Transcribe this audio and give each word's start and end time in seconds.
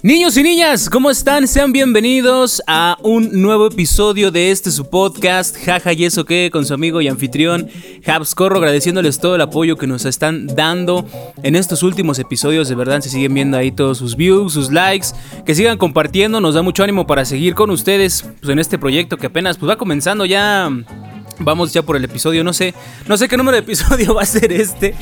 Niños 0.00 0.36
y 0.36 0.44
niñas, 0.44 0.88
¿cómo 0.88 1.10
están? 1.10 1.48
Sean 1.48 1.72
bienvenidos 1.72 2.62
a 2.68 2.96
un 3.02 3.42
nuevo 3.42 3.66
episodio 3.66 4.30
de 4.30 4.52
este 4.52 4.70
su 4.70 4.88
podcast, 4.88 5.56
Jaja 5.56 5.92
y 5.92 6.04
eso 6.04 6.24
que, 6.24 6.50
con 6.52 6.64
su 6.64 6.72
amigo 6.72 7.00
y 7.00 7.08
anfitrión 7.08 7.68
Habs 8.06 8.36
Corro, 8.36 8.58
agradeciéndoles 8.58 9.18
todo 9.18 9.34
el 9.34 9.40
apoyo 9.40 9.76
que 9.76 9.88
nos 9.88 10.04
están 10.04 10.46
dando 10.46 11.04
en 11.42 11.56
estos 11.56 11.82
últimos 11.82 12.20
episodios. 12.20 12.68
De 12.68 12.76
verdad, 12.76 13.00
se 13.00 13.10
siguen 13.10 13.34
viendo 13.34 13.56
ahí 13.56 13.72
todos 13.72 13.98
sus 13.98 14.14
views, 14.14 14.52
sus 14.52 14.70
likes, 14.70 15.08
que 15.44 15.56
sigan 15.56 15.78
compartiendo, 15.78 16.40
nos 16.40 16.54
da 16.54 16.62
mucho 16.62 16.84
ánimo 16.84 17.04
para 17.04 17.24
seguir 17.24 17.56
con 17.56 17.70
ustedes 17.70 18.24
pues, 18.40 18.52
en 18.52 18.60
este 18.60 18.78
proyecto 18.78 19.16
que 19.16 19.26
apenas 19.26 19.58
pues, 19.58 19.68
va 19.68 19.76
comenzando 19.76 20.24
ya 20.24 20.70
Vamos 21.40 21.72
ya 21.72 21.82
por 21.82 21.96
el 21.96 22.04
episodio, 22.04 22.42
no 22.42 22.52
sé, 22.52 22.74
no 23.06 23.16
sé 23.16 23.28
qué 23.28 23.36
número 23.36 23.56
de 23.56 23.60
episodio 23.60 24.14
va 24.16 24.22
a 24.22 24.26
ser 24.26 24.52
este, 24.52 24.94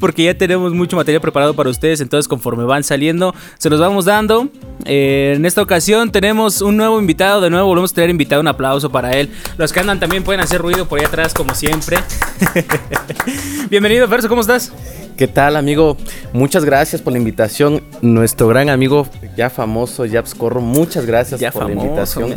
porque 0.00 0.24
ya 0.24 0.34
tenemos 0.34 0.72
mucho 0.72 0.96
material 0.96 1.20
preparado 1.20 1.54
para 1.54 1.70
ustedes, 1.70 2.00
entonces 2.00 2.28
conforme 2.28 2.64
van 2.64 2.82
saliendo, 2.82 3.34
se 3.58 3.68
los 3.70 3.80
vamos 3.80 4.06
dando. 4.06 4.48
Eh, 4.84 5.34
en 5.36 5.44
esta 5.44 5.62
ocasión 5.62 6.10
tenemos 6.10 6.60
un 6.60 6.76
nuevo 6.76 6.98
invitado, 6.98 7.40
de 7.40 7.50
nuevo 7.50 7.66
volvemos 7.66 7.92
a 7.92 7.94
tener 7.94 8.10
invitado, 8.10 8.40
un 8.40 8.48
aplauso 8.48 8.90
para 8.90 9.12
él. 9.12 9.30
Los 9.58 9.72
que 9.72 9.80
andan 9.80 10.00
también 10.00 10.24
pueden 10.24 10.40
hacer 10.40 10.60
ruido 10.60 10.88
por 10.88 10.98
ahí 10.98 11.04
atrás, 11.04 11.34
como 11.34 11.54
siempre. 11.54 11.98
Bienvenido, 13.70 14.08
Ferso, 14.08 14.28
¿cómo 14.28 14.40
estás? 14.40 14.72
¿Qué 15.16 15.28
tal, 15.28 15.56
amigo? 15.56 15.96
Muchas 16.32 16.64
gracias 16.64 17.02
por 17.02 17.12
la 17.12 17.18
invitación. 17.18 17.82
Nuestro 18.00 18.48
gran 18.48 18.70
amigo, 18.70 19.06
ya 19.36 19.50
famoso, 19.50 20.06
Japs 20.06 20.34
Corro, 20.34 20.60
muchas 20.60 21.04
gracias 21.04 21.42
por 21.52 21.66
la 21.66 21.72
invitación. 21.72 22.36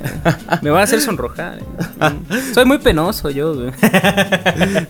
Me, 0.62 0.70
va 0.70 0.82
a 0.82 0.84
hacer 0.84 1.02
sonrojar. 1.02 1.60
¿eh? 1.60 1.64
Soy 2.54 2.66
muy 2.66 2.80
penoso 2.80 3.30
yo. 3.30 3.56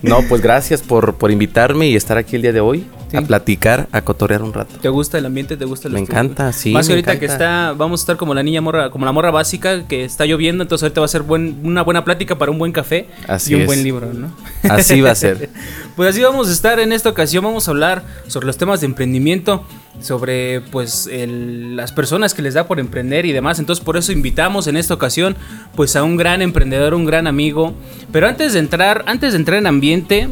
no, 0.02 0.22
pues 0.28 0.42
gracias 0.42 0.82
por, 0.82 1.14
por 1.14 1.30
invitarme 1.30 1.86
y 1.86 1.96
estar 1.96 2.18
aquí 2.18 2.36
el 2.36 2.42
día 2.42 2.52
de 2.52 2.60
hoy 2.60 2.86
a 3.14 3.22
platicar, 3.22 3.88
a 3.92 4.02
cotorrear 4.02 4.42
un 4.42 4.52
rato. 4.52 4.76
¿Te 4.80 4.88
gusta 4.88 5.18
el 5.18 5.26
ambiente? 5.26 5.56
¿Te 5.56 5.64
gusta 5.64 5.88
el 5.88 5.94
Me 5.94 6.00
encanta, 6.00 6.52
sí. 6.52 6.72
Más 6.72 6.86
que 6.86 6.94
ahorita 6.94 7.18
que 7.18 7.26
está, 7.26 7.72
vamos 7.76 8.00
a 8.00 8.02
estar 8.02 8.16
como 8.16 8.34
la 8.34 8.42
niña 8.42 8.60
morra, 8.60 8.90
como 8.90 9.04
la 9.04 9.12
morra 9.12 9.30
básica, 9.30 9.86
que 9.86 10.04
está 10.04 10.26
lloviendo, 10.26 10.62
entonces 10.62 10.84
ahorita 10.84 11.00
va 11.00 11.04
a 11.04 11.08
ser 11.08 11.22
buen, 11.22 11.60
una 11.62 11.82
buena 11.82 12.04
plática 12.04 12.36
para 12.36 12.50
un 12.50 12.58
buen 12.58 12.72
café 12.72 13.08
y 13.46 13.54
un 13.54 13.66
buen 13.66 13.82
libro, 13.82 14.12
¿no? 14.12 14.32
Así 14.68 15.00
va 15.00 15.12
a 15.12 15.14
ser. 15.14 15.50
pues 15.96 16.10
así 16.10 16.22
vamos 16.22 16.48
a 16.48 16.52
estar 16.52 16.78
en 16.78 16.92
esta 16.92 17.08
ocasión, 17.08 17.44
vamos 17.44 17.68
a 17.68 17.70
hablar 17.70 18.02
sobre 18.26 18.46
los 18.46 18.58
temas 18.58 18.80
de 18.80 18.86
emprendimiento, 18.86 19.64
sobre 20.00 20.60
pues 20.60 21.08
las 21.10 21.92
personas 21.92 22.34
que 22.34 22.42
les 22.42 22.54
da 22.54 22.66
por 22.66 22.80
emprender 22.80 23.24
y 23.26 23.32
demás, 23.32 23.58
entonces 23.58 23.84
por 23.84 23.96
eso 23.96 24.12
invitamos 24.12 24.66
en 24.66 24.76
esta 24.76 24.94
ocasión 24.94 25.36
pues 25.74 25.96
a 25.96 26.02
un 26.02 26.16
gran 26.16 26.42
emprendedor, 26.42 26.94
un 26.94 27.06
gran 27.06 27.26
amigo, 27.26 27.74
pero 28.12 28.28
antes 28.28 28.52
de 28.52 28.58
entrar, 28.58 29.04
antes 29.06 29.32
de 29.32 29.38
entrar 29.38 29.58
en 29.58 29.66
ambiente, 29.66 30.28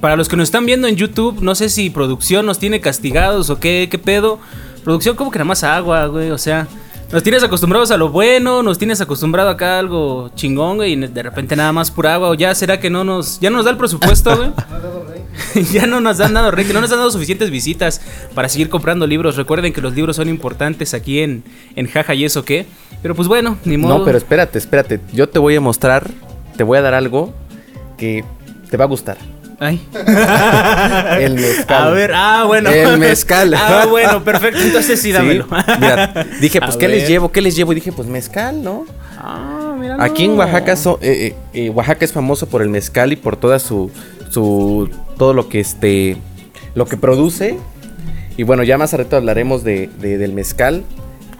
para 0.00 0.16
los 0.16 0.28
que 0.28 0.36
nos 0.36 0.44
están 0.44 0.66
viendo 0.66 0.88
en 0.88 0.96
YouTube, 0.96 1.40
no 1.40 1.54
sé 1.54 1.68
si 1.68 1.90
producción 1.90 2.46
nos 2.46 2.58
tiene 2.58 2.80
castigados 2.80 3.50
o 3.50 3.58
qué, 3.58 3.88
qué 3.90 3.98
pedo. 3.98 4.38
Producción 4.84 5.16
como 5.16 5.30
que 5.30 5.38
nada 5.38 5.48
más 5.48 5.64
agua, 5.64 6.06
güey, 6.06 6.30
o 6.30 6.38
sea... 6.38 6.68
Nos 7.12 7.22
tienes 7.22 7.44
acostumbrados 7.44 7.92
a 7.92 7.96
lo 7.96 8.08
bueno, 8.08 8.64
nos 8.64 8.78
tienes 8.78 9.00
acostumbrado 9.00 9.48
acá 9.48 9.76
a 9.76 9.78
algo 9.78 10.32
chingón, 10.34 10.78
güey, 10.78 10.94
y 10.94 10.96
de 10.96 11.22
repente 11.22 11.54
nada 11.54 11.72
más 11.72 11.92
pura 11.92 12.14
agua. 12.14 12.30
O 12.30 12.34
ya 12.34 12.52
será 12.52 12.80
que 12.80 12.90
no 12.90 13.04
nos, 13.04 13.38
ya 13.38 13.48
no 13.48 13.58
nos 13.58 13.64
da 13.64 13.70
el 13.70 13.76
presupuesto, 13.76 14.36
güey. 14.36 14.50
ya 15.72 15.86
no 15.86 16.00
nos 16.00 16.18
han 16.18 16.34
dado 16.34 16.50
rey, 16.50 16.66
no 16.72 16.80
nos 16.80 16.90
han 16.90 16.98
dado 16.98 17.12
suficientes 17.12 17.50
visitas 17.50 18.00
para 18.34 18.48
seguir 18.48 18.68
comprando 18.68 19.06
libros. 19.06 19.36
Recuerden 19.36 19.72
que 19.72 19.80
los 19.80 19.94
libros 19.94 20.16
son 20.16 20.28
importantes 20.28 20.94
aquí 20.94 21.20
en, 21.20 21.44
en 21.76 21.86
Jaja 21.86 22.12
y 22.14 22.24
eso 22.24 22.44
qué. 22.44 22.66
Pero 23.02 23.14
pues 23.14 23.28
bueno, 23.28 23.56
ni 23.64 23.76
modo. 23.76 23.98
No, 23.98 24.04
pero 24.04 24.18
espérate, 24.18 24.58
espérate. 24.58 25.00
Yo 25.12 25.28
te 25.28 25.38
voy 25.38 25.54
a 25.54 25.60
mostrar, 25.60 26.10
te 26.56 26.64
voy 26.64 26.78
a 26.78 26.82
dar 26.82 26.94
algo 26.94 27.32
que 27.96 28.24
te 28.68 28.76
va 28.76 28.84
a 28.84 28.88
gustar. 28.88 29.16
Ay. 29.58 29.80
el 31.20 31.34
mezcal. 31.34 31.82
A 31.82 31.90
ver, 31.90 32.12
ah, 32.14 32.44
bueno. 32.46 32.70
El 32.70 32.98
mezcal. 32.98 33.54
ah, 33.56 33.86
bueno, 33.88 34.22
perfecto. 34.22 34.60
Entonces 34.60 35.00
sí, 35.00 35.12
dámelo. 35.12 35.46
Mira, 35.80 36.26
dije, 36.40 36.60
pues, 36.60 36.76
¿qué 36.76 36.88
les 36.88 37.08
llevo? 37.08 37.32
¿Qué 37.32 37.40
les 37.40 37.56
llevo? 37.56 37.72
Y 37.72 37.76
dije, 37.76 37.92
pues 37.92 38.08
mezcal, 38.08 38.62
¿no? 38.62 38.84
Ah, 39.18 39.74
mira. 39.78 39.96
Aquí 39.98 40.24
en 40.24 40.38
Oaxaca, 40.38 40.74
eh, 40.74 40.98
eh, 41.02 41.34
eh, 41.54 41.70
Oaxaca 41.70 42.04
es 42.04 42.12
famoso 42.12 42.46
por 42.48 42.62
el 42.62 42.68
mezcal 42.68 43.12
y 43.12 43.16
por 43.16 43.36
toda 43.36 43.58
su, 43.58 43.90
su, 44.30 44.90
todo 45.16 45.32
lo 45.32 45.48
que 45.48 45.60
este, 45.60 46.18
lo 46.74 46.86
que 46.86 46.96
produce. 46.96 47.58
Y 48.36 48.42
bueno, 48.42 48.62
ya 48.62 48.76
más 48.76 48.92
rato 48.92 49.16
hablaremos 49.16 49.64
de, 49.64 49.88
del 49.98 50.34
mezcal, 50.34 50.84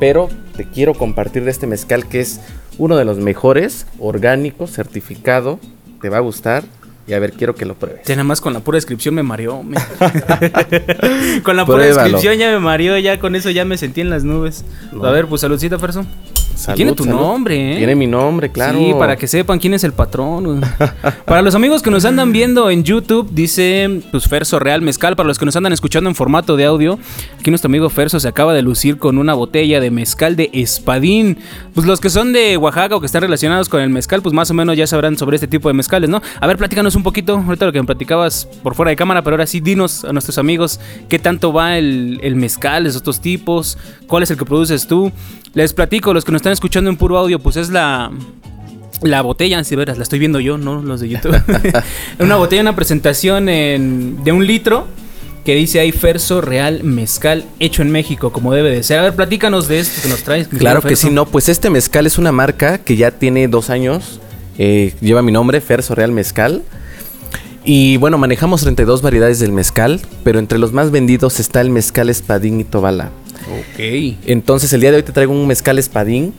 pero 0.01 0.31
te 0.57 0.65
quiero 0.65 0.95
compartir 0.95 1.45
de 1.45 1.51
este 1.51 1.67
mezcal 1.67 2.09
que 2.09 2.21
es 2.21 2.41
uno 2.79 2.97
de 2.97 3.05
los 3.05 3.19
mejores, 3.19 3.87
orgánico, 3.99 4.67
certificado, 4.67 5.61
te 6.01 6.09
va 6.09 6.19
a 6.19 6.21
gustar 6.21 6.65
y 7.07 7.13
a 7.13 7.19
ver, 7.19 7.33
quiero 7.33 7.55
que 7.55 7.65
lo 7.65 7.75
pruebes. 7.75 8.07
Ya 8.07 8.17
nada 8.17 8.25
más 8.25 8.41
con 8.41 8.53
la 8.53 8.61
pura 8.61 8.77
descripción 8.77 9.15
me 9.15 9.23
mareó. 9.23 9.63
con 11.43 11.57
la 11.57 11.65
pura 11.65 11.85
descripción 11.85 12.37
ya 12.37 12.51
me 12.51 12.59
mareó, 12.59 12.99
ya 12.99 13.21
con 13.21 13.37
eso 13.37 13.51
ya 13.51 13.65
me 13.65 13.79
sentí 13.79 14.01
en 14.01 14.11
las 14.11 14.25
nubes. 14.25 14.65
A 15.03 15.11
ver, 15.11 15.27
pues 15.27 15.41
saludcita, 15.41 15.79
Ferso 15.79 16.05
tiene 16.75 16.93
tu 16.93 17.05
nombre, 17.05 17.75
¿eh? 17.75 17.77
Tiene 17.77 17.95
mi 17.95 18.07
nombre, 18.07 18.51
claro. 18.51 18.79
Sí, 18.79 18.93
para 18.99 19.17
que 19.17 19.27
sepan 19.27 19.59
quién 19.59 19.75
es 19.75 19.85
el 19.85 19.93
patrón. 19.93 20.61
para 21.25 21.43
los 21.43 21.55
amigos 21.55 21.83
que 21.83 21.91
nos 21.91 22.05
andan 22.05 22.33
viendo 22.33 22.71
en 22.71 22.85
YouTube, 22.85 23.29
dice 23.33 24.03
pues 24.11 24.27
Ferso 24.29 24.59
Real 24.59 24.83
Mezcal. 24.83 25.17
Para 25.17 25.27
los 25.27 25.39
que 25.39 25.45
nos 25.45 25.57
andan 25.57 25.73
escuchando 25.73 26.09
en 26.09 26.17
formato 26.17 26.57
de 26.57 26.65
audio, 26.65 26.99
aquí 27.39 27.51
nuestro 27.51 27.69
amigo 27.69 27.89
Ferso 27.91 28.21
se 28.21 28.29
acaba 28.29 28.55
de 28.55 28.63
lucir 28.63 28.99
con 28.99 29.19
una 29.19 29.35
botella 29.35 29.81
de 29.81 29.91
mezcal 29.91 30.37
de 30.37 30.51
espadín. 30.53 31.39
Pues 31.75 31.87
los 31.87 32.01
que 32.01 32.11
son 32.11 32.33
de 32.33 32.57
Oaxaca 32.57 32.97
o 32.97 33.01
que 33.01 33.07
están 33.07 33.23
relacionados 33.23 33.69
con 33.69 33.81
el 33.81 33.91
mezcal, 33.91 34.23
pues 34.23 34.35
más 34.35 34.51
o 34.51 34.55
menos 34.55 34.77
ya 34.77 34.87
sabrán 34.87 35.17
sobre 35.17 35.37
este 35.37 35.49
tipo 35.49 35.69
de 35.69 35.75
mezcales, 35.75 36.09
¿no? 36.09 36.23
A 36.41 36.47
ver, 36.47 36.57
platícanos 36.57 36.95
un 36.97 37.03
poquito, 37.03 37.37
ahorita 37.37 37.67
lo 37.67 37.73
que 37.73 37.81
me 37.81 37.87
platicabas 37.87 38.49
por 38.63 38.75
fuera 38.75 38.91
de 38.91 38.97
cámara, 38.97 39.23
pero 39.23 39.35
ahora 39.35 39.47
sí 39.47 39.61
dinos 39.61 40.05
a 40.05 40.13
nuestros 40.13 40.39
amigos 40.39 40.81
qué 41.09 41.19
tanto 41.19 41.53
va 41.53 41.79
el, 41.79 42.19
el 42.23 42.37
mezcal, 42.37 42.87
esos 42.87 43.01
otros 43.01 43.21
tipos, 43.21 43.79
cuál 44.07 44.23
es 44.23 44.31
el 44.31 44.39
que 44.39 44.45
produces 44.45 44.87
tú. 44.87 45.13
Les 45.55 45.73
platico, 45.73 46.13
los 46.13 46.25
que 46.25 46.33
nos 46.33 46.41
están 46.41 46.53
escuchando 46.53 46.91
en 46.91 46.97
puro 46.97 47.19
audio, 47.19 47.39
pues 47.39 47.57
es 47.57 47.71
la, 47.71 48.11
la 49.03 49.23
botella, 49.23 49.63
si 49.65 49.77
veras, 49.77 49.97
la 49.97 50.03
estoy 50.03 50.19
viendo 50.19 50.41
yo, 50.41 50.59
no 50.59 50.83
los 50.83 51.01
de 51.01 51.09
YouTube. 51.09 51.41
una 52.19 52.37
botella, 52.37 52.63
una 52.63 52.77
presentación 52.77 53.47
de 53.47 54.33
un 54.33 54.47
litro 54.47 54.87
que 55.47 55.55
dice 55.55 55.79
ahí 55.79 55.93
Ferso 55.93 56.41
Real 56.41 56.83
Mezcal 56.83 57.45
hecho 57.61 57.81
en 57.83 57.93
México, 57.93 58.33
como 58.33 58.53
debe 58.53 58.71
de 58.73 58.83
ser. 58.83 58.99
A 58.99 59.03
ver, 59.03 59.15
platícanos 59.15 59.69
de 59.69 59.79
esto 59.79 60.03
que 60.03 60.09
nos 60.09 60.25
traes. 60.25 60.49
Claro 60.49 60.83
que 60.83 60.97
sí, 60.97 61.09
no, 61.09 61.25
pues 61.25 61.49
este 61.49 61.71
mezcal 61.71 62.05
es 62.05 62.19
una 62.19 62.33
marca 62.33 62.79
que 62.79 62.97
ya 62.97 63.13
tiene 63.13 63.47
dos 63.47 63.71
años, 63.71 64.21
eh, 64.59 64.93
lleva 65.01 65.23
mi 65.23 65.31
nombre, 65.31 65.61
Ferso 65.61 65.95
Real 65.95 66.11
Mezcal. 66.11 66.65
Y 67.65 67.97
bueno, 67.97 68.19
manejamos 68.19 68.63
32 68.63 69.03
variedades 69.03 69.39
del 69.39 69.53
mezcal, 69.53 70.01
pero 70.25 70.41
entre 70.41 70.59
los 70.59 70.73
más 70.73 70.91
vendidos 70.91 71.39
está 71.39 71.61
el 71.61 71.71
mezcal 71.71 72.11
espadín 72.11 72.61
y 72.61 72.65
tobala. 72.65 73.11
Ok. 73.43 73.79
Entonces 74.27 74.73
el 74.73 74.81
día 74.81 74.91
de 74.91 74.99
hoy 74.99 75.03
te 75.03 75.13
traigo 75.13 75.33
un 75.33 75.47
mezcal 75.47 75.79
espadín, 75.79 76.35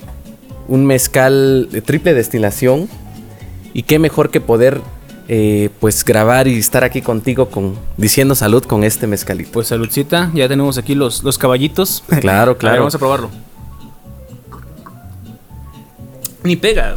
un 0.68 0.85
mezcal 0.85 1.69
de 1.72 1.81
triple 1.81 2.13
destilación. 2.13 2.90
Y 3.74 3.84
qué 3.84 4.00
mejor 4.00 4.31
que 4.31 4.41
poder 4.41 4.81
eh, 5.28 5.69
pues 5.80 6.06
grabar 6.06 6.47
y 6.47 6.57
estar 6.57 6.84
aquí 6.84 7.02
contigo 7.02 7.50
con 7.50 7.75
diciendo 7.97 8.34
salud 8.34 8.63
con 8.63 8.84
este 8.84 9.07
mezcalito. 9.07 9.52
Pues 9.52 9.68
saludcita, 9.68 10.31
ya 10.34 10.47
tenemos 10.47 10.78
aquí 10.78 10.96
los, 10.96 11.24
los 11.24 11.38
caballitos. 11.38 12.03
Claro, 12.22 12.57
claro. 12.59 12.80
vamos 12.80 12.96
a 12.96 13.00
probarlo. 13.00 13.30
Ni 16.44 16.56
pega, 16.56 16.96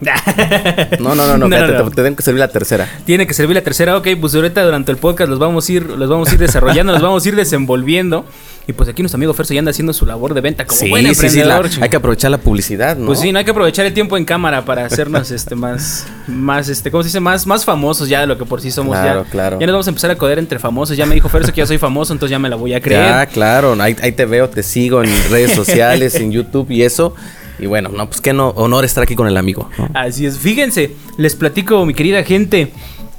No, 1.00 1.14
no, 1.14 1.26
no, 1.36 1.48
no, 1.48 1.90
Te, 1.90 2.02
tengo 2.02 2.16
que 2.16 2.22
servir 2.22 2.40
la 2.40 2.48
tercera. 2.48 2.88
Tiene 3.04 3.26
que 3.26 3.34
servir 3.34 3.56
la 3.56 3.62
tercera, 3.62 3.96
ok, 3.96 4.08
pues 4.20 4.34
ahorita 4.34 4.64
durante 4.64 4.92
el 4.92 4.98
podcast 4.98 5.30
los 5.30 5.38
vamos 5.38 5.68
a 5.68 5.72
ir, 5.72 5.84
los 5.84 6.08
vamos 6.08 6.28
a 6.30 6.34
ir 6.34 6.38
desarrollando, 6.38 6.92
los 6.92 7.02
vamos 7.02 7.24
a 7.24 7.28
ir 7.28 7.36
desenvolviendo. 7.36 8.24
Y 8.66 8.74
pues 8.74 8.86
aquí 8.86 9.00
nuestro 9.00 9.16
amigo 9.16 9.32
Ferso 9.32 9.54
ya 9.54 9.60
anda 9.60 9.70
haciendo 9.70 9.94
su 9.94 10.04
labor 10.04 10.34
de 10.34 10.42
venta 10.42 10.66
como 10.66 10.90
buen 10.90 11.06
emprendedor. 11.06 11.70
hay 11.80 11.88
que 11.88 11.96
aprovechar 11.96 12.30
la 12.30 12.36
publicidad, 12.36 12.98
¿no? 12.98 13.06
Pues 13.06 13.20
sí, 13.20 13.32
no 13.32 13.38
hay 13.38 13.44
que 13.46 13.52
aprovechar 13.52 13.86
el 13.86 13.94
tiempo 13.94 14.18
en 14.18 14.26
cámara 14.26 14.66
para 14.66 14.84
hacernos 14.84 15.30
este 15.30 15.54
más, 15.54 16.06
más, 16.26 16.68
este, 16.68 16.90
¿cómo 16.90 17.02
se 17.02 17.08
dice? 17.08 17.18
Más, 17.18 17.46
más 17.46 17.64
famosos 17.64 18.10
ya 18.10 18.20
de 18.20 18.26
lo 18.26 18.36
que 18.36 18.44
por 18.44 18.60
sí 18.60 18.70
somos 18.70 18.94
claro, 18.94 19.24
ya. 19.24 19.30
Claro. 19.30 19.58
Ya 19.58 19.66
nos 19.66 19.72
vamos 19.72 19.86
a 19.86 19.90
empezar 19.90 20.10
a 20.10 20.16
coder 20.16 20.38
entre 20.38 20.58
famosos. 20.58 20.98
Ya 20.98 21.06
me 21.06 21.14
dijo 21.14 21.30
Ferso 21.30 21.50
que 21.50 21.60
yo 21.60 21.66
soy 21.66 21.78
famoso, 21.78 22.12
entonces 22.12 22.30
ya 22.30 22.38
me 22.38 22.50
la 22.50 22.56
voy 22.56 22.74
a 22.74 22.80
creer. 22.82 23.04
Ah, 23.04 23.24
claro, 23.24 23.74
ahí, 23.80 23.96
ahí 24.02 24.12
te 24.12 24.26
veo, 24.26 24.50
te 24.50 24.62
sigo 24.62 25.02
en 25.02 25.10
redes 25.30 25.52
sociales, 25.52 26.14
en 26.16 26.30
YouTube 26.30 26.70
y 26.70 26.82
eso. 26.82 27.14
Y 27.58 27.66
bueno, 27.66 27.90
no, 27.90 28.06
pues 28.06 28.20
qué 28.20 28.32
no, 28.32 28.48
honor 28.50 28.84
estar 28.84 29.02
aquí 29.02 29.14
con 29.14 29.26
el 29.26 29.36
amigo. 29.36 29.68
Así 29.94 30.26
es. 30.26 30.38
Fíjense, 30.38 30.92
les 31.16 31.34
platico, 31.34 31.84
mi 31.86 31.94
querida 31.94 32.22
gente. 32.22 32.72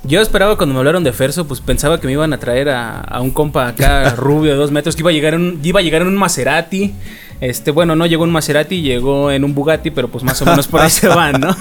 Yo 0.03 0.21
esperaba 0.21 0.55
cuando 0.55 0.73
me 0.73 0.79
hablaron 0.79 1.03
de 1.03 1.11
Ferso, 1.11 1.45
pues 1.45 1.59
pensaba 1.59 1.99
que 1.99 2.07
me 2.07 2.13
iban 2.13 2.31
a 2.31 2.37
traer 2.37 2.69
a, 2.69 3.19
un 3.21 3.31
compa 3.31 3.67
acá 3.67 4.11
rubio 4.17 4.51
de 4.51 4.57
dos 4.57 4.71
metros, 4.71 4.95
que 4.95 5.01
iba 5.01 5.09
a 5.09 5.13
llegar 5.13 5.33
en, 5.33 5.59
iba 5.61 5.81
a 5.81 5.83
llegar 5.83 6.01
en 6.03 6.07
un 6.07 6.15
Maserati, 6.15 6.93
Este, 7.41 7.71
bueno, 7.71 7.95
no 7.95 8.05
llegó 8.05 8.23
en 8.23 8.31
Maserati, 8.31 8.81
llegó 8.81 9.29
en 9.29 9.43
un 9.43 9.53
Bugatti, 9.53 9.91
pero 9.91 10.07
pues 10.07 10.23
más 10.23 10.41
o 10.41 10.45
menos 10.45 10.67
por 10.67 10.81
ahí 10.81 10.89
se 10.89 11.07
van, 11.09 11.41
¿no? 11.41 11.55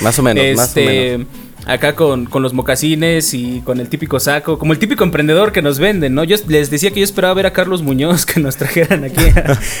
más 0.00 0.18
o 0.18 0.22
menos, 0.22 0.44
más 0.56 0.76
o 0.76 0.80
este, 0.80 1.18
menos 1.18 1.26
acá 1.66 1.94
con, 1.94 2.28
los 2.32 2.54
mocasines 2.54 3.34
y 3.34 3.60
con 3.60 3.80
el 3.80 3.88
típico 3.88 4.20
saco, 4.20 4.58
como 4.58 4.72
el 4.72 4.78
típico 4.78 5.04
emprendedor 5.04 5.52
que 5.52 5.62
nos 5.62 5.78
venden, 5.78 6.14
¿no? 6.14 6.24
Yo 6.24 6.36
les 6.48 6.70
decía 6.70 6.90
que 6.90 7.00
yo 7.00 7.04
esperaba 7.04 7.34
ver 7.34 7.46
a 7.46 7.52
Carlos 7.52 7.82
Muñoz 7.82 8.26
que 8.26 8.40
nos 8.40 8.56
trajeran 8.56 9.04
aquí 9.04 9.24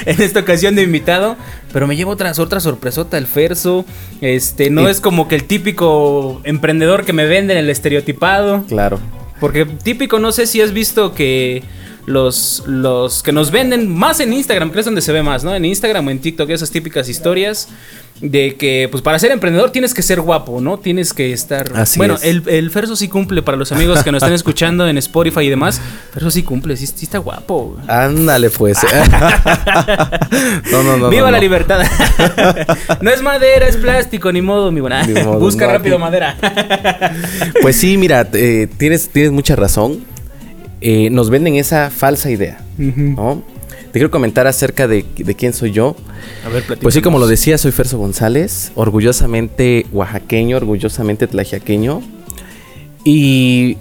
en 0.06 0.22
esta 0.22 0.40
ocasión 0.40 0.74
de 0.74 0.82
invitado, 0.82 1.36
pero 1.72 1.86
me 1.86 1.96
llevo 1.96 2.12
otra, 2.12 2.32
otra 2.36 2.60
sorpresota, 2.60 3.18
el 3.18 3.26
Ferso, 3.26 3.84
este, 4.20 4.70
no 4.70 4.88
es 4.88 5.00
como 5.00 5.28
que 5.28 5.34
el 5.34 5.44
típico 5.44 6.40
emprendedor 6.44 7.04
que 7.04 7.12
me 7.12 7.26
venden 7.26 7.56
el 7.56 7.70
estereotipado. 7.70 8.64
Claro. 8.68 8.98
Porque 9.40 9.64
típico, 9.64 10.18
no 10.18 10.32
sé 10.32 10.46
si 10.46 10.60
has 10.60 10.72
visto 10.72 11.14
que 11.14 11.62
los, 12.06 12.62
los 12.66 13.22
que 13.22 13.32
nos 13.32 13.50
venden 13.50 13.88
más 13.94 14.20
en 14.20 14.32
Instagram, 14.32 14.70
que 14.70 14.80
es 14.80 14.84
donde 14.84 15.00
se 15.00 15.12
ve 15.12 15.22
más, 15.22 15.44
¿no? 15.44 15.54
En 15.54 15.64
Instagram 15.64 16.06
o 16.06 16.10
en 16.10 16.18
TikTok, 16.20 16.50
esas 16.50 16.70
típicas 16.70 17.08
historias 17.08 17.68
de 18.20 18.56
que, 18.56 18.88
pues 18.90 19.02
para 19.02 19.18
ser 19.18 19.30
emprendedor 19.30 19.70
tienes 19.70 19.94
que 19.94 20.02
ser 20.02 20.20
guapo, 20.20 20.60
¿no? 20.60 20.78
Tienes 20.78 21.14
que 21.14 21.32
estar... 21.32 21.72
Así 21.74 21.98
bueno, 21.98 22.16
El, 22.22 22.42
el 22.48 22.70
Ferso 22.70 22.94
sí 22.94 23.08
cumple 23.08 23.42
para 23.42 23.56
los 23.56 23.72
amigos 23.72 24.02
que 24.02 24.12
nos 24.12 24.22
están 24.22 24.34
escuchando 24.34 24.86
en 24.88 24.98
Spotify 24.98 25.40
y 25.40 25.48
demás. 25.48 25.80
Ferso 26.12 26.30
sí 26.30 26.42
cumple, 26.42 26.76
sí, 26.76 26.84
está 26.84 27.18
guapo. 27.18 27.78
Ándale, 27.88 28.50
pues. 28.50 28.78
no, 30.70 30.82
no, 30.82 30.98
no. 30.98 31.08
Viva 31.08 31.30
la 31.30 31.38
libertad. 31.38 31.82
no 33.00 33.10
es 33.10 33.22
madera, 33.22 33.66
es 33.66 33.76
plástico, 33.76 34.30
ni 34.32 34.42
modo, 34.42 34.70
mi 34.70 34.80
buena. 34.80 35.06
Busca 35.38 35.66
rápido 35.66 35.98
madera. 35.98 36.36
pues 37.62 37.76
sí, 37.76 37.96
mira, 37.96 38.28
eh, 38.34 38.68
tienes, 38.76 39.08
tienes 39.08 39.32
mucha 39.32 39.56
razón. 39.56 40.04
Eh, 40.80 41.10
nos 41.10 41.30
venden 41.30 41.56
esa 41.56 41.90
falsa 41.90 42.30
idea, 42.30 42.64
¿no? 42.78 43.42
Te 43.92 43.98
quiero 43.98 44.10
comentar 44.10 44.46
acerca 44.46 44.86
de, 44.86 45.04
quién 45.36 45.52
soy 45.52 45.72
yo. 45.72 45.96
A 46.46 46.48
ver, 46.48 46.64
Pues 46.80 46.94
sí, 46.94 47.02
como 47.02 47.18
lo 47.18 47.26
decía, 47.26 47.58
soy 47.58 47.72
Ferso 47.72 47.98
González, 47.98 48.70
orgullosamente 48.76 49.86
oaxaqueño, 49.92 50.56
orgullosamente 50.56 51.26
tlajiaqueño. 51.26 52.02
Y, 53.04 53.78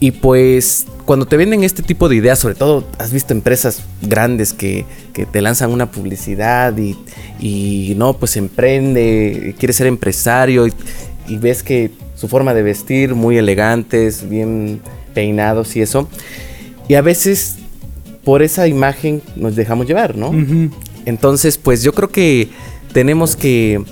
y 0.00 0.12
pues 0.12 0.86
cuando 1.04 1.26
te 1.26 1.36
venden 1.36 1.62
este 1.62 1.82
tipo 1.82 2.08
de 2.08 2.16
ideas, 2.16 2.38
sobre 2.38 2.54
todo 2.54 2.84
has 2.98 3.12
visto 3.12 3.34
empresas 3.34 3.82
grandes 4.00 4.52
que, 4.52 4.86
que 5.12 5.26
te 5.26 5.42
lanzan 5.42 5.72
una 5.72 5.90
publicidad 5.90 6.76
y, 6.78 6.96
y, 7.38 7.94
no, 7.96 8.14
pues 8.14 8.36
emprende, 8.36 9.54
quiere 9.58 9.72
ser 9.72 9.88
empresario 9.88 10.66
y, 10.66 10.72
y 11.28 11.36
ves 11.36 11.62
que 11.62 11.90
su 12.14 12.28
forma 12.28 12.54
de 12.54 12.62
vestir 12.62 13.14
muy 13.14 13.36
elegantes, 13.36 14.28
bien 14.28 14.80
peinados 15.14 15.76
y 15.76 15.82
eso. 15.82 16.08
Y 16.88 16.94
a 16.94 17.02
veces 17.02 17.56
por 18.24 18.42
esa 18.42 18.68
imagen 18.68 19.22
nos 19.36 19.56
dejamos 19.56 19.86
llevar, 19.86 20.16
¿no? 20.16 20.32
Entonces, 21.06 21.56
pues 21.58 21.82
yo 21.82 21.92
creo 21.92 22.10
que 22.10 22.48
tenemos 22.92 23.36
que 23.36 23.82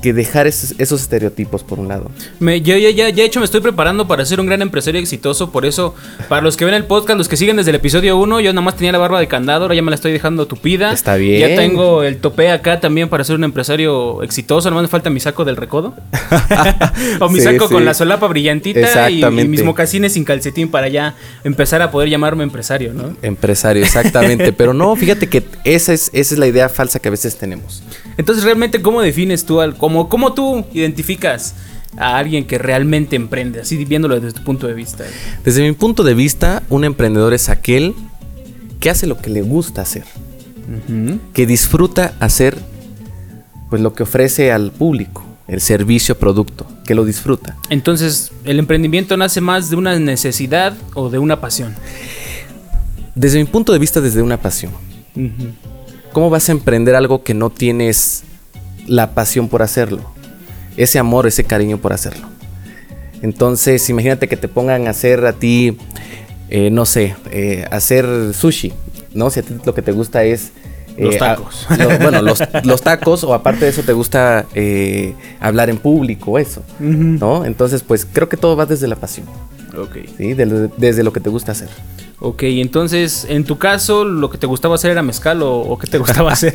que 0.00 0.12
dejar 0.12 0.46
esos, 0.46 0.72
estereotipos 0.78 1.62
por 1.62 1.78
un 1.78 1.88
lado. 1.88 2.10
Me, 2.38 2.60
yo 2.60 2.76
ya, 2.76 2.90
ya, 2.90 3.08
ya, 3.08 3.24
hecho 3.24 3.40
me 3.40 3.44
estoy 3.44 3.60
preparando 3.60 4.08
para 4.08 4.24
ser 4.24 4.40
un 4.40 4.46
gran 4.46 4.62
empresario 4.62 5.00
exitoso, 5.00 5.50
por 5.50 5.66
eso, 5.66 5.94
para 6.28 6.42
los 6.42 6.56
que 6.56 6.64
ven 6.64 6.74
el 6.74 6.84
podcast, 6.84 7.18
los 7.18 7.28
que 7.28 7.36
siguen 7.36 7.56
desde 7.56 7.70
el 7.70 7.76
episodio 7.76 8.16
1, 8.18 8.40
yo 8.40 8.52
nada 8.52 8.62
más 8.62 8.76
tenía 8.76 8.92
la 8.92 8.98
barba 8.98 9.20
de 9.20 9.28
candado, 9.28 9.62
ahora 9.62 9.74
ya 9.74 9.82
me 9.82 9.90
la 9.90 9.94
estoy 9.94 10.12
dejando 10.12 10.46
tupida. 10.46 10.92
Está 10.92 11.16
bien. 11.16 11.40
Ya 11.40 11.56
tengo 11.56 12.02
el 12.02 12.18
tope 12.18 12.50
acá 12.50 12.80
también 12.80 13.08
para 13.08 13.24
ser 13.24 13.36
un 13.36 13.44
empresario 13.44 14.22
exitoso, 14.22 14.70
nada 14.70 14.82
más 14.82 14.88
me 14.88 14.88
falta 14.88 15.10
mi 15.10 15.20
saco 15.20 15.44
del 15.44 15.56
recodo. 15.56 15.94
o 17.20 17.28
mi 17.28 17.40
saco 17.40 17.68
con 17.68 17.84
la 17.84 17.94
solapa 17.94 18.26
brillantita 18.26 19.10
y, 19.10 19.24
mis 19.24 19.64
mocasines 19.64 20.14
sin 20.14 20.24
calcetín 20.24 20.70
para 20.70 20.88
ya 20.88 21.14
empezar 21.44 21.82
a 21.82 21.90
poder 21.90 22.08
llamarme 22.08 22.44
empresario, 22.44 22.92
¿no? 22.92 23.16
Empresario, 23.22 23.82
exactamente. 23.82 24.52
Pero 24.60 24.74
no, 24.74 24.94
fíjate 24.96 25.28
que 25.28 25.44
esa 25.64 25.92
es, 25.92 26.10
esa 26.12 26.34
es 26.34 26.38
la 26.38 26.46
idea 26.46 26.68
falsa 26.68 26.98
que 26.98 27.08
a 27.08 27.10
veces 27.10 27.36
tenemos. 27.36 27.82
Entonces, 28.20 28.44
realmente, 28.44 28.82
¿cómo 28.82 29.00
defines 29.00 29.46
tú 29.46 29.62
al 29.62 29.78
¿Cómo, 29.78 30.34
tú 30.34 30.66
identificas 30.74 31.54
a 31.96 32.18
alguien 32.18 32.46
que 32.46 32.58
realmente 32.58 33.16
emprende, 33.16 33.62
así 33.62 33.82
viéndolo 33.86 34.20
desde 34.20 34.38
tu 34.38 34.44
punto 34.44 34.66
de 34.66 34.74
vista? 34.74 35.04
Desde 35.42 35.62
mi 35.62 35.72
punto 35.72 36.04
de 36.04 36.12
vista, 36.12 36.62
un 36.68 36.84
emprendedor 36.84 37.32
es 37.32 37.48
aquel 37.48 37.94
que 38.78 38.90
hace 38.90 39.06
lo 39.06 39.16
que 39.16 39.30
le 39.30 39.40
gusta 39.40 39.80
hacer, 39.80 40.04
que 41.32 41.46
disfruta 41.46 42.14
hacer 42.20 42.58
pues 43.70 43.80
lo 43.80 43.94
que 43.94 44.02
ofrece 44.02 44.52
al 44.52 44.70
público, 44.70 45.24
el 45.48 45.62
servicio, 45.62 46.18
producto, 46.18 46.66
que 46.84 46.94
lo 46.94 47.06
disfruta. 47.06 47.56
Entonces, 47.70 48.32
¿el 48.44 48.58
emprendimiento 48.58 49.16
nace 49.16 49.40
más 49.40 49.70
de 49.70 49.76
una 49.76 49.98
necesidad 49.98 50.76
o 50.92 51.08
de 51.08 51.18
una 51.18 51.40
pasión? 51.40 51.74
Desde 53.14 53.38
mi 53.38 53.46
punto 53.46 53.72
de 53.72 53.78
vista, 53.78 54.02
desde 54.02 54.20
una 54.20 54.36
pasión. 54.36 54.72
¿Cómo 56.12 56.30
vas 56.30 56.48
a 56.48 56.52
emprender 56.52 56.94
algo 56.94 57.22
que 57.22 57.34
no 57.34 57.50
tienes 57.50 58.24
la 58.90 59.14
pasión 59.14 59.48
por 59.48 59.62
hacerlo, 59.62 60.00
ese 60.76 60.98
amor, 60.98 61.26
ese 61.26 61.44
cariño 61.44 61.78
por 61.78 61.92
hacerlo. 61.92 62.26
Entonces, 63.22 63.88
imagínate 63.88 64.28
que 64.28 64.36
te 64.36 64.48
pongan 64.48 64.86
a 64.86 64.90
hacer 64.90 65.24
a 65.26 65.32
ti, 65.32 65.76
eh, 66.48 66.70
no 66.70 66.86
sé, 66.86 67.14
eh, 67.30 67.66
hacer 67.70 68.34
sushi, 68.34 68.72
¿no? 69.14 69.30
Si 69.30 69.40
a 69.40 69.42
ti 69.42 69.54
lo 69.64 69.74
que 69.74 69.82
te 69.82 69.92
gusta 69.92 70.24
es... 70.24 70.52
Eh, 70.96 71.04
los 71.04 71.18
tacos. 71.18 71.66
bueno, 72.00 72.20
los, 72.20 72.82
tacos 72.82 73.22
o 73.22 73.32
aparte 73.32 73.64
de 73.64 73.70
eso 73.70 73.82
te 73.82 73.92
gusta 73.92 74.46
hablar 75.38 75.70
en 75.70 75.78
público, 75.78 76.38
eso, 76.38 76.62
¿no? 76.80 77.44
Entonces, 77.44 77.82
pues 77.82 78.06
creo 78.10 78.28
que 78.28 78.36
todo 78.36 78.56
va 78.56 78.66
desde 78.66 78.88
la 78.88 78.96
pasión. 78.96 79.26
Ok. 79.78 79.98
¿sí? 80.18 80.34
desde 80.34 81.02
lo 81.04 81.12
que 81.12 81.20
te 81.20 81.30
gusta 81.30 81.52
hacer. 81.52 81.68
Ok, 82.22 82.42
entonces, 82.42 83.26
en 83.30 83.44
tu 83.44 83.56
caso, 83.56 84.04
¿lo 84.04 84.28
que 84.28 84.36
te 84.36 84.46
gustaba 84.46 84.74
hacer 84.74 84.90
era 84.90 85.02
mezcal 85.02 85.40
o, 85.42 85.78
qué 85.80 85.86
te 85.86 85.96
gustaba 85.96 86.32
hacer? 86.32 86.54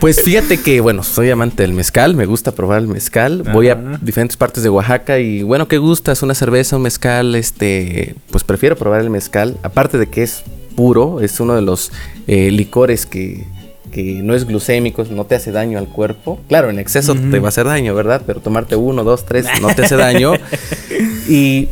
pues 0.00 0.22
fíjate 0.22 0.60
que, 0.60 0.82
bueno, 0.82 1.02
soy 1.02 1.30
amante 1.30 1.62
del 1.62 1.72
mezcal, 1.72 2.14
me 2.14 2.26
gusta 2.26 2.52
probar 2.52 2.80
el 2.80 2.88
mezcal. 2.88 3.42
Voy 3.54 3.70
a 3.70 3.74
diferentes 4.02 4.36
partes 4.36 4.62
de 4.62 4.68
Oaxaca 4.68 5.18
y, 5.18 5.42
bueno, 5.42 5.66
¿qué 5.66 5.78
gustas? 5.78 6.22
¿Una 6.22 6.34
cerveza, 6.34 6.76
un 6.76 6.82
mezcal? 6.82 7.34
Este, 7.36 8.16
pues 8.30 8.44
prefiero 8.44 8.76
probar 8.76 9.00
el 9.00 9.08
mezcal. 9.08 9.56
Aparte 9.62 9.96
de 9.96 10.08
que 10.08 10.22
es 10.22 10.42
puro, 10.76 11.22
es 11.22 11.40
uno 11.40 11.54
de 11.54 11.62
los 11.62 11.90
eh, 12.26 12.50
licores 12.50 13.06
que, 13.06 13.46
que 13.92 14.20
no 14.22 14.34
es 14.34 14.44
glucémico, 14.44 15.04
no 15.10 15.24
te 15.24 15.36
hace 15.36 15.52
daño 15.52 15.78
al 15.78 15.88
cuerpo. 15.88 16.38
Claro, 16.48 16.68
en 16.68 16.78
exceso 16.78 17.14
te 17.14 17.38
va 17.38 17.46
a 17.46 17.48
hacer 17.48 17.64
daño, 17.64 17.94
¿verdad? 17.94 18.20
Pero 18.26 18.40
tomarte 18.40 18.76
uno, 18.76 19.04
dos, 19.04 19.24
tres 19.24 19.46
no 19.62 19.74
te 19.74 19.86
hace 19.86 19.96
daño. 19.96 20.34
y 21.30 21.68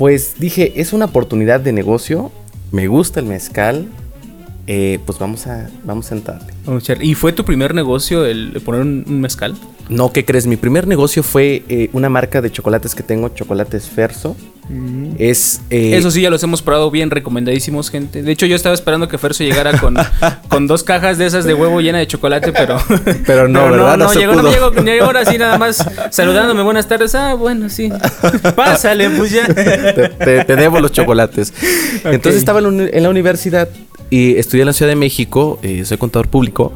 pues 0.00 0.36
dije, 0.38 0.80
es 0.80 0.94
una 0.94 1.04
oportunidad 1.04 1.60
de 1.60 1.74
negocio, 1.74 2.32
me 2.72 2.86
gusta 2.86 3.20
el 3.20 3.26
mezcal, 3.26 3.86
eh, 4.66 4.98
pues 5.04 5.18
vamos 5.18 5.46
a, 5.46 5.68
vamos 5.84 6.10
a 6.10 6.14
entrarle. 6.14 6.54
¿Y 7.02 7.12
fue 7.12 7.34
tu 7.34 7.44
primer 7.44 7.74
negocio 7.74 8.24
el 8.24 8.62
poner 8.64 8.80
un, 8.80 9.20
mezcal? 9.20 9.54
No, 9.90 10.10
¿qué 10.10 10.24
crees? 10.24 10.46
Mi 10.46 10.56
primer 10.56 10.86
negocio 10.86 11.22
fue 11.22 11.64
eh, 11.68 11.90
una 11.92 12.08
marca 12.08 12.40
de 12.40 12.50
chocolates 12.50 12.94
que 12.94 13.02
tengo, 13.02 13.28
Chocolates 13.28 13.90
Ferso. 13.90 14.38
Es, 15.18 15.60
eh, 15.70 15.96
Eso 15.96 16.10
sí, 16.10 16.22
ya 16.22 16.30
los 16.30 16.42
hemos 16.44 16.62
probado 16.62 16.90
bien, 16.90 17.10
recomendadísimos, 17.10 17.90
gente. 17.90 18.22
De 18.22 18.30
hecho, 18.30 18.46
yo 18.46 18.54
estaba 18.54 18.74
esperando 18.74 19.08
que 19.08 19.18
Ferso 19.18 19.42
llegara 19.42 19.78
con, 19.78 19.96
con 20.48 20.66
dos 20.66 20.84
cajas 20.84 21.18
de 21.18 21.26
esas 21.26 21.44
de 21.44 21.54
huevo 21.54 21.80
llena 21.80 21.98
de 21.98 22.06
chocolate, 22.06 22.52
pero. 22.52 22.78
Pero 23.26 23.48
no, 23.48 23.70
¿verdad? 23.70 23.96
No, 23.96 24.06
no, 24.06 24.14
llegó, 24.14 24.34
no 24.34 24.50
llegó, 24.50 24.70
llegó, 24.72 25.06
ahora 25.06 25.24
sí, 25.24 25.38
nada 25.38 25.58
más 25.58 25.84
saludándome, 26.10 26.62
buenas 26.62 26.86
tardes. 26.88 27.14
Ah, 27.14 27.34
bueno, 27.34 27.68
sí. 27.68 27.90
Pásale, 28.54 29.10
pues 29.10 29.32
ya. 29.32 29.46
Te, 29.46 30.56
debo 30.56 30.80
los 30.80 30.92
chocolates. 30.92 31.52
Entonces 32.04 32.36
estaba 32.36 32.60
en 32.60 33.02
la 33.02 33.10
universidad 33.10 33.68
y 34.08 34.36
estudié 34.36 34.62
en 34.62 34.66
la 34.66 34.72
Ciudad 34.72 34.90
de 34.90 34.96
México, 34.96 35.58
eh, 35.62 35.84
soy 35.84 35.98
contador 35.98 36.28
público. 36.28 36.72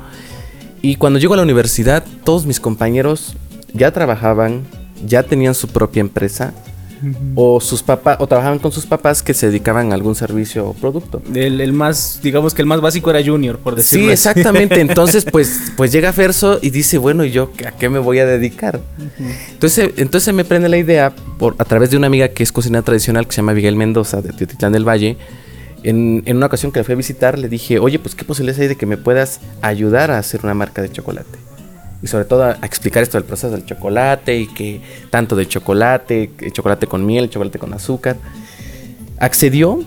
Y 0.83 0.97
cuando 0.97 1.19
llego 1.19 1.35
a 1.35 1.37
la 1.37 1.43
universidad, 1.43 2.05
todos 2.25 2.45
mis 2.45 2.61
compañeros 2.61 3.37
ya 3.73 3.93
trabajaban, 3.93 4.65
ya 5.07 5.23
tenían 5.23 5.55
su 5.55 5.69
propia 5.69 6.01
empresa 6.01 6.53
o 7.35 7.61
sus 7.61 7.83
papás 7.83 8.17
o 8.21 8.27
trabajaban 8.27 8.59
con 8.59 8.73
sus 8.73 8.87
papás 8.87 9.23
que 9.23 9.35
se 9.35 9.47
dedicaban 9.49 9.93
a 9.93 9.95
algún 9.95 10.15
servicio 10.15 10.69
o 10.69 10.75
producto. 10.75 11.23
El, 11.35 11.73
más, 11.73 12.21
digamos 12.23 12.55
que 12.55 12.63
el 12.63 12.67
más 12.67 12.81
básico 12.81 13.11
era 13.11 13.25
Junior, 13.25 13.59
por 13.59 13.77
decirlo 13.77 14.07
Sí, 14.07 14.13
exactamente. 14.13 14.81
Entonces, 14.81 15.25
pues, 15.31 15.73
pues 15.77 15.93
llega 15.93 16.13
Ferso 16.13 16.59
y 16.63 16.71
dice, 16.71 16.99
bueno, 16.99 17.25
¿y 17.25 17.31
yo 17.31 17.51
a 17.67 17.73
qué 17.73 17.89
me 17.89 17.99
voy 17.99 18.19
a 18.19 18.27
dedicar? 18.27 18.81
Entonces, 19.51 19.91
entonces 19.97 20.35
me 20.35 20.45
prende 20.45 20.69
la 20.69 20.79
idea 20.79 21.15
por 21.39 21.57
a 21.59 21.65
través 21.65 21.91
de 21.91 21.97
una 21.97 22.07
amiga 22.07 22.29
que 22.29 22.43
es 22.43 22.53
cocinera 22.53 22.83
tradicional 22.83 23.27
que 23.27 23.33
se 23.33 23.37
llama 23.37 23.55
Miguel 23.55 23.77
Mendoza 23.77 24.21
de 24.21 24.33
Teotitlán 24.33 24.73
del 24.73 24.87
Valle. 24.87 25.17
En, 25.83 26.23
en, 26.25 26.39
una 26.39 26.47
ocasión 26.47 26.73
que 26.73 26.81
le 26.81 26.85
fui 26.85 26.95
a 26.95 26.97
visitar, 26.97 27.39
le 27.39 27.49
dije, 27.49 27.79
oye, 27.79 27.99
pues 27.99 28.15
qué 28.15 28.25
posibilidades 28.25 28.63
hay 28.63 28.69
de 28.69 28.77
que 28.77 28.87
me 28.87 28.97
puedas 28.97 29.41
ayudar 29.61 30.11
a 30.11 30.19
hacer 30.19 30.41
una 30.43 30.55
marca 30.55 30.81
de 30.81 30.91
chocolate 30.91 31.45
y 32.05 32.07
sobre 32.07 32.27
todo 32.27 32.45
a, 32.45 32.51
explicar 32.63 33.03
esto 33.03 33.17
del 33.17 33.25
proceso 33.25 33.51
del 33.51 33.65
chocolate 33.65 34.39
y 34.39 34.47
que 34.47 34.83
tanto 35.09 35.35
de 35.35 35.49
chocolate, 35.49 36.31
chocolate 36.53 36.87
con 36.87 37.07
miel, 37.07 37.31
chocolate 37.31 37.59
con 37.59 37.73
azúcar. 37.73 38.19
Accedió 39.19 39.83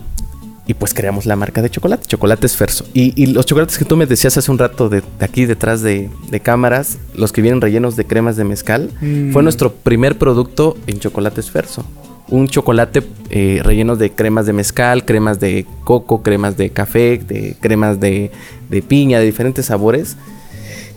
y 0.66 0.74
pues 0.74 0.94
creamos 0.94 1.26
la 1.26 1.36
marca 1.36 1.62
de 1.62 1.70
chocolate, 1.70 2.08
Chocolates 2.08 2.56
Ferso. 2.56 2.84
Y, 2.92 3.26
los 3.26 3.46
chocolates 3.46 3.78
que 3.78 3.84
tú 3.84 3.96
me 3.96 4.04
decías 4.04 4.36
hace 4.36 4.50
un 4.50 4.58
rato 4.58 4.88
de, 4.88 5.04
aquí 5.20 5.46
detrás 5.46 5.80
de, 5.80 6.10
cámaras, 6.42 6.98
los 7.14 7.30
que 7.30 7.40
vienen 7.40 7.60
rellenos 7.60 7.94
de 7.94 8.04
cremas 8.04 8.36
de 8.36 8.42
mezcal, 8.42 8.90
mm. 9.00 9.30
fue 9.32 9.44
nuestro 9.44 9.72
primer 9.72 10.18
producto 10.18 10.76
en 10.88 10.98
Chocolates 10.98 11.52
Ferso. 11.52 11.84
un 12.30 12.48
chocolate 12.48 13.04
eh, 13.30 13.60
relleno 13.62 13.94
de 13.94 14.10
cremas 14.10 14.44
de 14.44 14.54
mezcal, 14.54 15.04
cremas 15.04 15.38
de 15.38 15.66
coco, 15.84 16.22
cremas 16.22 16.56
de 16.56 16.70
café, 16.70 17.16
de 17.16 17.56
cremas 17.60 18.00
de, 18.00 18.32
de 18.68 18.82
piña, 18.82 19.20
de 19.20 19.24
diferentes 19.24 19.66
sabores. 19.66 20.16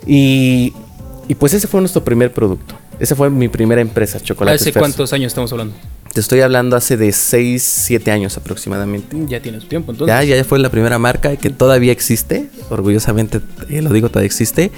Y, 0.08 0.74
y, 1.28 1.36
pues 1.36 1.54
ese 1.54 1.68
fue 1.68 1.80
nuestro 1.80 2.04
primer 2.04 2.32
producto. 2.32 2.76
Esa 3.00 3.16
fue 3.16 3.30
mi 3.30 3.48
primera 3.48 3.82
empresa, 3.82 4.20
Chocolate. 4.20 4.56
¿Hace 4.56 4.74
cuántos 4.74 5.14
años 5.14 5.28
estamos 5.28 5.52
hablando? 5.52 5.74
Te 6.14 6.20
estoy 6.20 6.42
hablando 6.42 6.76
hace 6.76 6.98
de 6.98 7.12
6, 7.12 7.64
7 7.64 8.12
años 8.12 8.38
aproximadamente. 8.38 9.16
Ya 9.28 9.42
tiene 9.42 9.62
su 9.62 9.68
tiempo 9.68 9.92
entonces. 9.92 10.14
Ya, 10.14 10.24
ya 10.24 10.44
fue 10.44 10.60
la 10.60 10.70
primera 10.70 11.00
marca 11.00 11.36
que 11.38 11.50
todavía 11.50 11.94
existe. 11.94 12.50
Orgullosamente 12.70 13.40
eh, 13.70 13.82
lo 13.82 13.92
digo, 13.92 14.10
todavía 14.10 14.28
existe. 14.28 14.72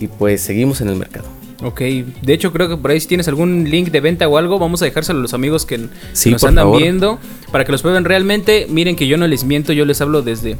Y 0.00 0.08
pues 0.08 0.40
seguimos 0.40 0.80
en 0.80 0.88
el 0.88 0.96
mercado. 0.96 1.26
Ok, 1.62 1.80
de 1.80 2.32
hecho 2.32 2.52
creo 2.52 2.68
que 2.68 2.76
por 2.76 2.90
ahí 2.90 2.98
si 2.98 3.06
tienes 3.06 3.28
algún 3.28 3.70
link 3.70 3.90
de 3.90 4.00
venta 4.00 4.26
o 4.26 4.36
algo, 4.36 4.58
vamos 4.58 4.82
a 4.82 4.84
dejárselo 4.84 5.20
a 5.20 5.22
los 5.22 5.32
amigos 5.32 5.64
que, 5.64 5.78
nos 5.78 6.44
andan 6.44 6.72
viendo 6.72 7.20
para 7.52 7.64
que 7.64 7.70
los 7.70 7.82
prueben 7.82 8.04
realmente. 8.04 8.66
Miren 8.68 8.96
que 8.96 9.06
yo 9.06 9.16
no 9.16 9.28
les 9.28 9.44
miento, 9.44 9.72
yo 9.72 9.84
les 9.84 10.00
hablo 10.00 10.22
desde 10.22 10.56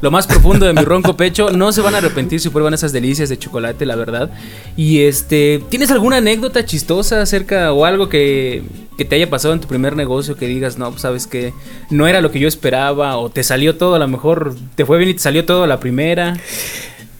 lo 0.00 0.10
más 0.10 0.26
profundo 0.26 0.64
de 0.66 0.72
mi 0.72 0.82
ronco 0.82 1.16
pecho. 1.16 1.50
No 1.50 1.72
se 1.72 1.82
van 1.82 1.94
a 1.94 1.98
arrepentir 1.98 2.40
si 2.40 2.48
prueban 2.48 2.72
esas 2.72 2.92
delicias 2.92 3.28
de 3.28 3.38
chocolate, 3.38 3.84
la 3.84 3.96
verdad. 3.96 4.30
Y 4.76 5.00
este, 5.00 5.62
¿tienes 5.68 5.90
alguna 5.90 6.16
anécdota 6.16 6.64
chistosa 6.64 7.20
acerca 7.20 7.72
o 7.72 7.84
algo 7.84 8.08
que, 8.08 8.62
que 8.96 9.04
te 9.04 9.16
haya 9.16 9.28
pasado 9.28 9.52
en 9.52 9.60
tu 9.60 9.68
primer 9.68 9.94
negocio 9.94 10.36
que 10.36 10.46
digas, 10.46 10.78
no, 10.78 10.90
pues 10.90 11.02
sabes 11.02 11.26
que 11.26 11.52
no 11.90 12.06
era 12.06 12.22
lo 12.22 12.30
que 12.30 12.38
yo 12.38 12.48
esperaba 12.48 13.18
o 13.18 13.28
te 13.28 13.42
salió 13.42 13.76
todo, 13.76 13.94
a 13.94 13.98
lo 13.98 14.08
mejor 14.08 14.54
te 14.74 14.86
fue 14.86 14.96
bien 14.98 15.10
y 15.10 15.14
te 15.14 15.20
salió 15.20 15.44
todo 15.44 15.64
a 15.64 15.66
la 15.66 15.80
primera? 15.80 16.36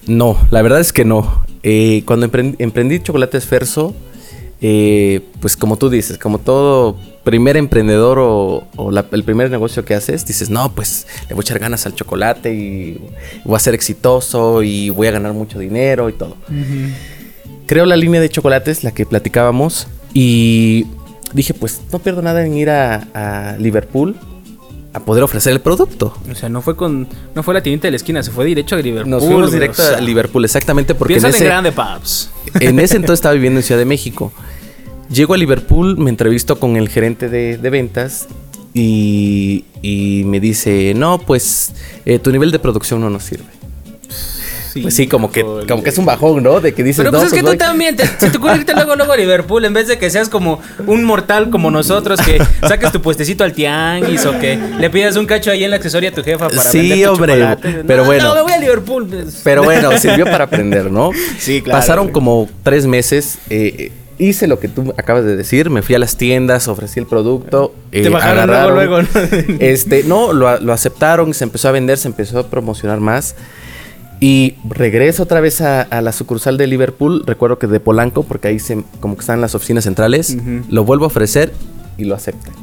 No, 0.07 0.37
la 0.51 0.63
verdad 0.63 0.81
es 0.81 0.93
que 0.93 1.05
no. 1.05 1.45
Eh, 1.63 2.03
cuando 2.07 2.27
emprendí, 2.27 3.01
Chocolates 3.01 3.45
Ferso, 3.45 3.95
eh, 4.61 5.21
pues 5.41 5.57
como 5.57 5.77
tú 5.77 5.91
dices, 5.91 6.17
como 6.19 6.39
todo 6.39 6.97
primer 7.25 7.57
emprendedor 7.57 8.19
o, 8.21 8.69
el 9.11 9.25
primer 9.25 9.51
negocio 9.51 9.85
que 9.85 9.95
haces, 9.95 10.25
dices, 10.25 10.49
no, 10.49 10.73
pues 10.73 11.07
le 11.29 11.35
voy 11.35 11.43
a 11.43 11.45
echar 11.45 11.59
ganas 11.59 11.87
al 11.87 11.95
chocolate 11.95 12.55
y 12.55 13.01
voy 13.45 13.57
a 13.57 13.59
ser 13.59 13.75
exitoso 13.75 14.63
y 14.63 14.91
voy 14.91 15.09
a 15.09 15.11
ganar 15.11 15.33
mucho 15.33 15.59
dinero 15.59 16.09
y 16.09 16.13
todo. 16.13 16.37
Creo 17.67 17.85
la 17.85 17.97
línea 17.97 18.21
de 18.21 18.29
chocolates, 18.29 18.85
la 18.85 18.93
que 18.93 19.07
platicábamos, 19.07 19.89
y 20.15 20.87
dije, 21.33 21.53
pues 21.53 21.81
no 21.93 21.99
pierdo 21.99 22.23
nada 22.23 22.47
en 22.47 22.57
ir 22.57 22.71
a 22.71 23.57
Liverpool 23.59 24.15
a 24.97 25.01
poder 25.01 25.23
ofrecer 25.23 25.53
el 25.53 25.61
producto. 25.61 26.17
O 26.31 26.35
sea, 26.35 26.49
no 26.49 26.63
fue 26.63 26.75
con 26.75 27.07
no 27.35 27.43
fue 27.43 27.53
la 27.53 27.63
tienda 27.63 27.83
de 27.83 27.91
la 27.91 27.97
esquina, 27.99 28.23
se 28.23 28.31
fue 28.31 28.47
directo 28.47 28.75
a 28.75 28.79
Liverpool. 28.79 29.11
Nos 29.11 29.25
fuimos 29.25 29.53
directo 29.53 29.83
a 29.83 30.01
Liverpool, 30.01 30.45
exactamente 30.45 30.95
porque 30.95 31.19
en 31.19 31.27
ese, 31.27 31.45
grande 31.45 31.71
pubs. 31.71 32.31
En 32.61 32.81
ese 32.81 32.97
entonces 32.97 33.19
estaba 33.19 33.35
viviendo 33.35 33.61
en 33.61 33.65
Ciudad 33.65 33.79
de 33.79 33.85
México. 33.85 34.33
Llego 35.11 35.35
a 35.35 35.37
Liverpool, 35.37 35.99
me 35.99 36.09
entrevisto 36.09 36.59
con 36.59 36.77
el 36.77 36.89
gerente 36.89 37.29
de, 37.29 37.71
ventas 37.71 38.27
y, 38.73 39.67
y, 39.83 40.25
me 40.25 40.41
dice, 40.41 40.95
no, 40.97 41.19
pues 41.19 41.75
eh, 42.07 42.19
tu 42.19 42.33
nivel 42.33 42.51
de 42.51 42.59
producción 42.59 43.01
no 43.01 43.11
nos 43.11 43.23
sirve. 43.23 43.56
Sí, 44.77 44.83
pues 44.83 44.95
sí, 44.95 45.07
como 45.07 45.33
que, 45.33 45.41
como 45.41 45.83
que 45.83 45.89
es 45.89 45.97
un 45.97 46.05
bajón, 46.05 46.43
¿no? 46.43 46.61
De 46.61 46.75
que 46.75 46.83
dices, 46.83 46.99
Pero 46.99 47.11
pues 47.11 47.33
es 47.33 47.33
que 47.33 47.43
tú 47.43 47.57
también, 47.57 47.97
te, 47.97 48.05
ocurre 48.37 48.57
irte 48.57 48.75
luego, 48.75 48.95
luego 48.95 49.13
a 49.13 49.17
Liverpool, 49.17 49.65
en 49.65 49.73
vez 49.73 49.89
de 49.89 49.99
que 49.99 50.11
seas 50.11 50.29
como 50.29 50.61
un 50.87 51.05
mortal 51.05 51.49
como 51.49 51.71
nosotros, 51.71 52.21
que 52.21 52.39
saques 52.61 52.93
tu 52.93 53.01
puestecito 53.01 53.43
al 53.43 53.55
tianguis 53.55 54.27
o 54.27 54.39
que 54.39 54.59
le 54.79 54.91
pidas 54.91 55.17
un 55.17 55.25
cacho 55.25 55.51
ahí 55.51 55.65
en 55.65 55.71
la 55.71 55.77
accesoria 55.77 56.11
a 56.11 56.13
tu 56.13 56.23
jefa 56.23 56.49
para 56.49 56.71
Sí, 56.71 57.05
hombre, 57.07 57.57
pero 57.87 58.05
bueno. 58.05 58.25
No, 58.25 58.35
me 58.35 58.43
voy 58.43 58.53
a 58.53 58.59
Liverpool. 58.59 59.09
Pero 59.43 59.63
bueno, 59.65 59.97
sirvió 59.99 60.27
para 60.27 60.45
aprender, 60.45 60.91
¿no? 60.91 61.11
Sí, 61.39 61.63
claro. 61.63 61.81
Pasaron 61.81 62.09
como 62.09 62.49
tres 62.63 62.87
meses, 62.87 63.39
eh, 63.49 63.93
hice 64.19 64.47
lo 64.47 64.59
que 64.59 64.69
tú 64.69 64.95
acabas 64.97 65.25
de 65.25 65.37
decir, 65.37 65.71
me 65.71 65.83
fui 65.83 65.95
a 65.95 65.99
las 65.99 66.17
tiendas, 66.17 66.69
ofrecí 66.69 67.01
el 67.01 67.07
producto. 67.07 67.75
Te 67.91 68.07
eh, 68.07 68.09
bajaron 68.09 68.47
luego, 68.47 68.71
luego. 68.71 69.03
¿no? 69.03 69.09
este, 69.61 70.05
no, 70.05 70.33
lo, 70.33 70.59
lo, 70.61 70.73
aceptaron, 70.73 71.33
se 71.35 71.45
empezó 71.45 71.69
a 71.69 71.73
vender, 71.73 71.99
se 71.99 72.09
empezó 72.09 72.39
a 72.39 72.47
promocionar 72.47 73.01
más. 73.01 73.35
Y 74.19 74.55
regreso 74.69 75.25
otra 75.25 75.41
vez 75.41 75.61
a, 75.61 76.01
la 76.01 76.13
sucursal 76.13 76.57
de 76.57 76.67
Liverpool, 76.67 77.23
recuerdo 77.27 77.59
que 77.59 77.67
de 77.67 77.81
Polanco, 77.81 78.23
porque 78.23 78.49
ahí 78.49 78.59
se, 78.59 78.83
como 79.01 79.17
que 79.17 79.21
están 79.21 79.41
las 79.41 79.55
oficinas 79.55 79.85
centrales, 79.85 80.37
lo 80.69 80.85
vuelvo 80.85 81.05
a 81.05 81.09
ofrecer 81.09 81.53
y 81.99 82.05
lo 82.05 82.15
aceptan. 82.15 82.55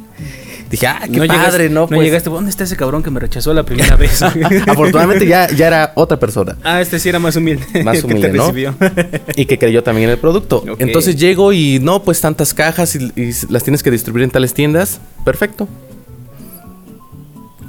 Dije, 0.74 0.88
ah, 0.88 1.01
qué 1.12 1.27
padre, 1.27 1.69
¿no? 1.69 1.81
No 1.81 1.88
pues 1.88 2.01
llegaste, 2.01 2.31
¿dónde 2.31 2.50
está 2.50 2.63
ese 2.63 2.75
cabrón 2.75 3.03
que 3.03 3.12
me 3.12 3.19
rechazó 3.19 3.53
la 3.53 3.62
primera 3.62 3.95
vez? 3.95 4.24
Afortunadamente 4.67 5.27
ya, 5.27 5.48
ya 5.51 5.67
era 5.67 5.91
otra 5.93 6.17
persona. 6.17 6.57
Ah, 6.63 6.81
este 6.81 6.98
sí 6.98 7.10
era 7.10 7.19
más 7.19 7.36
humilde. 7.36 7.63
Más 7.83 8.03
humilde, 8.03 8.33
¿no? 8.33 8.51
y 9.36 9.45
que 9.45 9.60
creyó 9.60 9.83
también 9.83 10.05
en 10.05 10.13
el 10.13 10.17
producto. 10.17 10.63
Entonces 10.79 11.15
llego 11.15 11.53
y 11.53 11.77
no, 11.79 12.01
pues 12.01 12.22
tantas 12.22 12.55
cajas 12.55 12.95
y, 12.95 13.12
y 13.15 13.31
las 13.50 13.63
tienes 13.63 13.83
que 13.83 13.91
distribuir 13.91 14.24
en 14.24 14.31
tales 14.31 14.55
tiendas. 14.55 15.00
Perfecto. 15.24 15.67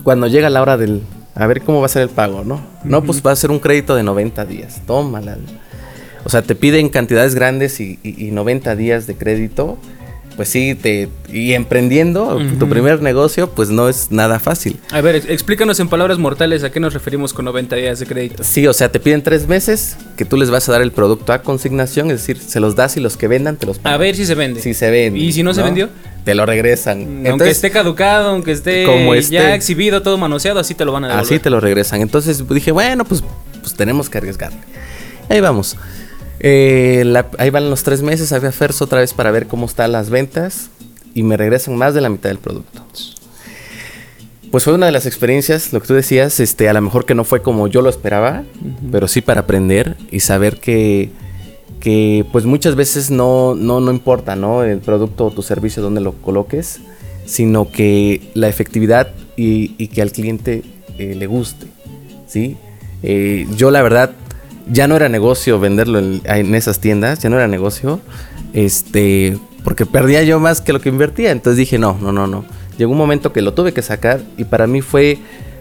Cuando 0.02 0.26
llega 0.26 0.48
la 0.48 0.62
hora 0.62 0.78
del, 0.78 1.02
a 1.34 1.46
ver 1.46 1.62
cómo 1.62 1.80
va 1.80 1.86
a 1.86 1.88
ser 1.88 2.02
el 2.02 2.10
pago, 2.10 2.44
¿no? 2.44 2.60
No, 2.84 3.02
pues 3.02 3.22
va 3.24 3.32
a 3.32 3.36
ser 3.36 3.50
un 3.50 3.58
crédito 3.58 3.94
de 3.94 4.02
90 4.02 4.44
días. 4.44 4.80
Tómala. 4.86 5.36
O 6.24 6.30
sea, 6.30 6.42
te 6.42 6.54
piden 6.54 6.88
cantidades 6.88 7.34
grandes 7.34 7.80
y, 7.80 7.98
90 8.02 8.76
días 8.76 9.06
de 9.06 9.16
crédito. 9.16 9.78
Pues 10.36 10.48
sí, 10.48 10.74
te, 10.74 11.08
y 11.32 11.52
emprendiendo 11.52 12.40
tu 12.58 12.68
primer 12.68 13.00
negocio, 13.00 13.50
pues 13.50 13.70
no 13.70 13.88
es 13.88 14.10
nada 14.10 14.40
fácil. 14.40 14.80
A 14.90 15.00
ver, 15.00 15.16
explícanos 15.16 15.78
en 15.78 15.88
palabras 15.88 16.18
mortales 16.18 16.64
a 16.64 16.72
qué 16.72 16.80
nos 16.80 16.92
referimos 16.92 17.32
con 17.32 17.44
90 17.44 17.76
días 17.76 18.00
de 18.00 18.06
crédito. 18.06 18.42
Sí, 18.42 18.66
o 18.66 18.72
sea, 18.72 18.90
te 18.90 18.98
piden 18.98 19.22
tres 19.22 19.46
meses 19.46 19.96
que 20.16 20.24
tú 20.24 20.36
les 20.36 20.50
vas 20.50 20.68
a 20.68 20.72
dar 20.72 20.82
el 20.82 20.90
producto 20.90 21.32
a 21.32 21.42
consignación, 21.42 22.10
es 22.10 22.20
decir, 22.20 22.38
se 22.38 22.58
los 22.58 22.74
das 22.74 22.96
y 22.96 23.00
los 23.00 23.16
que 23.16 23.28
vendan 23.28 23.56
te 23.56 23.66
los 23.66 23.78
pagan. 23.78 23.94
A 23.94 23.98
ver 23.98 24.16
si 24.16 24.26
se 24.26 24.34
vende. 24.34 24.60
Si 24.60 24.74
se 24.74 24.90
vende. 24.90 25.20
¿Y 25.20 25.32
si 25.32 25.42
no, 25.42 25.54
se 25.54 25.62
vendió? 25.62 25.88
te 26.24 26.34
lo 26.34 26.46
regresan. 26.46 27.24
aunque 27.28 27.50
esté 27.50 27.70
caducado, 27.70 28.30
aunque 28.30 28.52
esté 28.52 28.84
como 28.86 29.14
ya 29.14 29.54
exhibido, 29.54 30.02
todo 30.02 30.16
manoseado, 30.18 30.58
así 30.58 30.74
te 30.74 30.84
lo 30.84 30.92
van 30.92 31.04
a 31.04 31.08
devolver. 31.08 31.26
Así 31.26 31.38
te 31.38 31.50
lo 31.50 31.60
regresan. 31.60 32.00
Entonces 32.00 32.42
dije, 32.48 32.72
bueno, 32.72 33.04
pues, 33.04 33.22
pues 33.60 33.74
tenemos 33.74 34.08
que 34.08 34.18
arriesgar. 34.18 34.52
Ahí 35.28 35.40
vamos. 35.40 35.76
Eh, 36.46 37.10
ahí 37.38 37.48
van 37.48 37.70
los 37.70 37.84
tres 37.84 38.02
meses, 38.02 38.30
había 38.34 38.52
Ferso 38.52 38.84
otra 38.84 39.00
vez 39.00 39.14
para 39.14 39.30
ver 39.30 39.46
cómo 39.46 39.64
están 39.64 39.92
las 39.92 40.10
ventas 40.10 40.68
y 41.14 41.22
me 41.22 41.38
regresan 41.38 41.74
más 41.74 41.94
de 41.94 42.02
la 42.02 42.10
mitad 42.10 42.28
del 42.28 42.38
producto. 42.38 42.84
Pues 44.50 44.64
fue 44.64 44.74
una 44.74 44.84
de 44.84 44.92
las 44.92 45.06
experiencias, 45.06 45.72
lo 45.72 45.80
que 45.80 45.86
tú 45.86 45.94
decías, 45.94 46.40
este, 46.40 46.68
a 46.68 46.74
lo 46.74 46.82
mejor 46.82 47.06
que 47.06 47.14
no 47.14 47.24
fue 47.24 47.40
como 47.40 47.66
yo 47.66 47.80
lo 47.80 47.88
esperaba, 47.88 48.44
pero 48.92 49.08
sí 49.08 49.22
para 49.22 49.40
aprender 49.40 49.96
y 50.10 50.20
saber 50.20 50.60
que 50.60 51.10
que 51.80 52.24
pues 52.32 52.46
muchas 52.46 52.76
veces 52.76 53.10
no, 53.10 53.54
no, 53.54 53.78
no 53.78 53.90
importa, 53.90 54.36
¿no? 54.36 54.64
El 54.64 54.78
producto 54.78 55.26
o 55.26 55.30
tu 55.30 55.42
servicio 55.42 55.82
donde 55.82 56.00
lo 56.00 56.12
coloques, 56.12 56.80
sino 57.26 57.70
que 57.70 58.22
la 58.32 58.48
efectividad 58.48 59.08
y, 59.36 59.88
que 59.88 60.00
al 60.00 60.10
cliente 60.10 60.62
eh, 60.98 61.14
le 61.14 61.26
guste, 61.26 61.66
¿sí? 62.26 62.56
Eh, 63.02 63.46
yo 63.56 63.70
la 63.70 63.82
verdad 63.82 64.12
ya 64.66 64.88
no 64.88 64.96
era 64.96 65.08
negocio 65.08 65.58
venderlo 65.60 65.98
en, 65.98 66.54
esas 66.54 66.80
tiendas, 66.80 67.20
ya 67.20 67.30
no 67.30 67.36
era 67.36 67.48
negocio, 67.48 68.00
este, 68.52 69.38
porque 69.62 69.86
perdía 69.86 70.22
yo 70.22 70.40
más 70.40 70.60
que 70.60 70.72
lo 70.72 70.80
que 70.80 70.88
invertía, 70.88 71.30
entonces 71.30 71.58
dije, 71.58 71.78
no, 71.78 71.98
no, 72.00 72.12
no, 72.12 72.26
no. 72.26 72.44
Llegó 72.78 72.92
un 72.92 72.98
momento 72.98 73.32
que 73.32 73.42
lo 73.42 73.54
tuve 73.54 73.72
que 73.72 73.82
sacar 73.82 74.20
y 74.36 74.44
para 74.44 74.66
mí 74.66 74.80
fue 74.80 75.18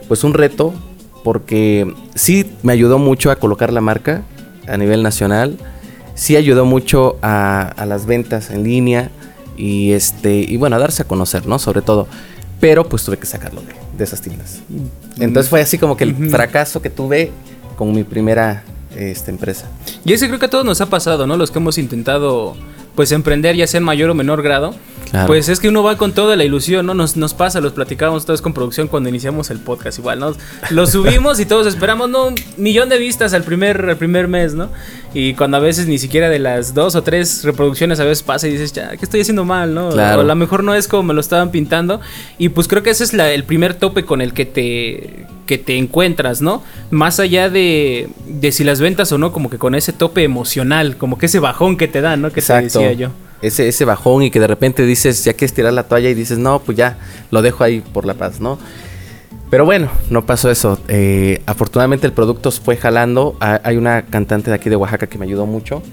pues 0.08 0.24
un 0.24 0.34
reto 0.34 0.74
porque 1.24 1.94
sí 2.16 2.52
me 2.64 2.74
ayudó 2.74 2.98
mucho 2.98 3.32
a 3.32 3.36
colocar 3.36 3.72
la 3.72 3.82
marca 3.82 4.24
a 4.68 4.78
nivel 4.78 5.04
nacional, 5.04 5.58
sí 6.16 6.36
ayudó 6.36 6.66
mucho 6.66 7.18
a, 7.22 7.74
las 7.88 8.06
ventas 8.06 8.50
en 8.50 8.64
línea 8.64 9.10
y 9.58 9.92
este 9.92 10.36
y 10.38 10.58
bueno, 10.58 10.76
a 10.76 10.80
darse 10.80 11.04
a 11.04 11.06
conocer, 11.06 11.46
¿no? 11.46 11.60
Sobre 11.60 11.82
todo. 11.82 12.08
Pero 12.60 12.88
pues 12.88 13.04
tuve 13.04 13.18
que 13.18 13.26
sacarlo 13.26 13.62
de, 13.98 14.04
esas 14.04 14.22
tiendas. 14.22 14.62
Entonces 15.20 15.50
fue 15.50 15.62
así 15.62 15.78
como 15.78 15.98
que 15.98 16.06
el 16.06 16.30
fracaso 16.30 16.82
que 16.82 16.90
tuve 16.90 17.32
con 17.76 17.94
mi 17.94 18.04
primera 18.04 18.64
este, 18.98 19.32
empresa. 19.32 19.70
Y 20.06 20.14
ese 20.14 20.28
creo 20.28 20.40
que 20.40 20.46
a 20.46 20.50
todos 20.50 20.66
nos 20.66 20.82
ha 20.82 20.88
pasado, 20.88 21.28
¿no? 21.28 21.38
Los 21.38 21.52
que 21.52 21.60
hemos 21.60 21.78
intentado 21.78 22.56
pues 22.96 23.12
emprender 23.12 23.56
ya 23.56 23.66
sea 23.66 23.80
en 23.80 23.84
mayor 23.84 24.10
o 24.10 24.14
menor 24.14 24.42
grado. 24.42 24.76
Pues 25.28 25.48
es 25.48 25.60
que 25.60 25.70
uno 25.70 25.84
va 25.84 25.96
con 25.96 26.14
toda 26.14 26.36
la 26.36 26.44
ilusión, 26.44 26.88
¿no? 26.88 26.96
Nos, 26.96 27.18
nos 27.18 27.36
pasa, 27.36 27.62
los 27.62 27.74
platicábamos 27.74 28.26
todos 28.26 28.42
con 28.42 28.52
producción 28.52 28.88
cuando 28.88 29.10
iniciamos 29.10 29.52
el 29.52 29.60
podcast 29.60 30.00
igual, 30.00 30.18
¿no? 30.18 30.36
Lo 30.72 30.88
subimos 30.88 31.40
y 31.40 31.46
todos 31.46 31.68
esperamos, 31.68 32.10
¿no? 32.10 32.30
Un 32.30 32.36
millón 32.58 32.90
de 32.90 32.98
vistas 32.98 33.36
al 33.36 33.44
primer, 33.44 33.88
al 33.88 33.98
primer 33.98 34.28
mes, 34.28 34.56
¿no? 34.56 34.70
Y 35.14 35.36
cuando 35.36 35.58
a 35.58 35.60
veces 35.60 35.86
ni 35.86 36.00
siquiera 36.00 36.30
de 36.30 36.40
las 36.40 36.74
dos 36.74 36.96
o 36.96 37.04
tres 37.04 37.44
reproducciones 37.44 38.00
a 38.00 38.06
veces 38.06 38.24
pasa 38.24 38.48
y 38.48 38.54
dices, 38.54 38.74
ya, 38.74 38.90
¿qué 38.98 39.06
estoy 39.06 39.22
haciendo 39.22 39.46
mal, 39.46 39.76
no? 39.76 39.90
O 39.90 40.00
a 40.00 40.24
lo 40.24 40.36
mejor 40.36 40.64
no 40.64 40.74
es 40.74 40.88
como 40.88 41.04
me 41.04 41.14
lo 41.14 41.22
estaban 41.22 41.52
pintando. 41.52 42.02
Y 42.40 42.50
pues 42.50 42.68
creo 42.68 42.82
que 42.82 42.90
ese 42.90 43.04
es 43.04 43.14
el 43.14 43.44
primer 43.44 43.76
tope 43.76 44.06
con 44.06 44.20
el 44.20 44.34
que 44.34 44.48
te, 44.48 45.28
que 45.46 45.58
te 45.58 45.78
encuentras, 45.78 46.42
¿no? 46.42 46.64
Más 46.92 47.20
allá 47.20 47.50
de, 47.50 48.10
de 48.28 48.52
si 48.52 48.64
las 48.64 48.80
ventas 48.80 49.12
o 49.12 49.18
no, 49.18 49.32
como 49.32 49.50
que 49.50 49.58
con 49.58 49.76
ese 49.76 49.94
tope 49.94 50.24
emocional, 50.24 50.98
como 50.98 51.18
que 51.18 51.26
ese 51.26 51.40
bajón 51.40 51.78
que 51.78 51.88
te 51.88 52.02
dan, 52.02 52.22
¿no? 52.22 52.32
Que 52.32 52.40
Exacto. 52.40 52.80
decía 52.80 52.94
yo. 52.94 53.10
Ese, 53.42 53.68
ese 53.68 53.84
bajón 53.84 54.24
y 54.24 54.32
que 54.32 54.40
de 54.40 54.48
repente 54.48 54.86
dices, 54.86 55.26
ya 55.26 55.34
que 55.34 55.44
estirar 55.44 55.74
la 55.74 55.84
toalla 55.84 56.10
y 56.10 56.14
dices, 56.14 56.38
no, 56.38 56.60
pues 56.60 56.78
ya, 56.78 56.98
lo 57.30 57.42
dejo 57.42 57.64
ahí 57.64 57.82
por 57.82 58.06
la 58.06 58.14
paz, 58.14 58.40
¿no? 58.40 58.58
Pero 59.50 59.66
bueno, 59.66 59.92
no 60.10 60.26
pasó 60.26 60.50
eso. 60.50 60.80
Eh, 60.88 61.42
afortunadamente 61.46 62.08
el 62.08 62.14
producto 62.14 62.50
fue 62.52 62.76
jalando. 62.76 63.36
Hay 63.40 63.78
una 63.78 64.04
cantante 64.04 64.50
de 64.50 64.56
aquí 64.56 64.70
de 64.70 64.76
Oaxaca 64.76 65.06
que 65.06 65.20
me 65.20 65.26
ayudó 65.26 65.46
mucho. 65.46 65.84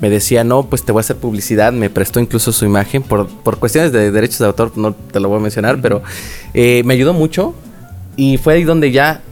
me 0.00 0.08
decía, 0.10 0.44
no, 0.44 0.64
pues 0.66 0.84
te 0.84 0.92
voy 0.92 1.00
a 1.00 1.02
hacer 1.02 1.16
publicidad, 1.16 1.72
me 1.72 1.90
prestó 1.90 2.20
incluso 2.20 2.52
su 2.52 2.64
imagen, 2.64 3.02
por, 3.02 3.28
por 3.28 3.58
cuestiones 3.58 3.92
de 3.92 4.10
derechos 4.10 4.38
de 4.38 4.46
autor, 4.46 4.72
no 4.76 4.94
te 4.94 5.20
lo 5.20 5.28
voy 5.28 5.38
a 5.38 5.42
mencionar, 5.42 5.80
pero 5.82 6.02
eh, 6.54 6.82
me 6.84 6.94
ayudó 6.94 7.12
mucho 7.12 7.54
y 8.20 8.36
fue 8.36 8.52
ahí 8.52 8.64
donde 8.64 8.92
ya 8.92 9.22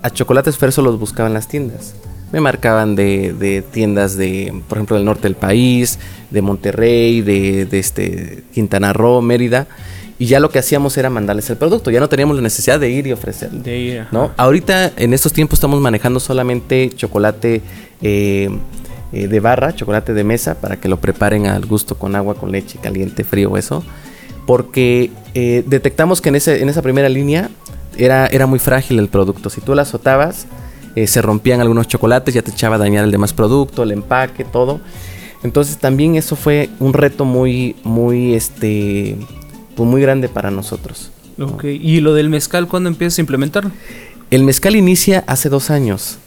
a 0.00 0.08
Chocolates 0.08 0.56
Ferso 0.56 0.80
los 0.80 0.98
buscaban 0.98 1.34
las 1.34 1.48
tiendas. 1.48 1.94
Me 2.32 2.40
marcaban 2.40 2.96
de, 2.96 3.62
tiendas 3.72 4.16
de, 4.16 4.62
por 4.70 4.78
ejemplo, 4.78 4.96
del 4.96 5.04
norte 5.04 5.24
del 5.24 5.34
país, 5.34 5.98
de 6.30 6.40
Monterrey, 6.40 7.20
de, 7.20 7.66
de 7.66 7.78
este 7.78 8.44
Quintana 8.54 8.94
Roo, 8.94 9.20
Mérida 9.20 9.66
y 10.18 10.24
ya 10.24 10.40
lo 10.40 10.48
que 10.48 10.58
hacíamos 10.58 10.96
era 10.96 11.10
mandarles 11.10 11.50
el 11.50 11.58
producto. 11.58 11.90
Ya 11.90 12.00
no 12.00 12.08
teníamos 12.08 12.36
la 12.36 12.42
necesidad 12.42 12.80
de 12.80 12.88
ir 12.88 13.06
y 13.06 13.12
ofrecer. 13.12 13.50
De 13.50 13.78
ir. 13.78 14.06
¿no? 14.12 14.32
Ahorita, 14.38 14.92
en 14.96 15.12
estos 15.12 15.34
tiempos, 15.34 15.58
estamos 15.58 15.78
manejando 15.82 16.18
solamente 16.18 16.88
chocolate 16.88 17.60
eh, 18.00 18.48
eh, 19.12 19.28
de 19.28 19.40
barra, 19.40 19.74
chocolate 19.74 20.14
de 20.14 20.24
mesa, 20.24 20.54
para 20.58 20.76
que 20.76 20.88
lo 20.88 20.98
preparen 20.98 21.48
al 21.48 21.66
gusto 21.66 21.96
con 21.96 22.16
agua, 22.16 22.34
con 22.34 22.50
leche, 22.50 22.78
caliente, 22.82 23.24
frío, 23.24 23.58
eso. 23.58 23.84
Porque 24.46 25.10
eh, 25.34 25.62
detectamos 25.66 26.22
que 26.22 26.30
en, 26.30 26.36
ese, 26.36 26.62
en 26.62 26.70
esa 26.70 26.80
primera 26.80 27.10
línea 27.10 27.50
era, 27.98 28.26
era 28.26 28.46
muy 28.46 28.58
frágil 28.58 28.98
el 28.98 29.08
producto. 29.08 29.50
Si 29.50 29.60
tú 29.60 29.74
la 29.74 29.82
azotabas, 29.82 30.46
se 31.06 31.22
rompían 31.22 31.60
algunos 31.60 31.86
chocolates, 31.86 32.34
ya 32.34 32.42
te 32.42 32.50
echaba 32.50 32.74
a 32.74 32.78
dañar 32.78 33.04
el 33.04 33.12
demás 33.12 33.32
producto, 33.32 33.84
el 33.84 33.92
empaque, 33.92 34.44
todo. 34.44 34.80
Entonces 35.42 35.78
también 35.78 36.16
eso 36.16 36.36
fue 36.36 36.70
un 36.80 36.92
reto 36.92 37.24
muy, 37.24 37.76
muy, 37.84 38.34
este, 38.34 39.16
pues, 39.76 39.88
muy 39.88 40.02
grande 40.02 40.28
para 40.28 40.50
nosotros. 40.50 41.12
Ok, 41.40 41.64
¿y 41.64 42.00
lo 42.00 42.14
del 42.14 42.30
mezcal 42.30 42.66
cuándo 42.66 42.88
empiezas 42.88 43.18
a 43.18 43.22
implementarlo? 43.22 43.70
El 44.30 44.42
mezcal 44.42 44.74
inicia 44.74 45.22
hace 45.26 45.48
dos 45.48 45.70
años. 45.70 46.18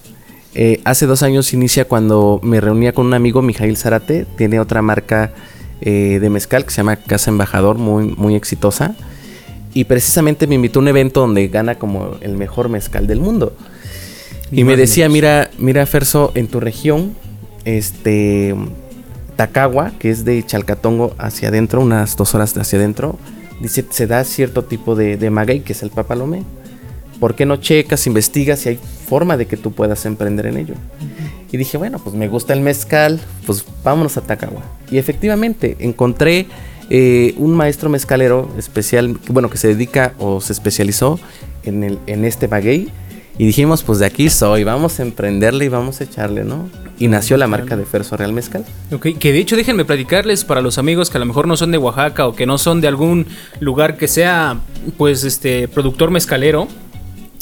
Eh, 0.53 0.81
hace 0.85 1.05
dos 1.05 1.23
años 1.23 1.53
inicia 1.53 1.85
cuando 1.85 2.39
me 2.43 2.61
reunía 2.61 2.93
con 2.93 3.05
un 3.05 3.13
amigo, 3.13 3.41
Mijail 3.41 3.77
Zarate, 3.77 4.25
tiene 4.37 4.59
otra 4.59 4.81
marca 4.81 5.33
eh, 5.81 6.19
de 6.21 6.29
mezcal 6.29 6.63
que 6.63 6.71
se 6.71 6.77
llama 6.77 6.95
Casa 6.95 7.29
Embajador, 7.29 7.77
muy, 7.77 8.05
muy 8.17 8.35
exitosa. 8.35 8.95
Y 9.73 9.85
precisamente 9.85 10.47
me 10.47 10.55
invitó 10.55 10.79
a 10.79 10.81
un 10.81 10.87
evento 10.87 11.21
donde 11.21 11.47
gana 11.47 11.75
como 11.75 12.17
el 12.21 12.35
mejor 12.37 12.69
mezcal 12.69 13.07
del 13.07 13.19
mundo. 13.19 13.55
Y, 14.51 14.65
me 14.65 14.75
decía, 14.75 15.07
mira, 15.07 15.49
mira 15.57 15.85
Ferso, 15.85 16.31
en 16.35 16.47
tu 16.47 16.59
región, 16.59 17.15
este, 17.63 18.53
Tacagua, 19.37 19.93
que 19.97 20.09
es 20.09 20.25
de 20.25 20.43
Chalcatongo 20.45 21.15
hacia 21.17 21.47
adentro, 21.47 21.79
unas 21.79 22.17
dos 22.17 22.35
horas 22.35 22.57
hacia 22.57 22.77
adentro, 22.77 23.17
dice, 23.61 23.85
se 23.89 24.07
da 24.07 24.25
cierto 24.25 24.65
tipo 24.65 24.95
de, 24.95 25.15
de 25.15 25.29
maguey, 25.29 25.61
que 25.61 25.71
es 25.71 25.83
el 25.83 25.89
papalomé. 25.89 26.43
¿Por 27.21 27.35
qué 27.35 27.45
no 27.45 27.57
checas, 27.57 28.07
investigas 28.07 28.59
si 28.59 28.69
hay 28.69 28.79
forma 29.07 29.37
de 29.37 29.45
que 29.45 29.55
tú 29.55 29.71
puedas 29.71 30.05
emprender 30.05 30.47
en 30.47 30.57
ello? 30.57 30.73
Y 31.51 31.57
dije, 31.57 31.77
bueno, 31.77 31.99
pues 31.99 32.15
me 32.15 32.27
gusta 32.27 32.53
el 32.53 32.61
mezcal, 32.61 33.21
pues 33.45 33.63
vámonos 33.83 34.17
a 34.17 34.21
Tacagua. 34.21 34.63
Y 34.89 34.97
efectivamente, 34.97 35.77
encontré 35.79 36.47
eh, 36.93 37.35
un 37.37 37.53
maestro 37.53 37.89
mezcalero 37.89 38.53
especial, 38.57 39.17
bueno, 39.29 39.49
que 39.49 39.57
se 39.57 39.69
dedica 39.69 40.13
o 40.19 40.41
se 40.41 40.51
especializó 40.51 41.21
en, 41.63 41.85
el, 41.85 41.99
en 42.05 42.25
este 42.25 42.49
maguey 42.49 42.89
y 43.37 43.45
dijimos, 43.45 43.81
pues 43.81 43.99
de 43.99 44.07
aquí 44.07 44.29
soy, 44.29 44.65
vamos 44.65 44.99
a 44.99 45.03
emprenderle 45.03 45.63
y 45.63 45.67
vamos 45.69 46.01
a 46.01 46.03
echarle, 46.03 46.43
¿no? 46.43 46.69
Y 46.99 47.07
nació 47.07 47.37
la 47.37 47.47
marca 47.47 47.77
de 47.77 47.85
Ferso 47.85 48.17
Real 48.17 48.33
Mezcal. 48.33 48.65
Ok, 48.91 49.07
que 49.17 49.31
de 49.31 49.39
hecho 49.39 49.55
déjenme 49.55 49.85
platicarles 49.85 50.43
para 50.43 50.59
los 50.59 50.77
amigos 50.77 51.09
que 51.09 51.17
a 51.17 51.21
lo 51.21 51.25
mejor 51.25 51.47
no 51.47 51.55
son 51.55 51.71
de 51.71 51.77
Oaxaca 51.77 52.27
o 52.27 52.35
que 52.35 52.45
no 52.45 52.57
son 52.57 52.81
de 52.81 52.89
algún 52.89 53.25
lugar 53.61 53.95
que 53.95 54.09
sea, 54.09 54.59
pues, 54.97 55.23
este, 55.23 55.69
productor 55.69 56.11
mezcalero. 56.11 56.67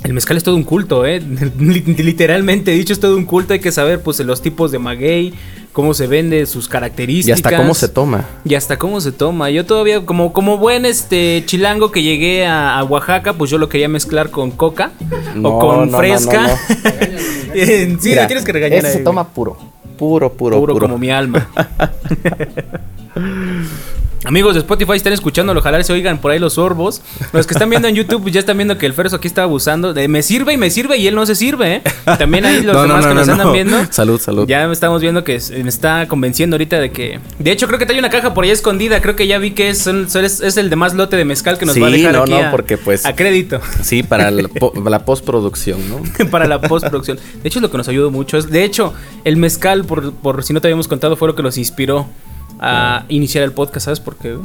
El 0.04 0.14
mezcal 0.14 0.38
es 0.38 0.44
todo 0.44 0.56
un 0.56 0.64
culto, 0.64 1.08
¿eh? 1.08 1.20
Literalmente 1.58 2.70
dicho 2.70 2.94
es 2.94 3.00
todo 3.00 3.18
un 3.18 3.26
culto. 3.26 3.54
Hay 3.54 3.60
que 3.60 3.72
saber, 3.72 4.02
pues, 4.02 4.20
los 4.20 4.44
tipos 4.44 4.72
de 4.72 4.78
maguey, 4.78 5.34
cómo 5.80 5.94
se 5.94 6.08
vende, 6.08 6.46
sus 6.46 6.68
características. 6.68 7.40
Y 7.40 7.42
hasta 7.42 7.56
cómo 7.56 7.74
se 7.74 7.88
toma. 7.88 8.26
Y 8.44 8.56
hasta 8.56 8.78
cómo 8.78 9.00
se 9.00 9.14
toma. 9.14 9.50
Yo 9.50 9.66
todavía, 9.66 10.06
como, 10.06 10.34
como 10.34 10.58
buen 10.58 10.86
este 10.86 11.42
chilango 11.46 11.90
que 11.90 12.04
llegué 12.04 12.46
a, 12.46 12.84
Oaxaca, 12.84 13.32
pues 13.32 13.50
yo 13.50 13.58
lo 13.58 13.70
quería 13.70 13.88
mezclar 13.88 14.30
con 14.30 14.52
coca 14.52 14.92
o 15.42 15.58
con 15.58 15.90
fresca. 15.92 16.58
sí, 17.54 17.98
tienes 17.98 18.44
que 18.44 18.52
regañar. 18.52 18.80
Ese 18.80 18.98
se 18.98 19.00
toma 19.00 19.30
puro. 19.30 19.56
Puro, 19.98 20.34
puro, 20.34 20.60
puro. 20.60 20.74
Puro 20.74 20.80
como 20.80 20.98
mi 20.98 21.12
alma. 21.12 21.48
Amigos 24.30 24.54
de 24.54 24.60
Spotify 24.60 24.94
están 24.94 25.12
escuchando, 25.12 25.54
ojalá 25.54 25.82
se 25.82 25.92
oigan 25.92 26.20
por 26.20 26.30
ahí 26.30 26.38
los 26.38 26.54
sorbos. 26.54 27.02
Los 27.34 27.48
que 27.48 27.56
están 27.56 27.68
viendo 27.68 27.88
en 27.88 27.96
YouTube 27.96 28.22
pues 28.22 28.32
ya 28.32 28.42
están 28.42 28.58
viendo 28.58 28.78
que 28.78 28.86
el 28.86 28.94
Ferso 28.94 29.16
aquí 29.16 29.28
está 29.28 29.42
abusando. 29.42 29.92
De, 29.96 30.08
me 30.08 30.22
sirve 30.22 30.54
y 30.54 30.58
me 30.58 30.70
sirve 30.70 30.98
y 30.98 31.08
él 31.08 31.16
no 31.16 31.26
se 31.26 31.34
sirve, 31.34 31.78
¿eh? 31.78 31.84
También 32.06 32.46
ahí 32.46 32.62
los 32.62 32.80
demás 32.80 33.08
que 33.08 33.16
nos 33.16 33.28
andan 33.28 33.52
viendo. 33.52 33.92
Salud, 33.92 34.22
salud. 34.22 34.48
Ya 34.48 34.72
estamos 34.72 35.02
viendo 35.02 35.24
que 35.24 35.42
me 35.64 35.68
está 35.68 36.08
convenciendo 36.08 36.58
ahorita 36.58 36.80
de 36.80 36.92
que. 36.92 37.20
De 37.40 37.50
hecho, 37.50 37.66
creo 37.66 37.80
que 37.80 37.92
hay 37.92 37.98
una 37.98 38.12
caja 38.12 38.36
por 38.36 38.44
ahí 38.44 38.52
escondida. 38.52 39.02
Creo 39.02 39.16
que 39.16 39.26
ya 39.26 39.40
vi 39.40 39.50
que 39.50 39.70
es, 39.70 39.88
es, 39.88 40.58
el 40.58 40.70
de 40.70 40.76
más 40.76 40.94
lote 40.94 41.18
de 41.18 41.26
mezcal 41.26 41.58
que 41.58 41.66
nos 41.66 41.82
va 41.82 41.88
a 41.88 41.90
dejar 41.90 42.14
no, 42.14 42.22
aquí 42.22 42.32
no, 42.32 42.52
porque 42.52 42.78
pues. 42.78 43.08
A 43.08 43.16
crédito. 43.16 43.60
Sí, 43.82 44.04
para 44.04 44.30
la, 44.32 45.06
postproducción, 45.06 45.80
¿no? 45.90 46.04
para 46.30 46.46
la 46.46 46.62
postproducción. 46.62 47.18
De 47.42 47.48
hecho, 47.48 47.62
lo 47.62 47.72
que 47.72 47.78
nos 47.78 47.88
ayudó 47.88 48.12
mucho 48.12 48.38
es. 48.38 48.48
De 48.48 48.64
hecho, 48.64 48.94
el 49.24 49.38
mezcal, 49.38 49.86
por, 49.86 50.14
por 50.14 50.44
si 50.44 50.54
no 50.54 50.62
te 50.62 50.68
habíamos 50.68 50.88
contado, 50.88 51.16
fue 51.16 51.28
lo 51.28 51.34
que 51.34 51.42
los 51.42 51.58
inspiró 51.58 52.06
a 52.60 53.06
iniciar 53.10 53.44
el 53.44 53.52
podcast, 53.52 53.86
¿sabes 53.86 54.00
por 54.00 54.16
qué? 54.18 54.38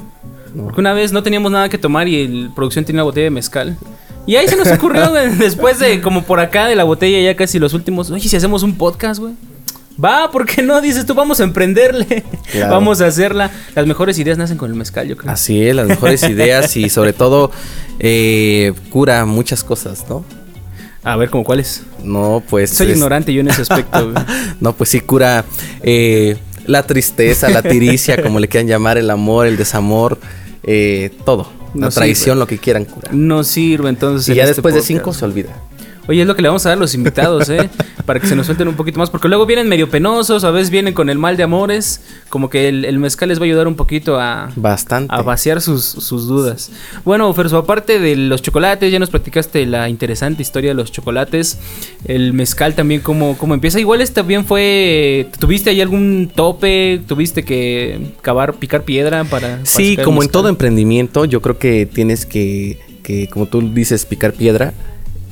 Porque 0.57 0.81
una 0.81 0.93
vez 0.93 1.13
no 1.13 1.23
teníamos 1.23 1.51
nada 1.51 1.69
que 1.69 1.79
tomar 1.79 2.07
y 2.09 2.23
el 2.23 2.51
producción 2.55 2.85
tenía 2.85 3.03
una 3.03 3.05
botella 3.05 3.25
de 3.25 3.31
mezcal. 3.31 3.77
Y 4.27 4.37
ahí 4.37 4.49
se 4.49 4.57
nos 4.57 4.69
ocurrió, 4.69 5.13
después 5.39 5.79
de 5.79 6.01
como 6.01 6.23
por 6.23 6.41
acá 6.41 6.67
de 6.67 6.77
la 6.77 6.85
botella 6.85 7.21
ya 7.21 7.37
casi 7.37 7.59
los 7.59 7.75
últimos, 7.75 8.11
oye, 8.11 8.29
si 8.29 8.37
hacemos 8.37 8.63
un 8.63 8.77
podcast, 8.77 9.21
güey. 9.21 9.35
Va, 10.03 10.31
¿por 10.31 10.45
qué 10.45 10.61
no? 10.61 10.81
Dices 10.81 11.07
tú, 11.07 11.15
vamos 11.15 11.41
a 11.41 11.45
emprenderle. 11.45 12.25
Vamos 12.69 13.01
a 13.01 13.07
hacerla. 13.07 13.53
Las 13.77 13.87
mejores 13.87 14.19
ideas 14.19 14.37
nacen 14.37 14.57
con 14.57 14.69
el 14.69 14.77
mezcal, 14.77 15.07
yo 15.07 15.17
creo. 15.17 15.33
Así 15.33 15.65
es, 15.65 15.75
las 15.75 15.87
mejores 15.87 16.23
ideas 16.25 16.77
y 16.77 16.89
sobre 16.89 17.13
todo 17.13 17.53
eh, 18.01 18.73
cura 18.91 19.25
muchas 19.25 19.63
cosas, 19.63 20.05
¿no? 20.09 20.25
A 21.05 21.17
ver, 21.17 21.31
¿como 21.31 21.45
cuáles? 21.45 21.85
No, 22.03 22.43
pues... 22.49 22.71
Soy 22.71 22.91
ignorante 22.91 23.33
yo 23.33 23.41
en 23.41 23.49
ese 23.49 23.63
aspecto. 23.63 24.13
no, 24.61 24.73
pues 24.73 24.91
sí 24.91 25.01
cura 25.01 25.45
eh, 25.83 26.39
la 26.67 26.87
tristeza, 26.87 27.49
la 27.49 27.63
tiricia, 27.63 28.23
como 28.23 28.41
le 28.41 28.49
quieran 28.49 28.69
llamar, 28.69 28.99
el 28.99 29.11
amor, 29.11 29.47
el 29.47 29.57
desamor, 29.57 30.19
eh, 30.63 31.11
todo. 31.25 31.51
la 31.75 31.91
traición, 31.91 32.39
lo 32.39 32.47
que 32.47 32.59
quieran 32.59 32.85
curar. 32.85 33.15
No 33.15 33.45
sirve 33.45 33.89
entonces. 33.89 34.29
Y 34.29 34.37
ya 34.37 34.45
este 34.45 34.55
después 34.55 34.75
de 34.75 34.83
cinco 34.83 35.13
se 35.13 35.25
olvida. 35.25 35.51
Oye, 36.07 36.21
es 36.21 36.27
lo 36.27 36.37
que 36.37 36.43
le 36.43 36.49
vamos 36.49 36.67
a 36.67 36.71
dar 36.71 36.79
a 36.79 36.81
los 36.81 36.95
invitados, 36.95 37.49
¿eh? 37.49 37.71
Para 38.05 38.21
que 38.21 38.27
se 38.27 38.37
nos 38.37 38.45
suelten 38.47 38.69
un 38.69 38.75
poquito 38.75 38.99
más. 38.99 39.09
Porque 39.09 39.29
luego 39.29 39.47
vienen 39.47 39.69
medio 39.69 39.89
penosos, 39.89 40.45
a 40.45 40.51
veces 40.51 40.69
vienen 40.71 40.93
con 40.93 41.09
el 41.09 41.19
mal 41.19 41.39
de 41.39 41.45
amores. 41.45 42.03
Como 42.29 42.51
que 42.51 42.69
el, 42.69 42.99
mezcal 42.99 43.31
les 43.31 43.39
va 43.39 43.45
a 43.45 43.47
ayudar 43.47 43.67
un 43.67 43.75
poquito 43.75 44.21
a... 44.21 44.51
Bastante. 44.57 45.15
A 45.15 45.23
vaciar 45.23 45.63
sus, 45.63 46.09
dudas. 46.09 46.71
Bueno, 47.05 47.33
Ferso, 47.33 47.57
aparte 47.57 47.99
de 47.99 48.17
los 48.17 48.43
chocolates, 48.43 48.93
ya 48.93 48.99
nos 48.99 49.09
platicaste 49.09 49.65
la 49.65 49.89
interesante 49.89 50.43
historia 50.43 50.71
de 50.71 50.75
los 50.75 50.93
chocolates. 50.93 51.59
El 52.05 52.35
mezcal 52.35 52.75
también, 52.75 53.01
¿cómo, 53.01 53.39
cómo 53.39 53.55
empieza? 53.55 53.81
Igual 53.81 54.03
este 54.03 54.15
también 54.15 54.45
fue... 54.45 55.29
¿Tuviste 55.39 55.71
ahí 55.71 55.81
algún 55.81 56.31
tope? 56.35 57.01
¿Tuviste 57.07 57.45
que 57.45 58.13
cavar, 58.21 58.55
picar 58.55 58.83
piedra 58.83 59.25
para... 59.25 59.65
sí, 59.65 59.97
como 59.97 60.23
en 60.23 60.29
todo 60.29 60.49
emprendimiento, 60.49 61.25
yo 61.25 61.41
creo 61.41 61.59
que 61.59 61.87
tienes 61.87 62.27
que, 62.27 62.79
que, 63.03 63.29
como 63.29 63.47
tú 63.47 63.63
dices, 63.73 64.05
picar 64.05 64.35
piedra 64.35 64.75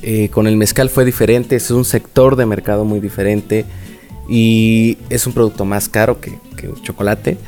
eh, 0.03 0.29
con 0.31 0.47
el 0.47 0.57
mezcal 0.57 0.91
fue 0.91 1.05
diferente, 1.05 1.57
es 1.57 1.71
un 1.71 1.85
sector 1.85 2.37
de 2.37 2.45
mercado 2.47 2.85
muy 2.85 3.01
diferente 3.01 3.65
y 4.29 4.99
es 5.11 5.27
un 5.27 5.33
producto 5.33 5.65
más 5.65 5.88
caro 5.88 6.21
que, 6.21 6.38
que 6.57 6.69
chocolate. 6.83 7.38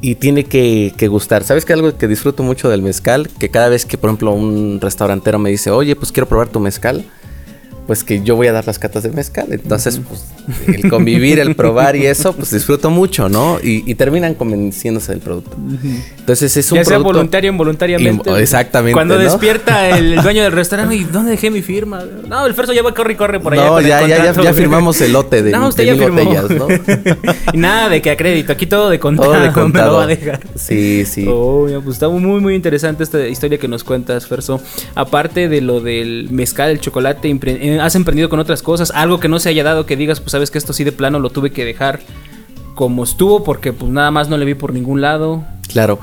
Y 0.00 0.16
tiene 0.16 0.44
que, 0.44 0.92
que, 0.96 1.08
gustar. 1.08 1.44
¿Sabes 1.44 1.64
que 1.64 1.72
algo 1.72 1.96
que 1.96 2.08
disfruto 2.08 2.42
mucho 2.42 2.68
del 2.68 2.82
mezcal? 2.82 3.30
Que 3.38 3.48
cada 3.48 3.68
vez 3.68 3.86
que, 3.86 3.96
por 3.96 4.10
ejemplo, 4.10 4.32
un 4.32 4.78
restaurantero 4.80 5.38
me 5.38 5.48
dice, 5.50 5.70
oye, 5.70 5.96
pues 5.96 6.12
quiero 6.12 6.28
probar 6.28 6.48
tu 6.48 6.60
mezcal, 6.60 7.06
pues 7.86 8.02
que 8.02 8.22
yo 8.22 8.36
voy 8.36 8.46
a 8.46 8.52
dar 8.52 8.66
las 8.66 8.78
catas 8.78 9.02
de 9.02 9.10
mezcal. 9.10 9.46
Entonces, 9.50 10.00
pues 10.08 10.24
el 10.66 10.88
convivir, 10.88 11.38
el 11.38 11.54
probar 11.54 11.96
y 11.96 12.06
eso, 12.06 12.32
pues 12.32 12.50
disfruto 12.50 12.90
mucho, 12.90 13.28
¿no? 13.28 13.58
Y, 13.62 13.94
terminan 13.94 14.34
convenciéndose 14.34 15.12
del 15.12 15.20
producto. 15.20 15.56
Entonces 16.18 16.56
es 16.56 16.72
un 16.72 16.78
ya 16.78 16.84
sea 16.84 16.98
voluntario 16.98 17.50
o 17.50 17.52
involuntariamente. 17.52 18.42
exactamente. 18.42 18.94
Cuando 18.94 19.16
despierta 19.16 19.96
el, 19.96 20.16
dueño 20.22 20.42
del 20.42 20.52
restaurante, 20.52 20.96
¿y 20.96 21.04
dónde 21.04 21.32
dejé 21.32 21.50
mi 21.50 21.62
firma? 21.62 22.02
No, 22.26 22.46
el 22.46 22.54
Ferso 22.54 22.72
ya 22.72 22.82
va 22.82 22.90
a 22.90 22.94
corre 22.94 23.12
y 23.12 23.16
corre 23.16 23.38
por 23.38 23.52
allá. 23.52 23.66
No, 23.66 23.80
ya, 23.80 24.06
ya, 24.06 24.32
ya, 24.32 24.52
firmamos 24.52 25.00
el 25.00 25.12
lote 25.12 25.42
de, 25.42 25.50
no, 25.52 25.68
usted 25.68 25.84
ya 25.84 25.94
firmó. 25.94 26.24
botellas, 26.24 26.50
¿no? 26.50 26.66
y 27.52 27.56
nada 27.56 27.88
de 27.88 28.02
que 28.02 28.10
acredito, 28.10 28.52
aquí 28.52 28.66
todo 28.66 28.90
de 28.90 28.98
contado. 28.98 29.32
Todo 29.32 29.42
de 29.42 29.52
contado. 29.52 29.92
lo 29.92 29.96
va 29.98 30.04
a 30.04 30.06
dejar. 30.06 30.40
Sí, 30.56 31.04
sí. 31.04 31.26
Oh, 31.28 31.68
pues 31.84 31.96
está 31.96 32.08
muy, 32.08 32.40
muy 32.40 32.54
interesante 32.54 33.04
esta 33.04 33.26
historia 33.28 33.58
que 33.58 33.68
nos 33.68 33.84
cuentas, 33.84 34.26
Ferso. 34.26 34.60
Aparte 34.94 35.48
de 35.48 35.60
lo 35.60 35.80
del 35.80 36.28
mezcal, 36.30 36.70
el 36.70 36.80
chocolate, 36.80 37.28
has 37.80 37.94
emprendido 37.94 38.28
con 38.28 38.40
otras 38.40 38.62
cosas, 38.62 38.90
algo 38.94 39.20
que 39.20 39.28
no 39.28 39.38
se 39.38 39.48
haya 39.48 39.64
dado 39.64 39.86
que 39.86 39.96
digas, 39.96 40.20
pues 40.20 40.32
sabes 40.32 40.50
que 40.50 40.58
esto 40.58 40.72
sí 40.72 40.84
de 40.84 40.92
plano 40.92 41.18
lo 41.18 41.30
tuve 41.30 41.50
que 41.50 41.64
dejar 41.64 42.00
como 42.74 43.04
estuvo 43.04 43.44
porque 43.44 43.72
pues 43.72 43.90
nada 43.90 44.10
más 44.10 44.28
no 44.28 44.36
le 44.36 44.44
vi 44.44 44.54
por 44.54 44.72
ningún 44.72 45.00
lado. 45.00 45.44
Claro. 45.68 45.98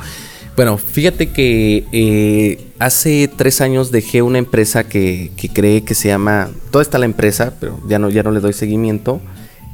Bueno, 0.56 0.78
fíjate 0.78 1.32
que 1.32 1.86
eh, 1.92 2.68
hace 2.80 3.30
tres 3.30 3.62
años 3.62 3.92
dejé 3.92 4.22
una 4.22 4.38
empresa 4.38 4.84
que, 4.84 5.32
que 5.38 5.50
creé 5.50 5.84
que 5.84 5.96
se 5.96 6.10
llama, 6.10 6.50
toda 6.72 6.82
está 6.82 6.98
la 6.98 7.06
empresa, 7.06 7.54
pero 7.60 7.80
ya 7.88 8.00
no, 8.00 8.10
ya 8.10 8.24
no 8.24 8.32
le 8.32 8.42
doy 8.42 8.54
seguimiento. 8.54 9.22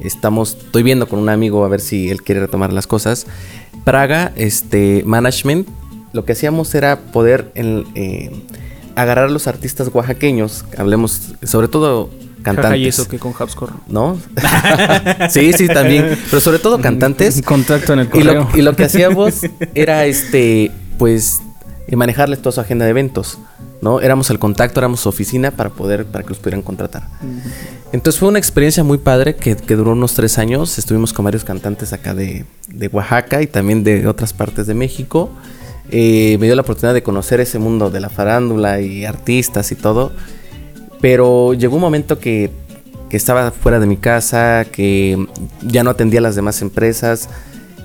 estamos, 0.00 0.56
estoy 0.64 0.84
viendo 0.84 1.08
con 1.08 1.18
un 1.18 1.28
amigo 1.28 1.64
a 1.64 1.68
ver 1.68 1.80
si 1.80 2.10
él 2.10 2.22
quiere 2.22 2.40
retomar 2.40 2.72
las 2.72 2.86
cosas. 2.86 3.26
Praga, 3.84 4.32
este, 4.36 5.02
management, 5.04 5.68
lo 6.12 6.24
que 6.24 6.32
hacíamos 6.32 6.74
era 6.74 7.00
poder 7.12 7.50
eh, 7.54 8.30
agarrar 8.98 9.26
a 9.26 9.30
los 9.30 9.46
artistas 9.46 9.88
oaxaqueños, 9.92 10.64
hablemos 10.76 11.34
sobre 11.44 11.68
todo 11.68 12.10
cantantes. 12.42 12.80
y 12.80 12.88
eso 12.88 13.08
que 13.08 13.18
con 13.18 13.32
Habscore. 13.38 13.72
¿No? 13.86 14.18
sí, 15.30 15.52
sí, 15.52 15.68
también. 15.68 16.18
Pero 16.30 16.40
sobre 16.40 16.58
todo 16.58 16.80
cantantes. 16.80 17.40
Contacto 17.42 17.92
en 17.92 18.00
el 18.00 18.10
correo. 18.10 18.48
Y 18.54 18.62
lo, 18.62 18.74
que 18.74 18.84
hacíamos 18.84 19.40
era 19.74 20.04
este, 20.06 20.72
pues, 20.98 21.40
manejarles 21.90 22.40
toda 22.40 22.52
su 22.52 22.60
agenda 22.60 22.84
de 22.84 22.90
eventos. 22.90 23.38
¿no? 23.80 24.00
Éramos 24.00 24.30
el 24.30 24.38
contacto, 24.38 24.80
éramos 24.80 25.00
su 25.00 25.08
oficina 25.08 25.52
para 25.52 25.70
poder, 25.70 26.04
para 26.04 26.24
que 26.24 26.30
los 26.30 26.38
pudieran 26.38 26.62
contratar. 26.62 27.04
Entonces 27.92 28.18
fue 28.18 28.28
una 28.28 28.38
experiencia 28.38 28.82
muy 28.82 28.98
padre 28.98 29.36
que, 29.36 29.54
duró 29.54 29.92
unos 29.92 30.14
tres 30.14 30.38
años. 30.38 30.78
Estuvimos 30.78 31.12
con 31.12 31.24
varios 31.24 31.44
cantantes 31.44 31.92
acá 31.92 32.14
de, 32.14 32.44
Oaxaca 32.92 33.42
y 33.42 33.46
también 33.46 33.84
de 33.84 34.06
otras 34.08 34.32
partes 34.32 34.66
de 34.66 34.74
México. 34.74 35.30
Eh, 35.90 36.36
me 36.38 36.46
dio 36.46 36.54
la 36.54 36.62
oportunidad 36.62 36.94
de 36.94 37.02
conocer 37.02 37.40
ese 37.40 37.58
mundo 37.58 37.90
de 37.90 38.00
la 38.00 38.10
farándula 38.10 38.80
y 38.80 39.04
artistas 39.04 39.72
y 39.72 39.74
todo. 39.74 40.12
Pero 41.00 41.54
llegó 41.54 41.76
un 41.76 41.82
momento 41.82 42.18
que, 42.18 42.50
que 43.08 43.16
estaba 43.16 43.50
fuera 43.50 43.78
de 43.80 43.86
mi 43.86 43.96
casa, 43.96 44.66
que 44.70 45.26
ya 45.62 45.84
no 45.84 45.90
atendía 45.90 46.20
a 46.20 46.22
las 46.22 46.34
demás 46.34 46.60
empresas 46.62 47.28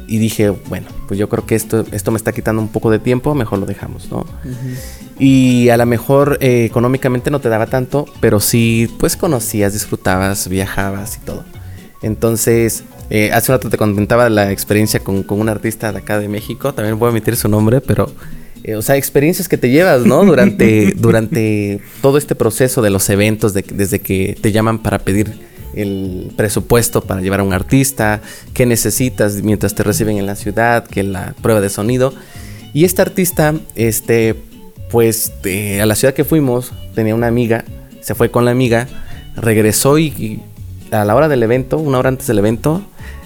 y 0.08 0.18
dije, 0.18 0.50
bueno, 0.50 0.88
pues 1.08 1.20
yo 1.20 1.30
creo 1.30 1.46
que 1.46 1.56
esto, 1.56 1.86
esto 1.92 2.12
me 2.12 2.18
está 2.18 2.32
quitando 2.34 2.62
un 2.62 2.68
poco 2.68 2.92
de 2.92 3.00
tiempo, 3.00 3.34
mejor 3.36 3.60
lo 3.60 3.66
dejamos, 3.66 4.12
¿no? 4.12 4.26
Y 5.18 5.70
a 5.70 5.78
lo 5.78 5.86
mejor 5.86 6.38
eh, 6.42 6.66
económicamente 6.66 7.32
no 7.32 7.40
te 7.40 7.50
daba 7.50 7.68
tanto, 7.68 8.06
pero 8.20 8.40
sí, 8.40 8.94
pues 9.00 9.16
conocías, 9.16 9.74
disfrutabas, 9.74 10.48
viajabas 10.50 11.18
y 11.18 11.20
todo. 11.26 11.46
Entonces, 12.02 12.84
eh, 13.16 13.30
hace 13.32 13.52
un 13.52 13.58
rato 13.60 13.70
te 13.70 13.78
comentaba 13.78 14.28
la 14.28 14.52
experiencia 14.52 15.00
con, 15.00 15.22
con 15.22 15.40
un 15.40 15.48
artista 15.48 15.92
de 15.92 16.00
acá 16.00 16.18
de 16.18 16.28
México, 16.28 16.74
también 16.74 16.98
voy 16.98 17.10
a 17.10 17.12
emitir 17.12 17.36
su 17.36 17.48
nombre, 17.48 17.80
pero 17.80 18.12
eh, 18.64 18.74
o 18.74 18.82
sea, 18.82 18.98
experiencias 18.98 19.48
que 19.48 19.56
te 19.56 19.70
llevas, 19.70 20.04
¿no? 20.04 20.26
Durante, 20.26 20.94
durante 20.98 21.80
todo 22.02 22.18
este 22.18 22.34
proceso 22.34 22.82
de 22.82 22.90
los 22.90 23.08
eventos, 23.12 23.54
desde 23.54 24.00
que 24.00 24.36
te 24.42 24.52
llaman 24.52 24.80
para 24.80 24.98
pedir 24.98 25.32
el 25.76 26.34
presupuesto 26.36 27.02
para 27.02 27.22
llevar 27.22 27.42
a 27.42 27.44
un 27.44 27.54
artista, 27.54 28.20
qué 28.56 28.66
necesitas 28.66 29.44
mientras 29.44 29.76
te 29.76 29.84
reciben 29.84 30.18
en 30.18 30.26
la 30.26 30.36
ciudad, 30.36 30.88
que 30.88 31.04
la 31.04 31.36
prueba 31.40 31.62
de 31.62 31.70
sonido. 31.70 32.16
Y 32.74 32.84
este 32.84 33.04
artista, 33.04 33.54
este, 33.76 34.34
pues 34.90 35.34
a 35.80 35.86
la 35.86 35.94
ciudad 35.94 36.16
que 36.16 36.24
fuimos, 36.24 36.74
tenía 36.96 37.14
una 37.14 37.28
amiga, 37.28 37.64
se 38.02 38.16
fue 38.16 38.32
con 38.32 38.44
la 38.44 38.50
amiga, 38.50 38.88
regresó 39.36 40.00
y, 40.00 40.42
a 40.90 41.06
la 41.06 41.16
hora 41.16 41.28
del 41.28 41.44
evento, 41.44 41.78
una 41.78 42.00
hora 42.00 42.10
antes 42.10 42.26
del 42.26 42.40
evento, 42.40 42.84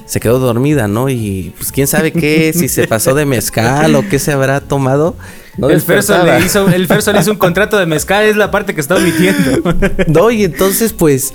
se 0.07 0.21
quedó 0.21 0.39
dormida, 0.39 0.87
¿no? 0.87 1.09
Y 1.09 1.53
pues 1.57 1.71
quién 1.71 1.85
sabe 1.85 2.11
qué, 2.11 2.53
si 2.53 2.69
se 2.69 2.87
pasó 2.87 3.13
de 3.13 3.25
mezcal 3.25 3.93
o 3.93 4.07
qué 4.07 4.17
se 4.19 4.31
habrá 4.31 4.61
tomado. 4.61 5.15
el, 5.57 5.81
Ferso 5.81 6.23
le 6.23 6.39
hizo, 6.39 6.67
el 6.69 6.87
Ferso 6.87 7.11
le 7.11 7.19
hizo 7.19 7.31
un 7.31 7.37
contrato 7.37 7.77
de 7.77 7.85
mezcal, 7.85 8.25
es 8.25 8.37
la 8.37 8.49
parte 8.49 8.73
que 8.73 8.81
está 8.81 8.95
omitiendo. 8.95 9.61
no, 10.07 10.31
y 10.31 10.45
entonces 10.45 10.93
pues 10.93 11.33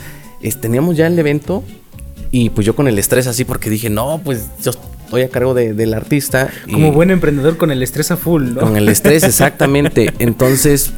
teníamos 0.60 0.96
ya 0.96 1.06
el 1.06 1.18
evento 1.18 1.62
y 2.30 2.48
pues 2.50 2.66
yo 2.66 2.74
con 2.74 2.88
el 2.88 2.98
estrés 2.98 3.26
así 3.26 3.44
porque 3.44 3.68
dije, 3.68 3.90
no, 3.90 4.22
pues 4.24 4.46
yo 4.62 4.70
estoy 4.70 5.22
a 5.22 5.28
cargo 5.28 5.52
del 5.52 5.92
artista. 5.92 6.50
Como 6.70 6.92
buen 6.92 7.10
emprendedor 7.10 7.58
con 7.58 7.70
el 7.70 7.82
estrés 7.82 8.10
a 8.10 8.16
full, 8.16 8.54
¿no? 8.54 8.62
Con 8.62 8.76
el 8.78 8.88
estrés, 8.88 9.22
exactamente. 9.24 10.14
Entonces, 10.18 10.92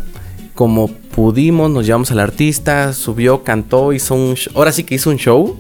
como 0.54 0.86
pudimos, 0.86 1.72
nos 1.72 1.86
llevamos 1.86 2.12
al 2.12 2.20
artista, 2.20 2.92
subió, 2.92 3.42
cantó, 3.42 3.92
hizo 3.92 4.14
un 4.14 4.36
ahora 4.54 4.70
sí 4.70 4.84
que 4.84 4.94
hizo 4.94 5.10
un 5.10 5.16
show 5.16 5.58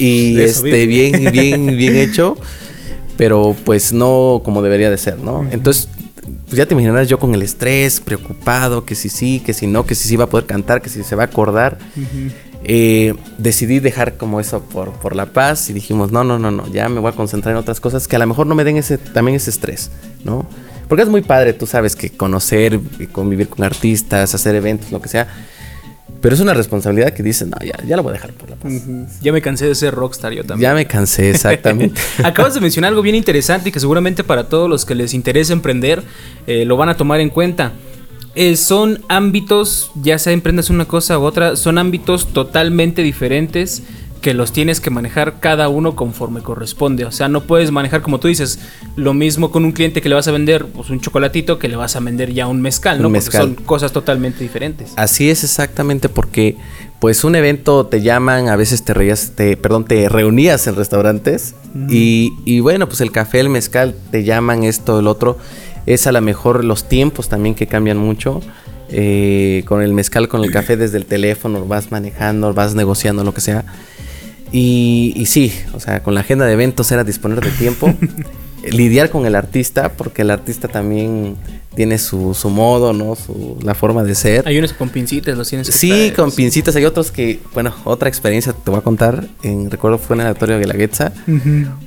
y 0.00 0.40
este 0.40 0.86
bien 0.86 1.30
bien 1.32 1.66
bien 1.76 1.96
hecho, 1.96 2.36
pero 3.16 3.54
pues 3.64 3.92
no 3.92 4.40
como 4.44 4.62
debería 4.62 4.90
de 4.90 4.98
ser, 4.98 5.18
¿no? 5.18 5.46
Entonces, 5.50 5.88
pues 6.46 6.56
ya 6.56 6.66
te 6.66 6.74
imaginarás 6.74 7.08
yo 7.08 7.18
con 7.18 7.34
el 7.34 7.42
estrés, 7.42 8.00
preocupado, 8.00 8.84
que 8.84 8.94
si 8.94 9.08
sí, 9.08 9.40
que 9.44 9.52
si 9.52 9.66
no, 9.66 9.86
que 9.86 9.94
si 9.94 10.08
sí 10.08 10.16
va 10.16 10.24
a 10.24 10.28
poder 10.28 10.46
cantar, 10.46 10.82
que 10.82 10.88
si 10.88 11.02
se 11.04 11.14
va 11.14 11.24
a 11.24 11.26
acordar. 11.26 11.78
Eh, 12.62 13.14
decidí 13.38 13.80
dejar 13.80 14.18
como 14.18 14.38
eso 14.38 14.60
por, 14.60 14.92
por 14.92 15.16
la 15.16 15.26
paz 15.26 15.70
y 15.70 15.72
dijimos, 15.72 16.12
no, 16.12 16.24
no, 16.24 16.38
no, 16.38 16.50
no, 16.50 16.70
ya 16.70 16.90
me 16.90 17.00
voy 17.00 17.10
a 17.10 17.16
concentrar 17.16 17.54
en 17.54 17.58
otras 17.58 17.80
cosas 17.80 18.06
que 18.06 18.16
a 18.16 18.18
lo 18.18 18.26
mejor 18.26 18.46
no 18.46 18.54
me 18.54 18.64
den 18.64 18.76
ese, 18.76 18.98
también 18.98 19.36
ese 19.36 19.48
estrés, 19.48 19.90
¿no? 20.24 20.46
Porque 20.86 21.04
es 21.04 21.08
muy 21.08 21.22
padre, 21.22 21.52
tú 21.52 21.66
sabes, 21.66 21.94
que 21.94 22.10
conocer, 22.10 22.80
convivir 23.12 23.48
con 23.48 23.64
artistas, 23.64 24.34
hacer 24.34 24.56
eventos, 24.56 24.90
lo 24.90 25.00
que 25.00 25.08
sea. 25.08 25.28
Pero 26.20 26.34
es 26.34 26.40
una 26.40 26.52
responsabilidad 26.52 27.12
que 27.14 27.22
dices, 27.22 27.48
no, 27.48 27.56
ya, 27.64 27.82
ya 27.86 27.96
la 27.96 28.02
voy 28.02 28.10
a 28.10 28.12
dejar 28.14 28.32
por 28.32 28.50
la 28.50 28.56
paz. 28.56 28.72
Ya 29.22 29.32
me 29.32 29.40
cansé 29.40 29.66
de 29.66 29.74
ser 29.74 29.94
rockstar 29.94 30.32
yo 30.32 30.44
también. 30.44 30.70
Ya 30.70 30.74
me 30.74 30.86
cansé, 30.86 31.30
exactamente. 31.30 32.00
Acabas 32.24 32.54
de 32.54 32.60
mencionar 32.60 32.90
algo 32.90 33.02
bien 33.02 33.14
interesante 33.14 33.70
y 33.70 33.72
que 33.72 33.80
seguramente 33.80 34.22
para 34.22 34.48
todos 34.48 34.68
los 34.68 34.84
que 34.84 34.94
les 34.94 35.14
interesa 35.14 35.52
emprender 35.52 36.02
eh, 36.46 36.64
lo 36.64 36.76
van 36.76 36.90
a 36.90 36.96
tomar 36.96 37.20
en 37.20 37.30
cuenta. 37.30 37.72
Eh, 38.34 38.56
son 38.56 39.02
ámbitos, 39.08 39.90
ya 39.94 40.18
sea 40.18 40.32
emprendas 40.32 40.70
una 40.70 40.84
cosa 40.84 41.18
u 41.18 41.22
otra, 41.22 41.56
son 41.56 41.78
ámbitos 41.78 42.32
totalmente 42.32 43.02
diferentes 43.02 43.82
que 44.20 44.34
los 44.34 44.52
tienes 44.52 44.80
que 44.80 44.90
manejar 44.90 45.40
cada 45.40 45.68
uno 45.68 45.96
conforme 45.96 46.42
corresponde. 46.42 47.04
O 47.04 47.12
sea, 47.12 47.28
no 47.28 47.42
puedes 47.42 47.70
manejar, 47.70 48.02
como 48.02 48.20
tú 48.20 48.28
dices, 48.28 48.58
lo 48.96 49.14
mismo 49.14 49.50
con 49.50 49.64
un 49.64 49.72
cliente 49.72 50.02
que 50.02 50.08
le 50.08 50.14
vas 50.14 50.28
a 50.28 50.32
vender 50.32 50.66
pues, 50.66 50.90
un 50.90 51.00
chocolatito 51.00 51.58
que 51.58 51.68
le 51.68 51.76
vas 51.76 51.96
a 51.96 52.00
vender 52.00 52.32
ya 52.32 52.46
un 52.46 52.60
mezcal, 52.60 53.00
¿no? 53.00 53.10
Porque 53.10 53.30
son 53.30 53.54
cosas 53.54 53.92
totalmente 53.92 54.42
diferentes. 54.42 54.92
Así 54.96 55.30
es 55.30 55.44
exactamente 55.44 56.08
porque 56.08 56.56
pues 56.98 57.24
un 57.24 57.34
evento 57.34 57.86
te 57.86 58.02
llaman, 58.02 58.48
a 58.48 58.56
veces 58.56 58.84
te 58.84 58.92
reías, 58.92 59.32
te, 59.34 59.56
perdón, 59.56 59.86
te 59.86 60.08
reunías 60.10 60.66
en 60.66 60.76
restaurantes 60.76 61.54
y, 61.88 62.32
y 62.44 62.60
bueno, 62.60 62.88
pues 62.88 63.00
el 63.00 63.10
café, 63.10 63.40
el 63.40 63.48
mezcal, 63.48 63.94
te 64.10 64.24
llaman 64.24 64.64
esto, 64.64 65.00
el 65.00 65.06
otro 65.06 65.38
es 65.86 66.06
a 66.06 66.12
lo 66.12 66.20
mejor 66.20 66.64
los 66.64 66.88
tiempos 66.88 67.28
también 67.28 67.54
que 67.54 67.66
cambian 67.66 67.96
mucho. 67.96 68.40
Eh, 68.92 69.62
con 69.66 69.82
el 69.82 69.92
mezcal, 69.92 70.28
con 70.28 70.42
el 70.42 70.50
café 70.50 70.76
desde 70.76 70.98
el 70.98 71.06
teléfono, 71.06 71.64
vas 71.64 71.92
manejando, 71.92 72.52
vas 72.52 72.74
negociando, 72.74 73.22
lo 73.22 73.32
que 73.32 73.40
sea. 73.40 73.64
Y, 74.52 75.12
y 75.16 75.26
sí, 75.26 75.52
o 75.72 75.80
sea, 75.80 76.02
con 76.02 76.14
la 76.14 76.20
agenda 76.20 76.46
de 76.46 76.52
eventos 76.52 76.90
era 76.90 77.04
disponer 77.04 77.40
de 77.40 77.50
tiempo, 77.52 77.92
lidiar 78.70 79.10
con 79.10 79.26
el 79.26 79.34
artista, 79.34 79.92
porque 79.92 80.22
el 80.22 80.30
artista 80.30 80.68
también 80.68 81.36
tiene 81.74 81.98
su, 81.98 82.34
su 82.34 82.50
modo, 82.50 82.92
¿no? 82.92 83.14
Su, 83.14 83.56
la 83.62 83.74
forma 83.74 84.02
de 84.02 84.14
ser. 84.14 84.46
Hay 84.46 84.58
unos 84.58 84.72
con 84.72 84.88
pincitas, 84.88 85.36
los 85.36 85.48
tienes. 85.48 85.68
Sí, 85.68 86.12
con 86.16 86.32
pincitas. 86.32 86.74
Hay 86.74 86.84
otros 86.84 87.12
que, 87.12 87.40
bueno, 87.54 87.72
otra 87.84 88.08
experiencia 88.08 88.52
te 88.52 88.70
voy 88.70 88.80
a 88.80 88.82
contar. 88.82 89.26
En, 89.42 89.70
recuerdo 89.70 89.98
fue 89.98 90.16
en 90.16 90.22
el 90.22 90.26
auditorio 90.28 90.56
de 90.56 90.62
Guelaguetza. 90.62 91.12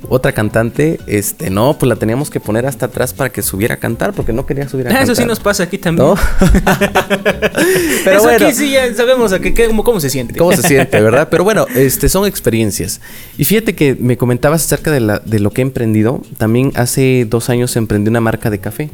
Otra 0.08 0.32
cantante, 0.32 0.98
este, 1.06 1.50
no, 1.50 1.76
pues 1.78 1.88
la 1.88 1.96
teníamos 1.96 2.30
que 2.30 2.40
poner 2.40 2.66
hasta 2.66 2.86
atrás 2.86 3.12
para 3.12 3.30
que 3.30 3.42
subiera 3.42 3.74
a 3.74 3.78
cantar, 3.78 4.14
porque 4.14 4.32
no 4.32 4.46
quería 4.46 4.68
subir 4.68 4.86
a 4.86 4.90
cantar. 4.90 5.04
Eso 5.04 5.14
sí 5.14 5.26
nos 5.26 5.40
pasa 5.40 5.64
aquí 5.64 5.76
también. 5.76 6.08
Pero 8.04 8.22
bueno. 8.22 8.46
Aquí 8.46 8.54
sí 8.54 8.70
ya 8.72 8.92
sabemos 8.94 9.32
a 9.32 9.38
que, 9.38 9.52
cómo, 9.66 9.84
cómo 9.84 10.00
se 10.00 10.08
siente. 10.08 10.38
Cómo 10.38 10.52
se 10.52 10.62
siente, 10.66 11.00
¿verdad? 11.00 11.28
Pero 11.30 11.44
bueno, 11.44 11.66
este, 11.74 12.08
son 12.08 12.26
experiencias. 12.26 13.02
Y 13.36 13.44
fíjate 13.44 13.74
que 13.74 13.94
me 13.94 14.16
comentabas 14.16 14.64
acerca 14.64 14.90
de, 14.90 15.00
la, 15.00 15.18
de 15.18 15.40
lo 15.40 15.50
que 15.50 15.60
he 15.60 15.64
emprendido. 15.64 16.22
También 16.38 16.72
hace 16.74 17.26
dos 17.28 17.50
años 17.50 17.76
emprendí 17.76 18.08
una 18.08 18.20
marca 18.20 18.48
de 18.48 18.58
café. 18.58 18.90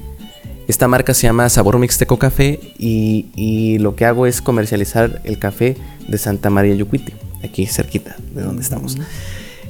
Esta 0.71 0.87
marca 0.87 1.15
se 1.15 1.27
llama 1.27 1.49
Sabor 1.49 1.81
Mixteco 1.81 2.17
Café 2.17 2.61
y, 2.79 3.79
lo 3.81 3.97
que 3.97 4.05
hago 4.05 4.29
es 4.29 4.41
comercializar 4.41 5.21
el 5.25 5.37
café 5.37 5.77
de 6.07 6.17
Santa 6.17 6.49
María 6.49 6.77
Yucuiti, 6.77 7.13
aquí 7.43 7.67
cerquita 7.67 8.15
de 8.33 8.43
donde 8.43 8.63
estamos. 8.63 8.97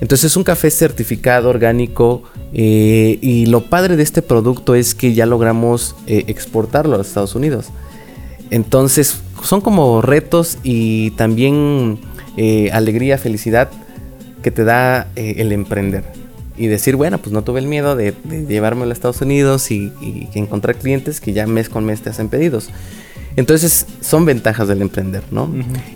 Entonces 0.02 0.32
es 0.32 0.36
un 0.36 0.44
café 0.44 0.70
certificado, 0.70 1.48
orgánico 1.48 2.24
eh, 2.52 3.18
y 3.22 3.46
lo 3.46 3.62
padre 3.62 3.96
de 3.96 4.02
este 4.02 4.20
producto 4.20 4.74
es 4.74 4.94
que 4.94 5.14
ya 5.14 5.24
logramos 5.24 5.96
eh, 6.06 6.24
exportarlo 6.26 6.96
a 6.96 6.98
los 6.98 7.08
Estados 7.08 7.34
Unidos. 7.34 7.70
Entonces 8.50 9.22
son 9.42 9.62
como 9.62 10.02
retos 10.02 10.58
y 10.62 11.12
también 11.12 11.98
eh, 12.36 12.68
alegría, 12.74 13.16
felicidad 13.16 13.70
que 14.42 14.50
te 14.50 14.64
da 14.64 15.08
el 15.16 15.52
emprender 15.52 16.19
y 16.60 16.66
decir, 16.66 16.94
bueno, 16.94 17.16
pues 17.16 17.32
no 17.32 17.42
tuve 17.42 17.58
el 17.60 17.66
miedo 17.66 17.96
de, 17.96 18.12
llevármelo 18.46 18.90
a 18.90 18.92
Estados 18.92 19.22
Unidos 19.22 19.70
y, 19.70 19.90
encontrar 20.34 20.76
clientes 20.76 21.18
que 21.18 21.32
ya 21.32 21.46
mes 21.46 21.70
con 21.70 21.86
mes 21.86 22.02
te 22.02 22.10
hacen 22.10 22.28
pedidos. 22.28 22.68
Entonces 23.34 23.86
son 24.02 24.26
ventajas 24.26 24.68
del 24.68 24.82
emprender, 24.82 25.22
¿no? 25.30 25.50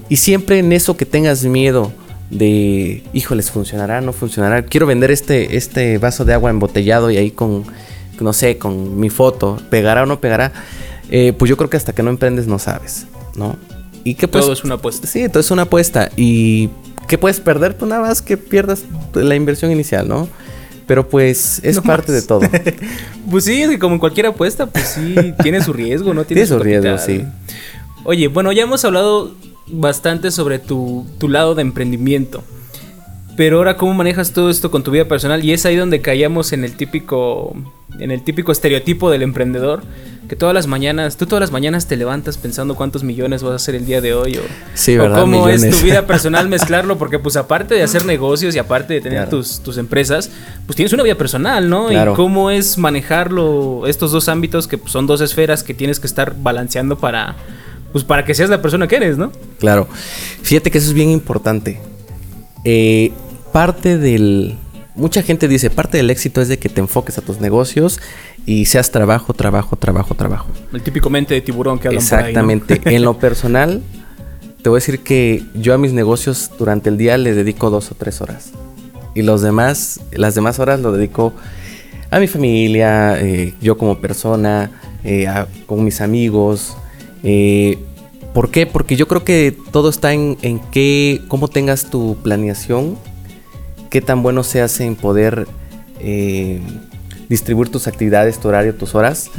Y 0.09 0.17
siempre 0.17 0.61
en 0.61 0.73
eso 0.73 0.97
que 0.97 1.05
tengas 1.05 1.45
miedo 1.45 1.93
de, 2.31 3.03
híjoles, 3.13 3.51
funcionará, 3.51 4.01
no 4.01 4.15
funcionará. 4.15 4.65
Quiero 4.65 4.87
vender 4.87 5.11
este, 5.11 5.59
este 5.59 5.99
vaso 5.99 6.25
de 6.25 6.33
agua 6.33 6.49
embotellado 6.49 7.11
y 7.11 7.19
ahí 7.19 7.31
con, 7.31 7.65
no 8.19 8.33
sé, 8.33 8.57
con 8.57 8.99
mi 8.99 9.11
foto, 9.11 9.61
pegará 9.69 10.05
o 10.05 10.07
no 10.07 10.19
pegará. 10.19 10.51
Eh, 11.11 11.35
pues 11.39 11.51
yo 11.51 11.59
creo 11.59 11.69
que 11.69 11.77
hasta 11.77 11.93
que 11.93 12.03
no 12.03 12.09
emprendes 12.09 12.47
no 12.47 12.59
sabes, 12.59 13.05
¿no? 13.37 13.59
Y 14.03 14.15
que 14.15 14.29
pues, 14.29 14.45
todo 14.45 14.55
es 14.55 14.65
una 14.65 14.77
apuesta. 14.77 15.07
Sí, 15.07 15.29
todo 15.29 15.41
es 15.41 15.51
una 15.51 15.63
apuesta. 15.63 16.11
Y 16.17 16.71
¿qué 17.07 17.19
puedes 17.19 17.41
perder? 17.41 17.77
Pues 17.77 17.87
nada 17.87 18.01
más 18.01 18.23
que 18.23 18.39
pierdas 18.39 18.85
la 19.13 19.35
inversión 19.35 19.71
inicial, 19.71 20.09
¿no? 20.09 20.27
Pero 20.87 21.09
pues 21.09 21.61
es 21.63 21.81
parte 21.81 22.13
de 22.13 22.23
todo. 22.23 22.41
pues 23.31 23.45
sí, 23.45 23.63
es 23.63 23.71
que 23.71 23.79
como 23.79 23.95
en 23.95 24.01
cualquier 24.01 24.27
apuesta, 24.27 24.67
pues 24.67 24.85
sí, 24.87 25.35
tiene 25.43 25.63
su 25.63 25.73
riesgo, 25.73 26.13
¿no? 26.13 26.25
Tiene, 26.25 26.47
su, 26.47 26.59
riesgo, 26.59 26.99
sí. 26.99 27.25
Oye, 28.05 28.29
bueno, 28.29 28.53
ya 28.53 28.65
hemos 28.65 28.85
hablado 28.85 29.35
bastante 29.67 30.31
sobre 30.31 30.59
tu, 30.59 31.07
tu 31.19 31.29
lado 31.29 31.55
de 31.55 31.63
emprendimiento. 31.63 32.43
Pero 33.37 33.59
ahora, 33.59 33.77
¿cómo 33.77 33.95
manejas 33.95 34.33
todo 34.33 34.51
esto 34.51 34.71
con 34.71 34.83
tu 34.85 34.91
vida 34.91 35.07
personal? 35.07 35.45
Y 35.45 35.53
es 35.53 35.67
ahí 35.67 35.77
donde 35.77 36.01
caíamos 36.01 36.53
en 36.53 36.65
el 36.65 36.77
típico. 36.77 37.55
En 37.99 38.11
el 38.11 38.23
típico 38.23 38.53
estereotipo 38.53 39.11
del 39.11 39.23
emprendedor. 39.23 39.83
Que 40.29 40.37
todas 40.37 40.55
las 40.55 40.67
mañanas, 40.67 41.17
tú 41.17 41.27
todas 41.27 41.41
las 41.41 41.51
mañanas 41.51 41.87
te 41.87 41.97
levantas 41.97 42.39
pensando 42.39 42.75
cuántos 42.75 43.03
millones 43.03 43.43
vas 43.43 43.53
a 43.53 43.57
hacer 43.57 43.75
el 43.75 43.85
día 43.85 44.01
de 44.01 44.15
hoy. 44.15 44.37
O, 44.39 44.43
sí, 44.75 44.97
¿verdad? 44.97 45.21
cómo 45.21 45.49
es 45.49 45.69
tu 45.69 45.85
vida 45.85 46.07
personal 46.07 46.49
mezclarlo. 46.51 46.97
Porque, 46.97 47.19
pues, 47.19 47.37
aparte 47.37 47.75
de 47.75 47.83
hacer 47.83 48.07
negocios 48.07 48.55
y 48.55 48.59
aparte 48.59 48.95
de 48.95 49.01
tener 49.01 49.29
tus, 49.29 49.61
tus, 49.61 49.77
empresas, 49.77 50.31
pues 50.67 50.77
tienes 50.77 50.93
una 50.93 51.03
vida 51.03 51.17
personal, 51.17 51.69
¿no? 51.69 51.93
Y 51.93 52.15
cómo 52.15 52.51
es 52.51 52.79
manejarlo, 52.79 53.87
estos 53.87 54.13
dos 54.13 54.29
ámbitos 54.29 54.67
que 54.67 54.79
pues, 54.79 54.93
son 54.93 55.07
dos 55.07 55.21
esferas 55.21 55.63
que 55.63 55.75
tienes 55.75 56.01
que 56.01 56.07
estar 56.07 56.35
balanceando 56.37 56.99
para. 56.99 57.37
Pues 57.93 58.03
para 58.03 58.25
que 58.25 58.35
seas 58.35 58.51
la 58.51 58.61
persona 58.61 58.89
que 58.89 58.97
eres, 58.97 59.19
¿no? 59.19 59.31
Claro. 59.61 59.87
Fíjate 60.43 60.73
que 60.73 60.79
eso 60.79 60.89
es 60.89 60.95
bien 60.95 61.11
importante. 61.11 61.81
Eh, 62.65 63.13
parte 63.53 63.99
del... 63.99 64.57
Mucha 64.97 65.23
gente 65.23 65.49
dice, 65.49 65.71
parte 65.71 65.97
del 65.97 66.09
éxito 66.11 66.41
es 66.41 66.47
de 66.47 66.59
que 66.59 66.69
te 66.69 66.81
enfoques 66.81 67.19
a 67.19 67.23
tus 67.23 67.41
negocios 67.41 67.99
y 68.47 68.67
seas 68.67 68.93
trabajo, 68.93 69.35
trabajo, 69.35 69.75
trabajo, 69.77 70.15
trabajo. 70.15 70.47
El 70.73 70.83
típico 70.83 71.11
mente 71.11 71.35
de 71.35 71.41
tiburón 71.41 71.81
que 71.81 71.89
hablan 71.89 72.03
Exactamente. 72.03 72.77
Por 72.77 72.89
ahí, 72.89 72.95
en 72.97 73.03
lo 73.03 73.19
personal, 73.19 73.83
te 74.63 74.69
voy 74.69 74.77
a 74.77 74.81
decir 74.81 75.01
que 75.01 75.43
yo 75.55 75.75
a 75.75 75.79
mis 75.79 75.93
negocios 75.93 76.53
durante 76.59 76.91
el 76.91 76.97
día 76.97 77.19
le 77.19 77.35
dedico 77.35 77.71
dos 77.71 77.91
o 77.91 77.97
tres 77.97 78.21
horas. 78.21 78.53
Y 79.17 79.23
los 79.23 79.43
demás, 79.43 80.01
las 80.13 80.37
demás 80.37 80.61
horas 80.61 80.79
lo 80.79 80.93
dedico 80.93 81.33
a 82.11 82.21
mi 82.21 82.29
familia, 82.29 83.21
eh, 83.21 83.55
yo 83.61 83.77
como 83.77 83.99
persona, 83.99 84.71
eh, 85.03 85.27
con 85.67 85.85
mis 85.85 86.01
amigos. 86.01 86.77
Eh, 87.25 87.79
¿Por 88.33 88.53
qué? 88.53 88.67
Porque 88.67 88.95
yo 88.95 89.09
creo 89.09 89.25
que 89.25 89.57
todo 89.73 89.89
está 89.89 90.13
en, 90.13 90.39
en 90.43 90.61
qué, 90.71 91.21
cómo 91.27 91.49
tengas 91.49 91.91
tu 91.91 92.17
planeación 92.23 92.97
qué 93.95 94.01
tan 94.01 94.25
bueno 94.25 94.43
se 94.43 94.61
hace 94.61 94.85
en 94.85 94.97
poder 94.97 95.47
eh, 96.01 96.61
distribuir 97.29 97.69
tus 97.69 97.87
actividades, 97.87 98.41
tu 98.41 98.49
horario, 98.49 98.75
tus 98.75 98.97
horas. 98.97 99.31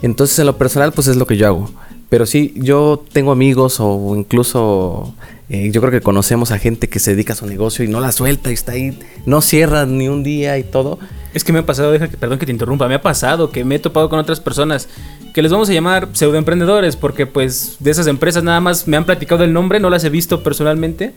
Entonces, 0.00 0.38
en 0.38 0.46
lo 0.46 0.56
personal, 0.56 0.92
pues 0.92 1.08
es 1.08 1.16
lo 1.16 1.26
que 1.26 1.36
yo 1.36 1.46
hago. 1.46 1.70
Pero 2.08 2.24
sí, 2.24 2.54
yo 2.56 3.04
tengo 3.12 3.32
amigos 3.32 3.80
o 3.80 4.16
incluso 4.16 5.14
eh, 5.50 5.70
yo 5.72 5.82
creo 5.82 5.90
que 5.90 6.00
conocemos 6.00 6.52
a 6.52 6.58
gente 6.58 6.88
que 6.88 7.00
se 7.00 7.10
dedica 7.10 7.34
a 7.34 7.36
su 7.36 7.44
negocio 7.44 7.84
y 7.84 7.88
no 7.88 8.00
la 8.00 8.10
suelta 8.10 8.48
y 8.48 8.54
está 8.54 8.72
ahí, 8.72 8.98
no 9.26 9.42
cierra 9.42 9.84
ni 9.84 10.08
un 10.08 10.22
día 10.22 10.56
y 10.56 10.62
todo. 10.62 10.98
Es 11.34 11.44
que 11.44 11.52
me 11.52 11.58
ha 11.58 11.66
pasado, 11.66 11.92
deja 11.92 12.08
que, 12.08 12.16
perdón 12.16 12.38
que 12.38 12.46
te 12.46 12.52
interrumpa, 12.52 12.88
me 12.88 12.94
ha 12.94 13.02
pasado 13.02 13.50
que 13.50 13.64
me 13.64 13.74
he 13.74 13.78
topado 13.78 14.08
con 14.08 14.18
otras 14.18 14.40
personas 14.40 14.88
que 15.34 15.42
les 15.42 15.52
vamos 15.52 15.68
a 15.68 15.72
llamar 15.72 16.08
pseudoemprendedores 16.12 16.96
porque 16.96 17.26
pues 17.26 17.76
de 17.80 17.90
esas 17.90 18.06
empresas 18.06 18.42
nada 18.42 18.60
más 18.60 18.88
me 18.88 18.96
han 18.96 19.04
platicado 19.04 19.44
el 19.44 19.52
nombre, 19.52 19.78
no 19.78 19.90
las 19.90 20.02
he 20.04 20.10
visto 20.10 20.42
personalmente 20.42 21.14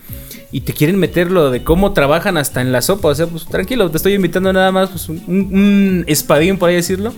y 0.52 0.62
te 0.62 0.74
quieren 0.74 0.98
meter 0.98 1.32
lo 1.32 1.50
de 1.50 1.64
cómo 1.64 1.94
trabajan 1.94 2.38
hasta 2.38 2.62
en 2.62 2.72
la 2.72 2.82
sopa. 2.82 3.10
O 3.10 3.16
sea, 3.16 3.28
pues 3.28 3.46
tranquilo, 3.46 3.90
te 3.90 3.98
estoy 3.98 4.14
invitando 4.14 4.52
nada 4.52 4.72
más, 4.72 4.90
pues 4.90 5.08
un, 5.10 6.04
espadín, 6.08 6.58
por 6.58 6.70
ahí 6.70 6.76
decirlo. 6.76 7.14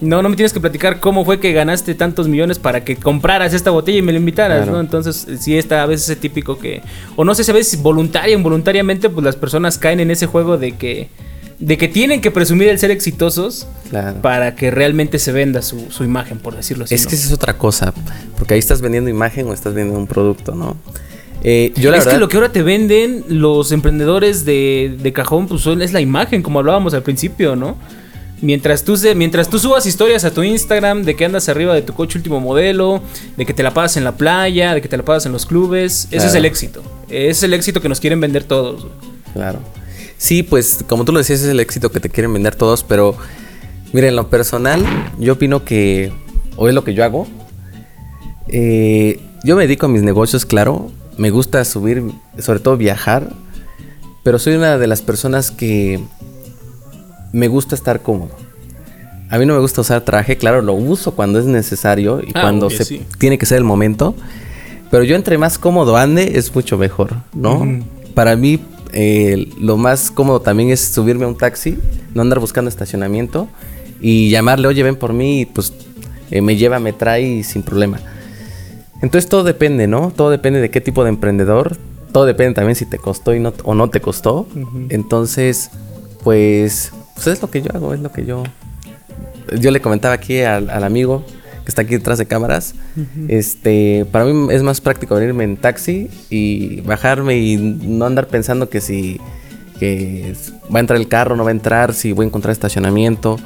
No, 0.00 0.22
no 0.22 0.28
me 0.28 0.34
tienes 0.34 0.52
que 0.52 0.60
platicar 0.60 0.98
cómo 0.98 1.24
fue 1.24 1.38
que 1.38 1.52
ganaste 1.52 1.94
tantos 1.94 2.26
millones 2.26 2.58
para 2.58 2.84
que 2.84 2.96
compraras 2.96 3.54
esta 3.54 3.70
botella 3.70 3.98
y 3.98 4.02
me 4.02 4.12
la 4.12 4.18
invitaras, 4.18 4.66
¿no? 4.66 4.80
Entonces, 4.80 5.26
sí 5.38 5.56
está 5.56 5.82
a 5.82 5.86
veces 5.86 6.10
ese 6.10 6.16
típico 6.16 6.58
que... 6.58 6.82
O 7.14 7.24
no 7.24 7.34
sé 7.34 7.44
si 7.44 7.52
a 7.52 7.54
veces 7.54 7.80
voluntaria 7.80 8.34
o 8.34 8.38
involuntariamente, 8.38 9.08
pues 9.08 9.24
las 9.24 9.36
personas 9.36 9.78
caen 9.78 10.00
en 10.00 10.10
ese 10.10 10.26
juego 10.26 10.58
de 10.58 10.72
que... 10.72 11.08
De 11.58 11.78
que 11.78 11.88
tienen 11.88 12.20
que 12.20 12.30
presumir 12.30 12.68
el 12.68 12.78
ser 12.78 12.90
exitosos 12.90 13.66
para 14.22 14.56
que 14.56 14.70
realmente 14.70 15.18
se 15.18 15.32
venda 15.32 15.62
su, 15.62 15.90
su 15.90 16.04
imagen, 16.04 16.38
por 16.38 16.56
decirlo 16.56 16.84
así. 16.84 16.94
Es 16.94 17.06
que 17.06 17.14
esa 17.14 17.26
es 17.26 17.32
otra 17.32 17.56
cosa, 17.56 17.94
porque 18.36 18.54
ahí 18.54 18.60
estás 18.60 18.80
vendiendo 18.80 19.08
imagen 19.08 19.46
o 19.46 19.52
estás 19.52 19.74
vendiendo 19.74 20.00
un 20.00 20.06
producto, 20.06 20.54
¿no? 20.54 20.76
Eh, 21.46 21.72
yo 21.76 21.94
es 21.94 22.06
que 22.06 22.16
lo 22.16 22.28
que 22.28 22.38
ahora 22.38 22.50
te 22.50 22.62
venden 22.62 23.24
los 23.28 23.70
emprendedores 23.70 24.46
de, 24.46 24.96
de 24.98 25.12
cajón, 25.12 25.46
pues 25.46 25.66
es 25.66 25.92
la 25.92 26.00
imagen, 26.00 26.42
como 26.42 26.58
hablábamos 26.58 26.94
al 26.94 27.02
principio, 27.02 27.54
¿no? 27.54 27.76
Mientras 28.40 28.82
tú, 28.82 28.98
mientras 29.14 29.48
tú 29.48 29.58
subas 29.58 29.86
historias 29.86 30.24
a 30.24 30.30
tu 30.32 30.42
Instagram 30.42 31.04
de 31.04 31.14
que 31.16 31.24
andas 31.24 31.48
arriba 31.48 31.74
de 31.74 31.82
tu 31.82 31.94
coche 31.94 32.18
último 32.18 32.40
modelo, 32.40 33.02
de 33.36 33.46
que 33.46 33.54
te 33.54 33.62
la 33.62 33.72
pasas 33.72 33.98
en 33.98 34.04
la 34.04 34.16
playa, 34.16 34.74
de 34.74 34.82
que 34.82 34.88
te 34.88 34.96
la 34.96 35.04
pasas 35.04 35.26
en 35.26 35.32
los 35.32 35.46
clubes, 35.46 36.08
ese 36.10 36.26
es 36.26 36.34
el 36.34 36.44
éxito. 36.44 36.82
Es 37.08 37.42
el 37.42 37.54
éxito 37.54 37.80
que 37.80 37.88
nos 37.88 38.00
quieren 38.00 38.20
vender 38.20 38.44
todos. 38.44 38.86
Claro. 39.32 39.60
Sí, 40.24 40.42
pues 40.42 40.82
como 40.88 41.04
tú 41.04 41.12
lo 41.12 41.18
decías, 41.18 41.42
es 41.42 41.48
el 41.48 41.60
éxito 41.60 41.92
que 41.92 42.00
te 42.00 42.08
quieren 42.08 42.32
vender 42.32 42.56
todos, 42.56 42.82
pero 42.82 43.14
miren, 43.92 44.08
en 44.08 44.16
lo 44.16 44.30
personal, 44.30 44.82
yo 45.18 45.34
opino 45.34 45.66
que, 45.66 46.14
o 46.56 46.66
es 46.66 46.74
lo 46.74 46.82
que 46.82 46.94
yo 46.94 47.04
hago, 47.04 47.26
eh, 48.48 49.20
yo 49.44 49.54
me 49.54 49.64
dedico 49.64 49.84
a 49.84 49.90
mis 49.90 50.02
negocios, 50.02 50.46
claro, 50.46 50.90
me 51.18 51.28
gusta 51.28 51.62
subir, 51.66 52.02
sobre 52.38 52.60
todo 52.60 52.78
viajar, 52.78 53.34
pero 54.22 54.38
soy 54.38 54.54
una 54.54 54.78
de 54.78 54.86
las 54.86 55.02
personas 55.02 55.50
que 55.50 56.00
me 57.34 57.48
gusta 57.48 57.74
estar 57.74 58.00
cómodo. 58.00 58.34
A 59.28 59.36
mí 59.36 59.44
no 59.44 59.52
me 59.52 59.60
gusta 59.60 59.82
usar 59.82 60.00
traje, 60.06 60.38
claro, 60.38 60.62
lo 60.62 60.72
uso 60.72 61.14
cuando 61.14 61.38
es 61.38 61.44
necesario 61.44 62.22
y 62.22 62.30
ah, 62.32 62.40
cuando 62.40 62.70
se 62.70 63.02
tiene 63.18 63.36
que 63.36 63.44
ser 63.44 63.58
el 63.58 63.64
momento. 63.64 64.14
Pero 64.90 65.04
yo 65.04 65.16
entre 65.16 65.36
más 65.36 65.58
cómodo 65.58 65.98
ande 65.98 66.38
es 66.38 66.54
mucho 66.54 66.78
mejor, 66.78 67.14
¿no? 67.34 67.84
Para 68.14 68.36
mí 68.36 68.58
eh, 68.94 69.48
lo 69.58 69.76
más 69.76 70.10
cómodo 70.10 70.40
también 70.40 70.70
es 70.70 70.80
subirme 70.80 71.24
a 71.24 71.28
un 71.28 71.36
taxi, 71.36 71.78
no 72.14 72.22
andar 72.22 72.38
buscando 72.38 72.68
estacionamiento 72.68 73.48
y 74.00 74.30
llamarle, 74.30 74.68
oye, 74.68 74.82
ven 74.82 74.96
por 74.96 75.12
mí, 75.12 75.40
y 75.40 75.46
pues 75.46 75.72
eh, 76.30 76.40
me 76.40 76.56
lleva, 76.56 76.78
me 76.78 76.92
trae 76.92 77.42
sin 77.42 77.62
problema. 77.62 77.98
Entonces 79.02 79.28
todo 79.28 79.44
depende, 79.44 79.86
¿no? 79.86 80.12
Todo 80.14 80.30
depende 80.30 80.60
de 80.60 80.70
qué 80.70 80.80
tipo 80.80 81.02
de 81.04 81.10
emprendedor. 81.10 81.76
Todo 82.12 82.24
depende 82.24 82.54
también 82.54 82.76
si 82.76 82.86
te 82.86 82.98
costó 82.98 83.34
y 83.34 83.40
no, 83.40 83.52
o 83.64 83.74
no 83.74 83.90
te 83.90 84.00
costó. 84.00 84.46
Entonces, 84.88 85.70
pues, 86.22 86.92
pues 87.14 87.26
es 87.26 87.42
lo 87.42 87.50
que 87.50 87.62
yo 87.62 87.70
hago, 87.74 87.92
es 87.94 88.00
lo 88.00 88.12
que 88.12 88.24
yo... 88.24 88.42
Yo 89.58 89.70
le 89.70 89.80
comentaba 89.80 90.14
aquí 90.14 90.40
al, 90.40 90.70
amigo 90.84 91.22
que 91.64 91.70
está 91.70 91.82
aquí 91.82 91.94
detrás 91.94 92.18
de 92.18 92.26
cámaras. 92.26 92.74
Este, 93.28 94.06
para 94.10 94.24
mí 94.26 94.52
es 94.52 94.62
más 94.62 94.80
práctico 94.80 95.14
venirme 95.14 95.44
en 95.44 95.56
taxi 95.56 96.10
y 96.30 96.80
bajarme 96.82 97.38
y 97.38 97.56
no 97.56 98.04
andar 98.04 98.28
pensando 98.28 98.68
que 98.68 98.80
si 98.80 99.20
que 99.78 100.34
va 100.72 100.78
a 100.78 100.80
entrar 100.80 101.00
el 101.00 101.08
carro, 101.08 101.36
no 101.36 101.42
va 101.44 101.50
a 101.50 101.52
entrar, 101.52 101.94
si 101.94 102.12
voy 102.12 102.24
a 102.24 102.28
encontrar 102.28 102.52
estacionamiento. 102.52 103.38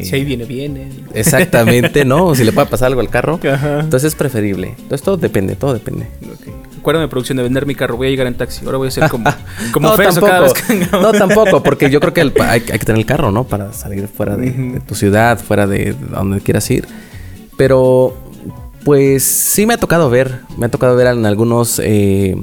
Si 0.00 0.14
ahí 0.14 0.24
viene, 0.24 0.44
viene. 0.44 0.88
Exactamente, 1.12 2.04
¿no? 2.04 2.34
si 2.34 2.44
le 2.44 2.52
puede 2.52 2.66
pasar 2.66 2.86
algo 2.86 3.00
al 3.00 3.10
carro. 3.10 3.38
Entonces 3.42 4.04
es 4.04 4.14
preferible. 4.14 4.68
Entonces 4.78 5.02
todo 5.02 5.16
depende, 5.16 5.56
todo 5.56 5.74
depende. 5.74 6.06
Okay. 6.40 6.52
Acuérdame, 6.78 7.08
producción, 7.08 7.36
de 7.36 7.42
vender 7.44 7.66
mi 7.66 7.74
carro. 7.74 7.96
Voy 7.96 8.08
a 8.08 8.10
llegar 8.10 8.26
en 8.26 8.34
taxi. 8.34 8.64
Ahora 8.64 8.78
voy 8.78 8.88
a 8.88 8.90
ser 8.90 9.08
como, 9.08 9.30
como 9.72 9.88
no, 9.88 9.96
tampoco, 9.96 10.54
No, 10.92 11.12
tampoco, 11.12 11.62
porque 11.64 11.90
yo 11.90 12.00
creo 12.00 12.12
que 12.12 12.32
hay, 12.42 12.60
que 12.62 12.78
tener 12.78 12.98
el 12.98 13.06
carro, 13.06 13.30
¿no? 13.30 13.44
Para 13.44 13.72
salir 13.72 14.08
fuera 14.08 14.36
de, 14.36 14.80
tu 14.86 14.94
ciudad, 14.94 15.38
fuera 15.38 15.66
de 15.66 15.94
donde 16.10 16.40
quieras 16.40 16.68
ir. 16.70 16.86
Pero, 17.56 18.14
pues 18.84 19.22
sí 19.22 19.66
me 19.66 19.74
ha 19.74 19.78
tocado 19.78 20.10
ver. 20.10 20.40
Me 20.56 20.66
ha 20.66 20.68
tocado 20.70 20.96
ver 20.96 21.06
en 21.08 21.26
algunos 21.26 21.80
eh, 21.82 22.36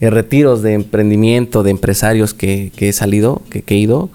retiros 0.00 0.62
de 0.62 0.74
emprendimiento, 0.74 1.62
de 1.62 1.70
empresarios 1.70 2.34
que, 2.34 2.72
he 2.76 2.92
salido, 2.92 3.42
que 3.50 3.64
he 3.66 3.74
ido 3.74 4.10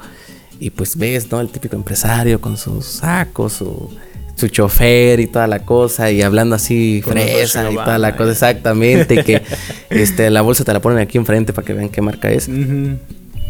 y 0.62 0.70
pues 0.70 0.96
ves, 0.96 1.30
¿no? 1.32 1.42
El 1.42 1.50
típico 1.50 1.76
empresario 1.76 2.40
con 2.40 2.56
sus 2.56 2.86
sacos, 2.86 3.54
su, 3.54 3.90
su 4.36 4.48
chofer 4.48 5.20
y 5.20 5.26
toda 5.26 5.48
la 5.48 5.66
cosa, 5.66 6.12
y 6.12 6.22
hablando 6.22 6.56
así 6.56 7.02
fresa 7.04 7.72
y 7.72 7.74
toda 7.74 7.98
la 7.98 8.16
cosa, 8.16 8.32
exactamente, 8.32 9.24
que 9.24 9.42
este, 9.90 10.30
la 10.30 10.44
bolsa 10.44 10.64
te 10.64 10.72
la 10.72 10.80
ponen 10.80 11.00
aquí 11.00 11.18
enfrente 11.18 11.52
para 11.52 11.66
que 11.66 11.74
vean 11.74 11.90
qué 11.90 12.02
marca 12.04 12.30
es. 12.30 12.48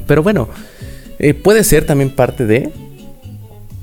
Pero 0.08 0.24
bueno, 0.24 0.48
eh, 1.20 1.34
puede 1.34 1.66
ser 1.66 1.86
también 1.86 2.12
parte 2.12 2.46
de, 2.46 2.72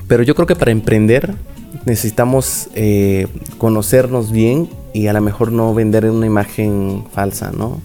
pero 0.06 0.22
yo 0.22 0.34
creo 0.34 0.46
que 0.46 0.56
para 0.56 0.70
emprender 0.70 1.34
necesitamos 1.84 2.68
eh, 2.74 3.26
conocernos 3.58 4.30
bien 4.30 4.68
y 4.92 5.06
a 5.06 5.12
lo 5.12 5.20
mejor 5.20 5.52
no 5.52 5.74
vender 5.74 6.10
una 6.10 6.26
imagen 6.26 7.04
falsa, 7.12 7.52
¿no? 7.52 7.80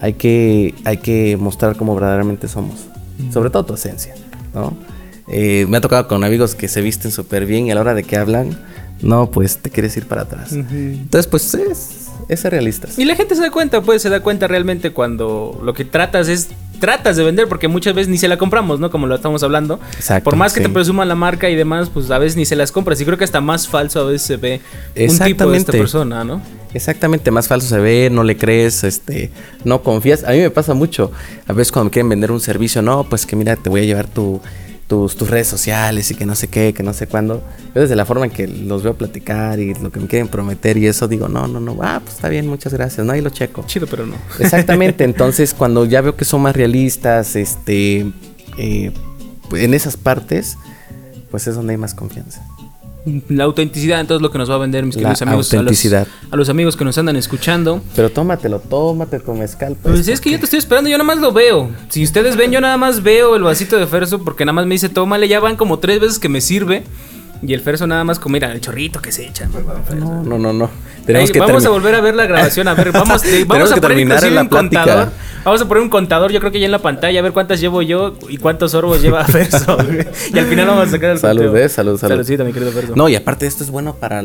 Hay 0.00 0.14
que, 0.14 0.74
hay 0.84 0.98
que 0.98 1.36
mostrar 1.38 1.76
cómo 1.76 1.94
verdaderamente 1.94 2.48
somos, 2.48 2.86
sobre 3.32 3.50
todo 3.50 3.64
tu 3.64 3.74
esencia. 3.74 4.14
¿no? 4.52 4.76
Eh, 5.28 5.66
me 5.68 5.78
ha 5.78 5.80
tocado 5.80 6.06
con 6.08 6.24
amigos 6.24 6.54
que 6.54 6.68
se 6.68 6.80
visten 6.82 7.10
súper 7.10 7.46
bien 7.46 7.66
y 7.66 7.70
a 7.70 7.74
la 7.74 7.80
hora 7.80 7.94
de 7.94 8.02
que 8.02 8.16
hablan, 8.16 8.58
no, 9.00 9.30
pues 9.30 9.58
te 9.58 9.70
quieres 9.70 9.96
ir 9.96 10.06
para 10.06 10.22
atrás. 10.22 10.52
Entonces, 10.52 11.26
pues 11.26 11.54
es, 11.54 12.03
es 12.28 12.40
ser 12.40 12.52
realistas. 12.52 12.98
Y 12.98 13.04
la 13.04 13.16
gente 13.16 13.34
se 13.34 13.42
da 13.42 13.50
cuenta, 13.50 13.80
pues 13.82 14.02
se 14.02 14.08
da 14.08 14.20
cuenta 14.20 14.46
realmente 14.46 14.92
cuando 14.92 15.60
lo 15.62 15.74
que 15.74 15.84
tratas 15.84 16.28
es 16.28 16.48
tratas 16.80 17.16
de 17.16 17.24
vender 17.24 17.48
porque 17.48 17.68
muchas 17.68 17.94
veces 17.94 18.08
ni 18.08 18.18
se 18.18 18.28
la 18.28 18.36
compramos, 18.36 18.80
¿no? 18.80 18.90
Como 18.90 19.06
lo 19.06 19.14
estamos 19.14 19.42
hablando. 19.42 19.80
Exacto, 19.96 20.24
Por 20.24 20.36
más 20.36 20.52
que 20.52 20.60
te 20.60 20.68
presuman 20.68 21.08
la 21.08 21.14
marca 21.14 21.48
y 21.48 21.54
demás, 21.54 21.88
pues 21.88 22.10
a 22.10 22.18
veces 22.18 22.36
ni 22.36 22.44
se 22.44 22.56
las 22.56 22.72
compras. 22.72 23.00
Y 23.00 23.04
creo 23.04 23.16
que 23.16 23.24
hasta 23.24 23.40
más 23.40 23.68
falso 23.68 24.00
a 24.00 24.04
veces 24.04 24.22
se 24.22 24.36
ve 24.36 24.60
un 24.96 25.18
tipo 25.18 25.50
de 25.50 25.56
esta 25.56 25.72
persona, 25.72 26.24
¿no? 26.24 26.42
Exactamente, 26.74 27.30
más 27.30 27.46
falso 27.46 27.68
se 27.68 27.78
ve, 27.78 28.10
no 28.10 28.24
le 28.24 28.36
crees, 28.36 28.82
este, 28.82 29.30
no 29.64 29.82
confías. 29.82 30.24
A 30.24 30.32
mí 30.32 30.38
me 30.38 30.50
pasa 30.50 30.74
mucho. 30.74 31.12
A 31.46 31.52
veces 31.52 31.70
cuando 31.70 31.86
me 31.86 31.90
quieren 31.92 32.08
vender 32.08 32.32
un 32.32 32.40
servicio, 32.40 32.82
no, 32.82 33.04
pues 33.04 33.26
que 33.26 33.36
mira, 33.36 33.54
te 33.56 33.70
voy 33.70 33.82
a 33.82 33.84
llevar 33.84 34.08
tu, 34.08 34.40
tus, 34.94 35.16
tus 35.16 35.28
redes 35.28 35.48
sociales 35.48 36.10
y 36.10 36.14
que 36.14 36.24
no 36.24 36.34
sé 36.36 36.46
qué, 36.48 36.72
que 36.72 36.82
no 36.82 36.92
sé 36.92 37.08
cuándo. 37.08 37.42
Yo 37.74 37.80
desde 37.80 37.96
la 37.96 38.04
forma 38.04 38.26
en 38.26 38.30
que 38.30 38.46
los 38.46 38.82
veo 38.84 38.94
platicar 38.94 39.58
y 39.58 39.74
lo 39.74 39.90
que 39.90 39.98
me 39.98 40.06
quieren 40.06 40.28
prometer 40.28 40.76
y 40.76 40.86
eso, 40.86 41.08
digo, 41.08 41.28
no, 41.28 41.48
no, 41.48 41.58
no, 41.58 41.76
ah, 41.82 42.00
pues 42.02 42.16
está 42.16 42.28
bien, 42.28 42.46
muchas 42.46 42.72
gracias, 42.72 43.04
no, 43.04 43.12
ahí 43.12 43.20
lo 43.20 43.30
checo. 43.30 43.64
Chido, 43.66 43.88
pero 43.88 44.06
no. 44.06 44.14
Exactamente, 44.38 45.02
entonces 45.02 45.52
cuando 45.52 45.84
ya 45.84 46.00
veo 46.00 46.16
que 46.16 46.24
son 46.24 46.42
más 46.42 46.54
realistas, 46.54 47.34
este, 47.34 48.06
eh, 48.56 48.92
en 49.52 49.74
esas 49.74 49.96
partes, 49.96 50.56
pues 51.30 51.48
es 51.48 51.56
donde 51.56 51.72
hay 51.72 51.78
más 51.78 51.94
confianza. 51.94 52.46
La 53.28 53.44
autenticidad, 53.44 54.00
entonces 54.00 54.22
lo 54.22 54.30
que 54.30 54.38
nos 54.38 54.50
va 54.50 54.54
a 54.54 54.58
vender, 54.58 54.84
mis 54.86 54.96
queridos 54.96 55.20
amigos. 55.22 55.52
Autenticidad. 55.52 56.06
A 56.30 56.36
los, 56.36 56.48
amigos 56.48 56.74
que 56.74 56.84
nos 56.84 56.96
andan 56.96 57.16
escuchando. 57.16 57.82
Pero 57.94 58.10
tómatelo, 58.10 58.60
tómate 58.60 59.20
tu 59.20 59.34
mezcal. 59.34 59.76
Pues, 59.82 59.96
pues 59.96 60.08
es 60.08 60.20
que 60.20 60.30
yo 60.30 60.38
te 60.38 60.44
estoy 60.44 60.58
esperando, 60.58 60.88
yo 60.88 60.96
nada 60.96 61.06
más 61.06 61.18
lo 61.18 61.32
veo. 61.32 61.70
Si 61.90 62.02
ustedes 62.02 62.36
ven, 62.36 62.50
yo 62.50 62.60
nada 62.60 62.78
más 62.78 63.02
veo 63.02 63.36
el 63.36 63.42
vasito 63.42 63.76
de 63.76 63.86
Ferso 63.86 64.24
porque 64.24 64.44
nada 64.46 64.54
más 64.54 64.66
me 64.66 64.74
dice, 64.74 64.88
tómale, 64.88 65.28
ya 65.28 65.38
van 65.38 65.56
como 65.56 65.78
tres 65.78 66.00
veces 66.00 66.18
que 66.18 66.30
me 66.30 66.40
sirve. 66.40 66.84
Y 67.46 67.52
el 67.52 67.60
Ferso 67.60 67.86
nada 67.86 68.04
más 68.04 68.18
como, 68.18 68.34
mira, 68.34 68.50
el 68.52 68.60
chorrito 68.60 69.02
que 69.02 69.12
se 69.12 69.26
echa. 69.26 69.48
No, 69.96 70.22
no, 70.22 70.38
no, 70.38 70.52
no. 70.52 70.70
vamos 71.38 71.66
a 71.66 71.68
volver 71.68 71.94
a 71.94 72.00
ver 72.00 72.14
la 72.14 72.26
grabación. 72.26 72.68
A 72.68 72.74
ver, 72.74 72.90
vamos, 72.90 73.22
vamos 73.46 73.72
a 73.72 73.76
poner 73.76 73.98
inclusive 73.98 74.40
un 74.40 74.48
contador. 74.48 75.10
Vamos 75.44 75.60
a 75.60 75.68
poner 75.68 75.82
un 75.82 75.90
contador, 75.90 76.32
yo 76.32 76.40
creo 76.40 76.50
que 76.50 76.58
ya 76.58 76.64
en 76.64 76.72
la 76.72 76.78
pantalla, 76.78 77.18
a 77.18 77.22
ver 77.22 77.32
cuántas 77.32 77.60
llevo 77.60 77.82
yo 77.82 78.14
y 78.30 78.38
cuántos 78.38 78.70
sorbos 78.70 79.02
lleva 79.02 79.24
Ferso. 79.26 79.76
y 80.32 80.38
al 80.38 80.46
final 80.46 80.68
vamos 80.68 80.88
a 80.88 80.90
sacar 80.92 81.10
el 81.10 81.18
Salud, 81.18 81.54
eh, 81.54 81.68
salud, 81.68 81.98
salud. 81.98 82.14
Saludcita, 82.14 82.44
mi 82.44 82.52
querido 82.54 82.72
Ferso. 82.72 82.96
No, 82.96 83.10
y 83.10 83.14
aparte 83.14 83.46
esto 83.46 83.62
es 83.62 83.70
bueno 83.70 83.94
para, 83.94 84.22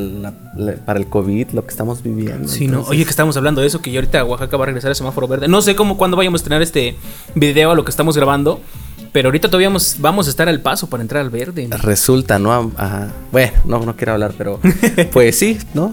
para 0.86 0.98
el 0.98 1.08
COVID, 1.08 1.50
lo 1.50 1.66
que 1.66 1.72
estamos 1.72 2.02
viviendo. 2.02 2.48
Sí, 2.48 2.68
no. 2.70 2.84
Oye, 2.84 3.04
que 3.04 3.10
estamos 3.10 3.36
hablando 3.36 3.60
de 3.60 3.68
eso, 3.68 3.82
que 3.82 3.92
yo 3.92 4.00
ahorita 4.00 4.22
a 4.22 4.24
Oaxaca 4.24 4.56
va 4.56 4.64
a 4.64 4.68
regresar 4.68 4.92
el 4.92 4.96
semáforo 4.96 5.28
verde. 5.28 5.50
No 5.50 5.62
sé 5.62 5.76
cómo, 5.76 5.98
cuándo 5.98 6.16
vayamos 6.16 6.40
a 6.40 6.44
tener 6.46 6.62
este 6.62 6.96
video 7.36 7.72
a 7.72 7.76
lo 7.76 7.84
que 7.84 7.92
estamos 7.92 8.16
grabando. 8.16 8.62
Pero 9.12 9.30
ahorita 9.30 9.48
todavía 9.48 9.70
vamos, 10.00 10.28
a 10.28 10.30
estar 10.30 10.48
al 10.48 10.62
paso 10.62 10.88
para 10.88 11.02
entrar 11.02 11.22
al 11.22 11.30
verde. 11.30 11.68
Resulta, 11.82 12.38
¿no? 12.40 12.72
Ajá. 12.78 13.12
Bueno, 13.32 13.54
no, 13.66 13.86
no 13.86 13.96
quiero 13.96 14.14
hablar, 14.14 14.34
pero 14.38 14.60
pues 15.12 15.38
sí, 15.38 15.58
¿no? 15.74 15.92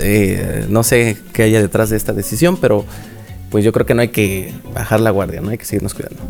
Eh, 0.00 0.66
no 0.68 0.82
sé 0.82 1.18
qué 1.32 1.44
haya 1.44 1.60
detrás 1.60 1.90
de 1.90 1.96
esta 1.96 2.12
decisión, 2.12 2.56
pero 2.56 2.84
pues 3.50 3.64
yo 3.64 3.72
creo 3.72 3.84
que 3.84 3.94
no 3.94 4.02
hay 4.02 4.08
que 4.08 4.52
bajar 4.72 5.00
la 5.00 5.10
guardia, 5.10 5.40
¿no? 5.40 5.50
Hay 5.50 5.58
que 5.58 5.64
seguirnos 5.64 5.92
cuidando. 5.92 6.22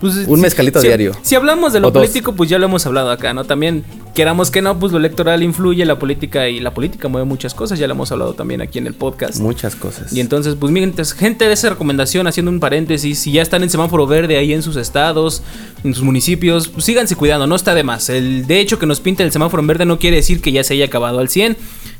Pues, 0.00 0.26
un 0.26 0.40
mezcalito 0.40 0.80
diario. 0.80 1.12
Si 1.22 1.34
hablamos 1.34 1.72
de 1.72 1.80
lo 1.80 1.92
político, 1.92 2.34
pues 2.34 2.48
ya 2.48 2.58
lo 2.58 2.64
hemos 2.64 2.86
hablado 2.86 3.10
acá, 3.10 3.34
¿no? 3.34 3.44
También, 3.44 3.84
queramos 4.14 4.50
que 4.50 4.62
no, 4.62 4.78
pues 4.78 4.90
lo 4.90 4.98
electoral 4.98 5.42
influye, 5.42 5.84
la 5.84 5.98
política 5.98 6.48
y 6.48 6.60
la 6.60 6.72
política 6.72 7.08
mueve 7.08 7.26
muchas 7.26 7.52
cosas, 7.54 7.78
ya 7.78 7.86
lo 7.86 7.92
hemos 7.92 8.10
hablado 8.12 8.32
también 8.32 8.62
aquí 8.62 8.78
en 8.78 8.86
el 8.86 8.94
podcast. 8.94 9.38
Muchas 9.40 9.76
cosas. 9.76 10.12
Y 10.12 10.20
entonces, 10.20 10.56
pues 10.58 10.72
miren, 10.72 10.94
gente 11.16 11.46
de 11.46 11.52
esa 11.52 11.68
recomendación, 11.68 12.26
haciendo 12.26 12.50
un 12.50 12.60
paréntesis, 12.60 13.18
si 13.18 13.32
ya 13.32 13.42
están 13.42 13.62
en 13.62 13.68
semáforo 13.68 14.06
verde 14.06 14.38
ahí 14.38 14.54
en 14.54 14.62
sus 14.62 14.76
estados, 14.76 15.42
en 15.84 15.92
sus 15.92 16.02
municipios, 16.02 16.68
pues 16.68 16.86
síganse 16.86 17.14
cuidando, 17.14 17.46
no 17.46 17.56
está 17.56 17.74
de 17.74 17.82
más. 17.82 18.08
El 18.08 18.46
de 18.46 18.60
hecho 18.60 18.78
que 18.78 18.86
nos 18.86 19.00
pinta 19.00 19.22
el 19.22 19.32
semáforo 19.32 19.60
en 19.60 19.66
verde 19.66 19.84
no 19.84 19.98
quiere 19.98 20.16
decir 20.16 20.40
que 20.40 20.50
ya 20.50 20.64
se 20.64 20.74
haya 20.74 20.86
acabado 20.86 21.18
al 21.18 21.28
100 21.28 21.56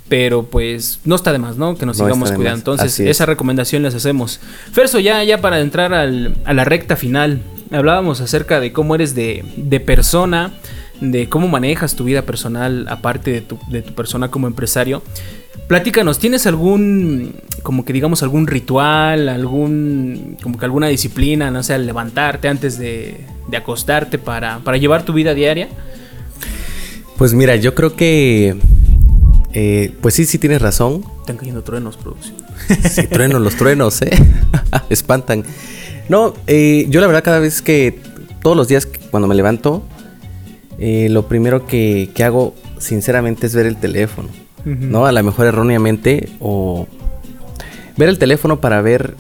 pero 0.09 0.45
pues 0.45 1.01
no 1.05 1.14
está 1.14 1.33
de 1.33 1.38
más, 1.38 1.57
¿no? 1.57 1.77
Que 1.77 1.87
nos 1.87 1.97
sigamos 1.97 2.31
cuidando. 2.33 2.59
Entonces, 2.59 3.01
esa 3.01 3.27
recomendación 3.27 3.83
les 3.83 3.95
hacemos. 3.95 4.40
Ferso, 4.73 5.01
ya, 5.01 5.23
ya 5.25 5.40
para 5.40 5.61
entrar 5.61 5.95
al, 5.95 6.37
a 6.45 6.53
la 6.53 6.64
recta 6.64 6.97
final, 6.97 7.40
hablábamos 7.71 8.21
acerca 8.21 8.61
de 8.61 8.73
cómo 8.73 8.95
eres 8.95 9.14
de, 9.14 9.45
de 9.57 9.81
persona, 9.81 10.53
de 11.01 11.29
cómo 11.29 11.49
manejas 11.49 11.97
tu 11.97 12.05
vida 12.05 12.23
personal, 12.23 12.87
aparte 12.88 13.31
de 13.33 13.40
tu, 13.40 13.59
de 13.69 13.83
tu 13.83 13.95
persona 13.95 14.31
como 14.31 14.47
empresario. 14.47 15.03
Platícanos, 15.69 16.19
¿tienes 16.19 16.47
algún, 16.47 17.37
como 17.62 17.87
que 17.87 17.95
digamos, 17.95 18.23
algún 18.23 18.47
ritual, 18.47 19.31
algún, 19.31 20.37
como 20.43 20.59
que 20.59 20.67
alguna 20.67 20.88
disciplina, 20.88 21.51
no 21.51 21.62
sé, 21.62 21.79
levantarte 21.79 22.49
antes 22.49 22.79
de, 22.79 23.21
de 23.49 23.57
acostarte 23.57 24.19
para, 24.19 24.59
para 24.59 24.77
llevar 24.77 25.05
tu 25.05 25.14
vida 25.14 25.33
diaria? 25.33 25.69
Pues 27.17 27.33
mira, 27.33 27.57
yo 27.57 27.75
creo 27.75 27.97
que 27.97 28.57
eh, 29.57 29.93
pues 30.01 30.14
sí, 30.14 30.25
sí 30.25 30.38
tienes 30.38 30.61
razón. 30.61 31.05
Están 31.21 31.37
cayendo 31.37 31.62
truenos, 31.62 31.97
producción. 31.97 32.37
Sí, 32.90 33.07
truenos, 33.07 33.40
los 33.40 33.55
truenos, 33.55 34.03
¿eh? 34.03 34.11
Espantan. 34.90 35.45
No, 36.09 36.35
eh, 36.49 36.87
yo 36.90 37.01
la 37.01 37.07
verdad 37.07 37.23
cada 37.23 37.38
vez 37.38 37.62
que, 37.62 38.01
todos 38.43 38.57
los 38.57 38.67
días 38.67 38.88
cuando 39.11 39.29
me 39.29 39.35
levanto, 39.37 39.85
eh, 40.79 41.09
lo 41.09 41.29
primero 41.29 41.67
que, 41.67 42.11
hago, 42.25 42.55
sinceramente, 42.79 43.47
es 43.47 43.55
ver 43.55 43.67
el 43.67 43.77
teléfono. 43.77 44.29
¿No? 44.64 45.05
A 45.05 45.12
lo 45.12 45.23
mejor 45.23 45.47
erróneamente 45.47 46.31
o 46.40 46.88
ver 47.99 48.09
el 48.09 48.19
teléfono 48.19 48.62
para 48.62 48.81
ver, 48.81 49.14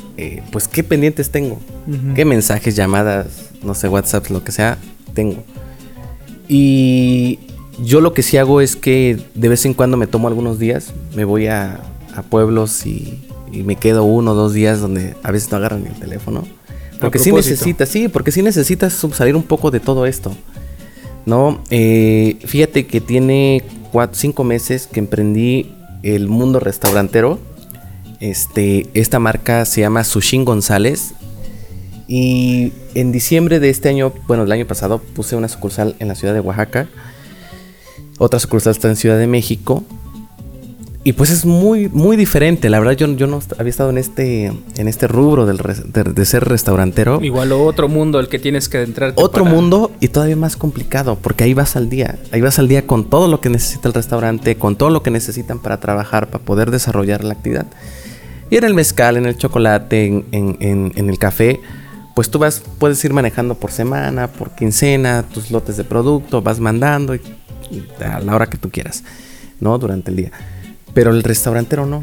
pues, 0.50 0.68
qué 0.68 0.82
pendientes 0.82 1.30
tengo. 1.30 1.60
Qué 2.14 2.24
mensajes, 2.24 2.74
llamadas, 2.74 3.50
no 3.62 3.74
sé, 3.74 3.88
WhatsApp, 3.88 4.30
lo 4.30 4.42
que 4.42 4.52
sea, 4.52 4.78
tengo. 5.12 5.44
Y 6.48 7.38
yo 7.82 8.00
lo 8.00 8.14
que 8.14 8.22
sí 8.22 8.36
hago 8.36 8.60
es 8.60 8.76
que 8.76 9.18
de 9.34 9.48
vez 9.48 9.64
en 9.64 9.74
cuando 9.74 9.96
me 9.96 10.06
tomo 10.06 10.28
algunos 10.28 10.58
días, 10.58 10.92
me 11.14 11.24
voy 11.24 11.46
a, 11.46 11.80
pueblos 12.30 12.86
y, 12.86 13.20
me 13.52 13.76
quedo 13.76 14.02
uno 14.02 14.32
o 14.32 14.34
dos 14.34 14.52
días 14.52 14.80
donde 14.80 15.14
a 15.22 15.30
veces 15.30 15.50
no 15.52 15.58
agarran 15.58 15.86
el 15.86 15.94
teléfono. 15.94 16.44
Porque 17.00 17.20
sí 17.20 17.30
necesitas, 17.30 17.88
sí, 17.88 18.08
porque 18.08 18.32
sí 18.32 18.42
necesitas 18.42 18.92
salir 19.12 19.36
un 19.36 19.44
poco 19.44 19.70
de 19.70 19.78
todo 19.78 20.06
esto. 20.06 20.34
¿No? 21.24 21.62
Eh, 21.70 22.38
fíjate 22.44 22.86
que 22.86 23.00
tiene 23.00 23.62
cuatro, 23.92 24.16
cinco 24.18 24.42
meses 24.42 24.88
que 24.88 24.98
emprendí 24.98 25.72
el 26.02 26.26
mundo 26.26 26.58
restaurantero. 26.58 27.38
Este, 28.18 28.88
esta 28.94 29.20
marca 29.20 29.64
se 29.64 29.82
llama 29.82 30.02
Sushin 30.02 30.44
González. 30.44 31.14
Y 32.08 32.72
en 32.94 33.12
diciembre 33.12 33.60
de 33.60 33.70
este 33.70 33.88
año, 33.88 34.12
bueno, 34.26 34.42
el 34.42 34.52
año 34.52 34.66
pasado, 34.66 34.98
puse 34.98 35.36
una 35.36 35.48
sucursal 35.48 35.94
en 36.00 36.08
la 36.08 36.16
ciudad 36.16 36.34
de 36.34 36.40
Oaxaca. 36.40 36.88
Otra 38.18 38.38
sucursal 38.38 38.72
está 38.72 38.88
en 38.88 38.96
Ciudad 38.96 39.18
de 39.18 39.26
México. 39.26 39.84
Y 41.06 41.12
pues 41.12 41.28
es 41.28 41.44
muy, 41.44 41.90
muy 41.90 42.16
diferente. 42.16 42.70
La 42.70 42.78
verdad, 42.78 42.94
yo, 42.94 43.06
yo 43.14 43.26
no 43.26 43.40
había 43.58 43.68
estado 43.68 43.90
en 43.90 43.98
este, 43.98 44.46
en 44.46 44.88
este 44.88 45.06
rubro 45.06 45.44
del, 45.44 45.58
de, 45.58 46.24
ser 46.24 46.44
restaurantero. 46.44 47.20
Igual 47.22 47.52
otro 47.52 47.88
mundo 47.88 48.20
el 48.20 48.28
que 48.28 48.38
tienes 48.38 48.70
que 48.70 48.82
entrar. 48.82 49.12
Otro 49.16 49.44
mundo 49.44 49.90
y 50.00 50.08
todavía 50.08 50.34
más 50.34 50.56
complicado, 50.56 51.18
porque 51.20 51.44
ahí 51.44 51.52
vas 51.52 51.76
al 51.76 51.90
día. 51.90 52.18
Ahí 52.32 52.40
vas 52.40 52.58
al 52.58 52.68
día 52.68 52.86
con 52.86 53.10
todo 53.10 53.28
lo 53.28 53.42
que 53.42 53.50
necesita 53.50 53.88
el 53.88 53.94
restaurante, 53.94 54.56
con 54.56 54.76
todo 54.76 54.88
lo 54.88 55.02
que 55.02 55.10
necesitan 55.10 55.58
para 55.58 55.78
trabajar, 55.78 56.30
para 56.30 56.42
poder 56.42 56.70
desarrollar 56.70 57.22
la 57.22 57.34
actividad. 57.34 57.66
Y 58.48 58.56
en 58.56 58.64
el 58.64 58.72
mezcal, 58.72 59.18
en 59.18 59.26
el 59.26 59.36
chocolate, 59.36 60.06
en, 60.06 60.24
en, 60.32 60.92
en 60.94 61.10
el 61.10 61.18
café, 61.18 61.60
pues 62.14 62.30
tú 62.30 62.38
vas, 62.38 62.62
puedes 62.78 63.04
ir 63.04 63.12
manejando 63.12 63.56
por 63.56 63.72
semana, 63.72 64.28
por 64.28 64.52
quincena, 64.52 65.24
tus 65.34 65.50
lotes 65.50 65.76
de 65.76 65.84
producto, 65.84 66.40
vas 66.40 66.60
mandando 66.60 67.14
y 67.14 67.20
a 68.00 68.20
la 68.20 68.34
hora 68.34 68.46
que 68.46 68.58
tú 68.58 68.70
quieras, 68.70 69.04
¿no? 69.60 69.78
Durante 69.78 70.10
el 70.10 70.16
día. 70.16 70.32
Pero 70.92 71.10
el 71.10 71.22
restaurantero 71.22 71.86
no. 71.86 72.02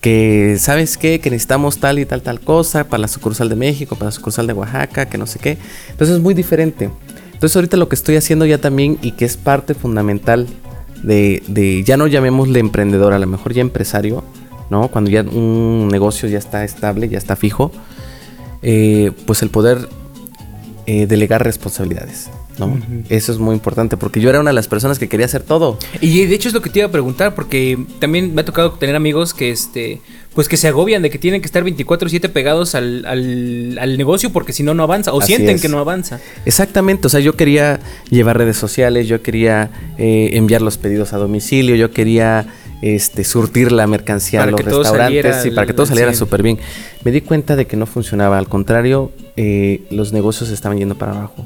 Que, 0.00 0.56
¿sabes 0.58 0.96
qué? 0.96 1.20
Que 1.20 1.30
necesitamos 1.30 1.78
tal 1.78 1.98
y 1.98 2.06
tal, 2.06 2.22
tal 2.22 2.40
cosa 2.40 2.84
para 2.84 3.02
la 3.02 3.08
sucursal 3.08 3.48
de 3.48 3.56
México, 3.56 3.96
para 3.96 4.06
la 4.06 4.12
sucursal 4.12 4.46
de 4.46 4.54
Oaxaca, 4.54 5.06
que 5.06 5.18
no 5.18 5.26
sé 5.26 5.38
qué. 5.38 5.58
Entonces 5.90 6.16
es 6.16 6.22
muy 6.22 6.34
diferente. 6.34 6.90
Entonces 7.32 7.56
ahorita 7.56 7.76
lo 7.76 7.88
que 7.88 7.94
estoy 7.94 8.16
haciendo 8.16 8.46
ya 8.46 8.58
también 8.58 8.98
y 9.02 9.12
que 9.12 9.24
es 9.24 9.36
parte 9.36 9.74
fundamental 9.74 10.46
de, 11.02 11.42
de 11.46 11.82
ya 11.84 11.96
no 11.96 12.06
llamémosle 12.06 12.60
emprendedor, 12.60 13.12
a 13.12 13.18
lo 13.18 13.26
mejor 13.26 13.52
ya 13.52 13.60
empresario, 13.60 14.24
¿no? 14.70 14.88
Cuando 14.88 15.10
ya 15.10 15.22
un 15.22 15.88
negocio 15.88 16.28
ya 16.28 16.38
está 16.38 16.64
estable, 16.64 17.08
ya 17.08 17.18
está 17.18 17.36
fijo, 17.36 17.72
eh, 18.62 19.12
pues 19.26 19.42
el 19.42 19.50
poder 19.50 19.88
eh, 20.86 21.06
delegar 21.06 21.44
responsabilidades. 21.44 22.30
Eso 23.08 23.32
es 23.32 23.38
muy 23.38 23.54
importante 23.54 23.96
porque 23.96 24.20
yo 24.20 24.30
era 24.30 24.40
una 24.40 24.50
de 24.50 24.54
las 24.54 24.68
personas 24.68 24.98
que 24.98 25.08
quería 25.08 25.26
hacer 25.26 25.42
todo. 25.42 25.78
Y 26.00 26.26
de 26.26 26.34
hecho 26.34 26.48
es 26.48 26.54
lo 26.54 26.62
que 26.62 26.70
te 26.70 26.80
iba 26.80 26.88
a 26.88 26.90
preguntar 26.90 27.34
porque 27.34 27.78
también 27.98 28.34
me 28.34 28.42
ha 28.42 28.44
tocado 28.44 28.72
tener 28.72 28.96
amigos 28.96 29.34
que 29.34 29.50
este 29.50 30.00
pues 30.34 30.48
que 30.48 30.56
se 30.56 30.68
agobian 30.68 31.02
de 31.02 31.10
que 31.10 31.18
tienen 31.18 31.40
que 31.40 31.46
estar 31.46 31.64
24/7 31.64 32.28
pegados 32.30 32.74
al, 32.74 33.04
al, 33.04 33.98
negocio 33.98 34.30
porque 34.30 34.52
si 34.52 34.62
no 34.62 34.74
no 34.74 34.84
avanza 34.84 35.12
o 35.12 35.20
sienten 35.20 35.58
que 35.58 35.68
no 35.68 35.78
avanza. 35.78 36.20
Exactamente, 36.44 37.06
o 37.08 37.10
sea, 37.10 37.20
yo 37.20 37.34
quería 37.34 37.80
llevar 38.10 38.38
redes 38.38 38.56
sociales, 38.56 39.08
yo 39.08 39.22
quería 39.22 39.70
eh, 39.98 40.30
enviar 40.34 40.62
los 40.62 40.78
pedidos 40.78 41.12
a 41.12 41.18
domicilio, 41.18 41.74
yo 41.74 41.90
quería 41.90 42.46
este, 42.80 43.24
surtir 43.24 43.72
la 43.72 43.86
mercancía 43.86 44.44
a 44.44 44.46
los 44.46 44.60
restaurantes 44.60 45.46
y 45.46 45.50
para 45.50 45.66
que 45.66 45.74
todo 45.74 45.86
saliera 45.86 46.14
súper 46.14 46.42
bien. 46.42 46.58
Me 47.04 47.10
di 47.10 47.22
cuenta 47.22 47.56
de 47.56 47.66
que 47.66 47.76
no 47.76 47.86
funcionaba, 47.86 48.38
al 48.38 48.48
contrario, 48.48 49.10
eh, 49.36 49.82
los 49.90 50.12
negocios 50.12 50.50
estaban 50.50 50.78
yendo 50.78 50.94
para 50.94 51.12
abajo 51.12 51.44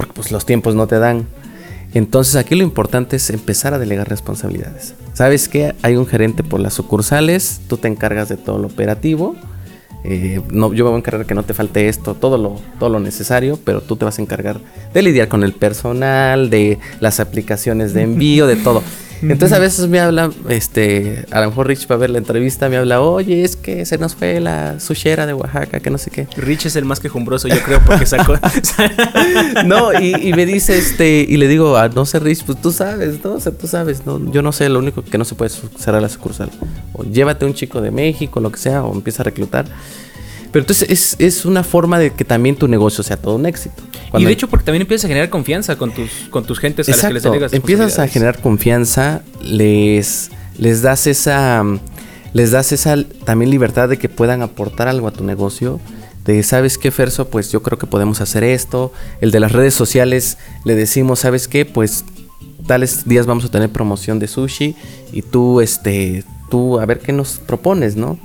porque 0.00 0.14
pues 0.14 0.32
los 0.32 0.46
tiempos 0.46 0.74
no 0.74 0.86
te 0.86 0.98
dan. 0.98 1.26
Entonces 1.92 2.36
aquí 2.36 2.54
lo 2.54 2.62
importante 2.62 3.16
es 3.16 3.28
empezar 3.28 3.74
a 3.74 3.78
delegar 3.78 4.08
responsabilidades. 4.08 4.94
¿Sabes 5.12 5.46
qué? 5.46 5.74
Hay 5.82 5.96
un 5.96 6.06
gerente 6.06 6.42
por 6.42 6.58
las 6.58 6.72
sucursales, 6.72 7.60
tú 7.68 7.76
te 7.76 7.86
encargas 7.86 8.30
de 8.30 8.38
todo 8.38 8.58
lo 8.58 8.68
operativo. 8.68 9.36
Eh, 10.04 10.40
no, 10.50 10.72
yo 10.72 10.84
me 10.84 10.90
voy 10.90 10.96
a 10.96 11.00
encargar 11.00 11.26
que 11.26 11.34
no 11.34 11.42
te 11.42 11.52
falte 11.52 11.90
esto, 11.90 12.14
todo 12.14 12.38
lo, 12.38 12.58
todo 12.78 12.88
lo 12.88 12.98
necesario, 12.98 13.58
pero 13.62 13.82
tú 13.82 13.96
te 13.96 14.06
vas 14.06 14.18
a 14.18 14.22
encargar 14.22 14.58
de 14.94 15.02
lidiar 15.02 15.28
con 15.28 15.44
el 15.44 15.52
personal, 15.52 16.48
de 16.48 16.78
las 17.00 17.20
aplicaciones 17.20 17.92
de 17.92 18.04
envío, 18.04 18.46
de 18.46 18.56
todo. 18.56 18.82
Entonces 19.22 19.52
a 19.52 19.60
veces 19.60 19.88
me 19.88 20.00
habla, 20.00 20.30
este, 20.48 21.26
a 21.30 21.40
lo 21.40 21.48
mejor 21.48 21.68
Rich 21.68 21.86
para 21.86 21.98
ver 21.98 22.10
la 22.10 22.18
entrevista 22.18 22.68
me 22.68 22.76
habla, 22.76 23.00
oye, 23.00 23.44
es 23.44 23.56
que 23.56 23.84
se 23.84 23.98
nos 23.98 24.14
fue 24.14 24.40
la 24.40 24.80
sushera 24.80 25.26
de 25.26 25.34
Oaxaca, 25.34 25.80
que 25.80 25.90
no 25.90 25.98
sé 25.98 26.10
qué. 26.10 26.26
Rich 26.36 26.66
es 26.66 26.76
el 26.76 26.84
más 26.84 27.00
quejumbroso, 27.00 27.48
yo 27.48 27.60
creo, 27.62 27.80
porque 27.84 28.06
sacó. 28.06 28.34
no, 29.66 29.92
y, 30.00 30.32
me 30.32 30.46
dice, 30.46 30.78
este, 30.78 31.26
y 31.28 31.36
le 31.36 31.48
digo, 31.48 31.76
ah, 31.76 31.88
no 31.88 32.06
sé, 32.06 32.18
Rich, 32.18 32.44
pues 32.44 32.60
tú 32.60 32.72
sabes, 32.72 33.22
¿no? 33.22 33.34
O 33.34 33.40
sea, 33.40 33.52
tú 33.52 33.66
sabes, 33.66 34.06
no, 34.06 34.32
yo 34.32 34.42
no 34.42 34.52
sé, 34.52 34.68
lo 34.68 34.78
único 34.78 35.04
que 35.04 35.18
no 35.18 35.24
se 35.24 35.34
puede 35.34 35.50
cerrar 35.78 36.00
la 36.00 36.08
sucursal. 36.08 36.50
O 36.92 37.04
llévate 37.04 37.44
un 37.44 37.54
chico 37.54 37.80
de 37.80 37.90
México, 37.90 38.40
lo 38.40 38.50
que 38.50 38.58
sea, 38.58 38.84
o 38.84 38.94
empieza 38.94 39.22
a 39.22 39.24
reclutar. 39.24 39.66
Pero 40.52 40.64
entonces 40.64 41.16
es, 41.18 41.44
una 41.44 41.62
forma 41.62 41.98
de 41.98 42.10
que 42.10 42.24
también 42.24 42.56
tu 42.56 42.66
negocio 42.66 43.04
sea 43.04 43.16
todo 43.16 43.36
un 43.36 43.46
éxito. 43.46 43.82
Y 44.18 44.24
de 44.24 44.32
hecho 44.32 44.48
porque 44.48 44.64
también 44.64 44.82
empiezas 44.82 45.04
a 45.04 45.08
generar 45.08 45.30
confianza 45.30 45.76
con 45.76 45.92
tus, 45.92 46.10
con 46.30 46.44
tus 46.44 46.58
gentes 46.58 46.88
a 46.88 46.92
las 46.92 47.22
que 47.22 47.40
les 47.40 47.52
Empiezas 47.52 47.98
a 47.98 48.08
generar 48.08 48.40
confianza, 48.40 49.22
les, 49.42 50.30
les 50.58 50.82
das 50.82 51.06
esa 51.06 51.64
les 52.32 52.52
das 52.52 52.72
esa 52.72 52.96
también 53.24 53.50
libertad 53.50 53.88
de 53.88 53.98
que 53.98 54.08
puedan 54.08 54.42
aportar 54.42 54.88
algo 54.88 55.08
a 55.08 55.10
tu 55.10 55.24
negocio. 55.24 55.80
De, 56.24 56.42
¿sabes 56.42 56.78
qué, 56.78 56.90
Ferso? 56.90 57.28
Pues 57.28 57.50
yo 57.50 57.62
creo 57.62 57.78
que 57.78 57.86
podemos 57.86 58.20
hacer 58.20 58.44
esto. 58.44 58.92
El 59.20 59.30
de 59.30 59.40
las 59.40 59.52
redes 59.52 59.74
sociales 59.74 60.38
le 60.64 60.74
decimos, 60.74 61.20
¿sabes 61.20 61.48
qué? 61.48 61.64
Pues 61.64 62.04
tales 62.66 63.08
días 63.08 63.26
vamos 63.26 63.44
a 63.44 63.50
tener 63.50 63.70
promoción 63.70 64.18
de 64.18 64.28
sushi 64.28 64.76
y 65.12 65.22
tú, 65.22 65.60
este, 65.60 66.24
tú, 66.50 66.78
a 66.78 66.86
ver 66.86 67.00
qué 67.00 67.12
nos 67.12 67.38
propones, 67.38 67.96
¿no? 67.96 68.18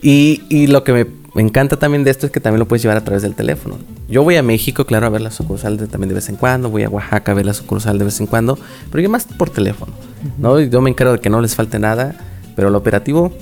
Y, 0.00 0.42
y 0.48 0.66
lo 0.66 0.82
que 0.82 1.06
me 1.34 1.42
encanta 1.42 1.78
también 1.78 2.02
de 2.02 2.10
esto 2.10 2.26
es 2.26 2.32
que 2.32 2.40
también 2.40 2.58
lo 2.58 2.66
puedes 2.66 2.82
llevar 2.82 2.96
a 2.96 3.04
través 3.04 3.22
del 3.22 3.34
teléfono. 3.34 3.78
Yo 4.12 4.22
voy 4.22 4.36
a 4.36 4.42
México, 4.42 4.84
claro, 4.84 5.06
a 5.06 5.08
ver 5.08 5.22
la 5.22 5.30
sucursal 5.30 5.78
también 5.88 6.10
de 6.10 6.14
vez 6.14 6.28
en 6.28 6.36
cuando, 6.36 6.68
voy 6.68 6.82
a 6.82 6.90
Oaxaca 6.90 7.32
a 7.32 7.34
ver 7.34 7.46
la 7.46 7.54
sucursal 7.54 7.98
de 7.98 8.04
vez 8.04 8.20
en 8.20 8.26
cuando, 8.26 8.58
pero 8.90 9.02
yo 9.02 9.08
más 9.08 9.24
por 9.24 9.48
teléfono, 9.48 9.94
¿no? 10.36 10.60
Yo 10.60 10.82
me 10.82 10.90
encargo 10.90 11.14
de 11.14 11.20
que 11.20 11.30
no 11.30 11.40
les 11.40 11.54
falte 11.54 11.78
nada, 11.78 12.14
pero 12.54 12.68
lo 12.68 12.76
operativo 12.76 13.32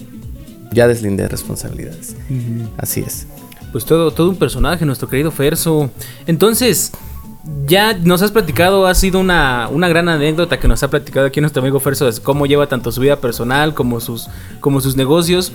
ya 0.71 0.87
deslindé 0.87 1.27
responsabilidades. 1.27 2.15
Así 2.77 3.01
es. 3.01 3.27
Pues 3.73 3.85
todo, 3.85 4.13
todo 4.13 4.31
un 4.31 4.37
personaje, 4.37 4.87
nuestro 4.87 5.09
querido 5.09 5.33
Ferso. 5.33 5.91
Entonces, 6.29 6.93
ya 7.67 7.95
nos 7.95 8.21
has 8.21 8.33
platicado, 8.33 8.87
ha 8.87 8.95
sido 8.95 9.19
una, 9.19 9.69
una, 9.71 9.89
gran 9.89 10.09
anécdota 10.11 10.59
que 10.61 10.69
nos 10.69 10.83
ha 10.83 10.91
platicado 10.91 11.27
aquí 11.27 11.41
nuestro 11.41 11.63
amigo 11.63 11.81
Ferso 11.81 12.11
de 12.11 12.21
cómo 12.21 12.45
lleva 12.45 12.67
tanto 12.67 12.93
su 12.93 13.01
vida 13.01 13.17
personal 13.17 13.73
como 13.73 14.01
sus, 14.01 14.29
como 14.61 14.81
sus 14.81 14.97
negocios. 14.97 15.53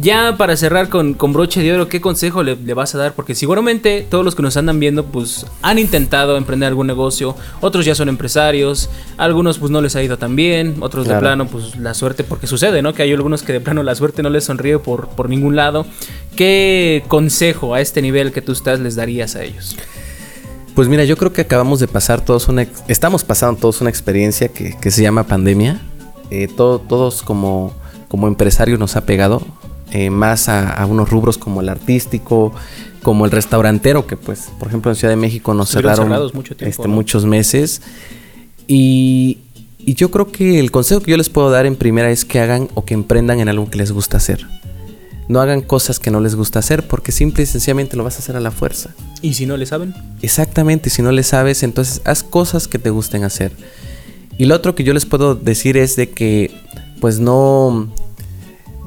Ya 0.00 0.36
para 0.36 0.56
cerrar 0.56 0.88
con, 0.90 1.14
con 1.14 1.32
broche 1.32 1.62
de 1.62 1.72
oro, 1.72 1.88
¿qué 1.88 2.00
consejo 2.00 2.42
le, 2.42 2.54
vas 2.74 2.94
a 2.94 2.98
dar? 2.98 3.14
Porque 3.14 3.34
seguramente 3.34 4.06
todos 4.08 4.24
los 4.24 4.34
que 4.34 4.42
nos 4.42 4.56
andan 4.56 4.78
viendo 4.78 5.04
pues 5.06 5.46
han 5.62 5.78
intentado 5.78 6.36
emprender 6.36 6.68
algún 6.68 6.86
negocio, 6.86 7.34
otros 7.60 7.86
ya 7.86 7.94
son 7.94 8.08
empresarios, 8.08 8.90
algunos 9.16 9.58
pues 9.58 9.70
no 9.70 9.80
les 9.80 9.96
ha 9.96 10.02
ido 10.02 10.18
tan 10.18 10.36
bien, 10.36 10.76
otros 10.80 11.08
de 11.08 11.14
plano 11.16 11.46
pues 11.46 11.76
la 11.76 11.94
suerte, 11.94 12.24
porque 12.24 12.46
sucede, 12.46 12.82
¿no? 12.82 12.92
Que 12.92 13.04
hay 13.04 13.12
algunos 13.12 13.42
que 13.42 13.54
de 13.54 13.60
plano 13.60 13.82
la 13.82 13.94
suerte 13.94 14.22
no 14.22 14.28
les 14.28 14.44
sonríe 14.44 14.78
por, 14.78 15.08
por 15.08 15.30
ningún 15.30 15.56
lado. 15.56 15.86
¿Qué 16.36 17.04
consejo 17.08 17.74
a 17.74 17.80
este 17.80 18.02
nivel 18.02 18.32
que 18.32 18.42
tú 18.42 18.52
estás 18.52 18.80
les 18.80 18.96
darías 18.96 19.36
a 19.36 19.44
ellos? 19.44 19.76
Pues 20.74 20.88
mira, 20.88 21.04
yo 21.04 21.16
creo 21.16 21.32
que 21.32 21.42
acabamos 21.42 21.80
de 21.80 21.88
pasar 21.88 22.24
todos 22.24 22.48
una... 22.48 22.66
Estamos 22.88 23.24
pasando 23.24 23.60
todos 23.60 23.80
una 23.80 23.90
experiencia 23.90 24.48
que, 24.48 24.90
se 24.90 25.02
llama 25.02 25.24
pandemia. 25.24 25.80
Eh, 26.30 26.48
todos 26.56 27.22
como, 27.22 27.74
como 28.08 28.26
empresarios 28.26 28.78
nos 28.78 28.96
ha 28.96 29.04
pegado. 29.04 29.42
Eh, 29.90 30.08
más 30.08 30.48
a, 30.48 30.86
unos 30.86 31.10
rubros 31.10 31.36
como 31.36 31.60
el 31.60 31.68
artístico, 31.68 32.54
como 33.02 33.26
el 33.26 33.30
restaurantero, 33.30 34.06
que 34.06 34.16
pues, 34.16 34.50
por 34.58 34.68
ejemplo, 34.68 34.90
en 34.90 34.96
Ciudad 34.96 35.12
de 35.12 35.16
México 35.16 35.52
nos 35.52 35.68
cerraron 35.68 36.10
este, 36.60 36.88
muchos 36.88 37.26
meses. 37.26 37.82
Y, 38.66 39.40
y 39.78 39.94
yo 39.94 40.10
creo 40.10 40.32
que 40.32 40.58
el 40.58 40.70
consejo 40.70 41.02
que 41.02 41.10
yo 41.10 41.18
les 41.18 41.28
puedo 41.28 41.50
dar 41.50 41.66
en 41.66 41.76
primera 41.76 42.10
es 42.10 42.24
que 42.24 42.40
hagan 42.40 42.68
o 42.72 42.86
que 42.86 42.94
emprendan 42.94 43.40
en 43.40 43.50
algo 43.50 43.68
que 43.68 43.76
les 43.76 43.92
gusta 43.92 44.16
hacer. 44.16 44.46
No 45.32 45.40
hagan 45.40 45.62
cosas 45.62 45.98
que 45.98 46.10
no 46.10 46.20
les 46.20 46.34
gusta 46.34 46.58
hacer 46.58 46.86
porque 46.86 47.10
simple 47.10 47.42
y 47.44 47.46
sencillamente 47.46 47.96
lo 47.96 48.04
vas 48.04 48.16
a 48.16 48.18
hacer 48.18 48.36
a 48.36 48.40
la 48.40 48.50
fuerza. 48.50 48.90
¿Y 49.22 49.32
si 49.32 49.46
no 49.46 49.56
le 49.56 49.64
saben? 49.64 49.94
Exactamente, 50.20 50.90
si 50.90 51.00
no 51.00 51.10
le 51.10 51.22
sabes, 51.22 51.62
entonces 51.62 52.02
haz 52.04 52.22
cosas 52.22 52.68
que 52.68 52.78
te 52.78 52.90
gusten 52.90 53.24
hacer. 53.24 53.50
Y 54.36 54.44
lo 54.44 54.54
otro 54.54 54.74
que 54.74 54.84
yo 54.84 54.92
les 54.92 55.06
puedo 55.06 55.34
decir 55.34 55.78
es 55.78 55.96
de 55.96 56.10
que 56.10 56.50
pues 57.00 57.18
no 57.18 57.90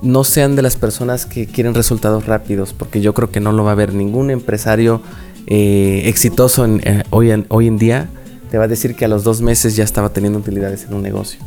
no 0.03 0.23
sean 0.23 0.55
de 0.55 0.61
las 0.61 0.75
personas 0.75 1.25
que 1.25 1.47
quieren 1.47 1.73
resultados 1.73 2.27
rápidos, 2.27 2.73
porque 2.73 3.01
yo 3.01 3.15
creo 3.15 3.31
que 3.31 3.39
no 3.39 3.51
lo 3.51 3.63
va 3.63 3.71
a 3.71 3.73
haber 3.73 3.95
ningún 3.95 4.29
empresario 4.29 5.01
eh, 5.47 6.03
exitoso 6.05 6.63
eh, 6.67 7.01
hoy, 7.09 7.31
en, 7.31 7.47
hoy 7.49 7.65
en 7.65 7.79
día 7.79 8.07
te 8.51 8.59
va 8.59 8.65
a 8.65 8.67
decir 8.67 8.95
que 8.95 9.05
a 9.05 9.07
los 9.07 9.23
dos 9.23 9.41
meses 9.41 9.75
ya 9.75 9.83
estaba 9.83 10.09
teniendo 10.09 10.37
utilidades 10.37 10.85
en 10.85 10.93
un 10.93 11.01
negocio. 11.01 11.39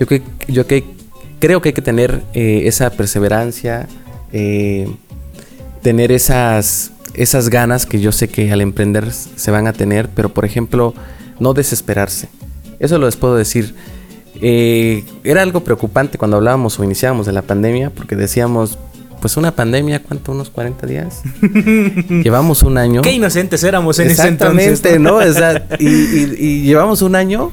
Yo, 0.00 0.08
que, 0.08 0.22
yo 0.48 0.66
que, 0.66 0.82
creo 1.38 1.62
que 1.62 1.68
hay 1.68 1.72
que 1.72 1.82
tener 1.82 2.24
eh, 2.32 2.62
esa 2.64 2.90
perseverancia, 2.90 3.86
tener 5.82 6.12
esas, 6.12 6.92
esas 7.14 7.50
ganas 7.50 7.86
que 7.86 8.00
yo 8.00 8.10
sé 8.10 8.28
que 8.28 8.50
al 8.52 8.60
emprender 8.60 9.12
se 9.12 9.50
van 9.50 9.66
a 9.66 9.72
tener, 9.72 10.08
pero 10.08 10.30
por 10.30 10.44
ejemplo, 10.44 10.94
no 11.38 11.54
desesperarse. 11.54 12.28
Eso 12.78 12.98
lo 12.98 13.06
les 13.06 13.16
puedo 13.16 13.36
decir. 13.36 13.74
Eh, 14.40 15.04
era 15.22 15.42
algo 15.42 15.62
preocupante 15.62 16.18
cuando 16.18 16.36
hablábamos 16.36 16.78
o 16.78 16.84
iniciábamos 16.84 17.26
de 17.26 17.32
la 17.32 17.42
pandemia, 17.42 17.90
porque 17.90 18.16
decíamos, 18.16 18.78
pues 19.20 19.36
una 19.36 19.54
pandemia, 19.54 20.02
¿cuánto? 20.02 20.32
¿Unos 20.32 20.50
40 20.50 20.86
días? 20.86 21.22
llevamos 22.22 22.62
un 22.62 22.76
año. 22.76 23.02
Qué 23.02 23.12
inocentes 23.12 23.62
éramos 23.62 23.98
en 23.98 24.10
ese 24.10 24.28
entonces. 24.28 24.82
¿no? 25.00 25.20
y, 25.78 26.62
llevamos 26.62 27.00
un 27.02 27.14
año 27.14 27.52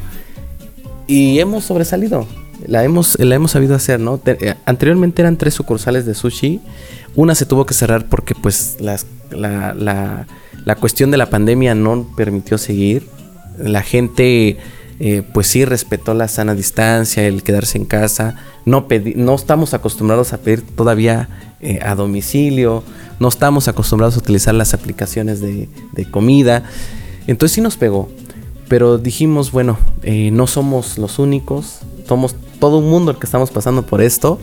y 1.08 1.40
hemos 1.40 1.64
sobresalido. 1.64 2.28
La 2.68 2.84
hemos, 2.84 3.20
la 3.20 3.36
hemos 3.36 3.52
sabido 3.52 3.76
hacer, 3.76 4.00
¿no? 4.00 4.20
Eh, 4.26 4.56
anteriormente 4.66 5.22
eran 5.22 5.38
tres 5.38 5.54
sucursales 5.54 6.06
de 6.06 6.14
sushi. 6.14 6.62
Una 7.16 7.36
se 7.36 7.46
tuvo 7.46 7.66
que 7.66 7.74
cerrar 7.74 8.08
porque 8.08 8.36
pues 8.36 8.78
las, 8.80 9.06
la, 9.32 9.74
la, 9.74 10.28
la 10.66 10.76
cuestión 10.76 11.12
de 11.12 11.18
la 11.18 11.30
pandemia 11.30 11.76
no 11.76 12.08
permitió 12.16 12.58
seguir. 12.58 13.08
La 13.58 13.82
gente 13.82 14.58
eh, 15.04 15.24
pues 15.34 15.48
sí 15.48 15.66
respetó 15.66 16.14
la 16.14 16.28
sana 16.28 16.54
distancia, 16.54 17.26
el 17.26 17.42
quedarse 17.42 17.80
en 17.80 17.86
casa. 17.86 18.36
No, 18.66 18.86
no 19.16 19.34
estamos 19.34 19.74
acostumbrados 19.74 20.32
a 20.32 20.38
pedir 20.38 20.62
todavía 20.62 21.28
eh, 21.60 21.80
a 21.82 21.96
domicilio, 21.96 22.84
no 23.20 23.28
estamos 23.28 23.68
acostumbrados 23.68 24.16
a 24.16 24.20
utilizar 24.20 24.54
las 24.54 24.76
aplicaciones 24.76 25.42
de, 25.42 25.68
comida. 26.12 26.66
Entonces 27.26 27.56
sí 27.56 27.62
nos 27.62 27.78
pegó. 27.78 28.10
Pero 28.68 29.00
dijimos, 29.00 29.52
bueno, 29.52 29.80
no 30.04 30.46
somos 30.46 31.00
los 31.00 31.18
únicos, 31.18 31.80
somos 32.08 32.36
todo 32.62 32.78
un 32.78 32.90
mundo 32.90 33.12
el 33.12 33.18
que 33.18 33.26
estamos 33.26 33.50
pasando 33.50 33.82
por 33.82 34.02
esto 34.02 34.40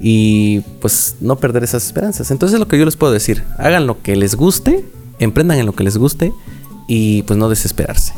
y 0.00 0.60
pues 0.80 1.16
no 1.20 1.36
perder 1.36 1.64
esas 1.64 1.84
esperanzas. 1.84 2.30
Entonces 2.30 2.58
lo 2.58 2.68
que 2.68 2.78
yo 2.78 2.86
les 2.86 2.96
puedo 2.96 3.12
decir, 3.12 3.42
hagan 3.58 3.86
lo 3.86 4.00
que 4.00 4.16
les 4.16 4.36
guste, 4.36 4.84
emprendan 5.18 5.58
en 5.58 5.66
lo 5.66 5.74
que 5.74 5.84
les 5.84 5.98
guste 5.98 6.32
y 6.86 7.22
pues 7.24 7.36
no 7.36 7.50
desesperarse. 7.50 8.14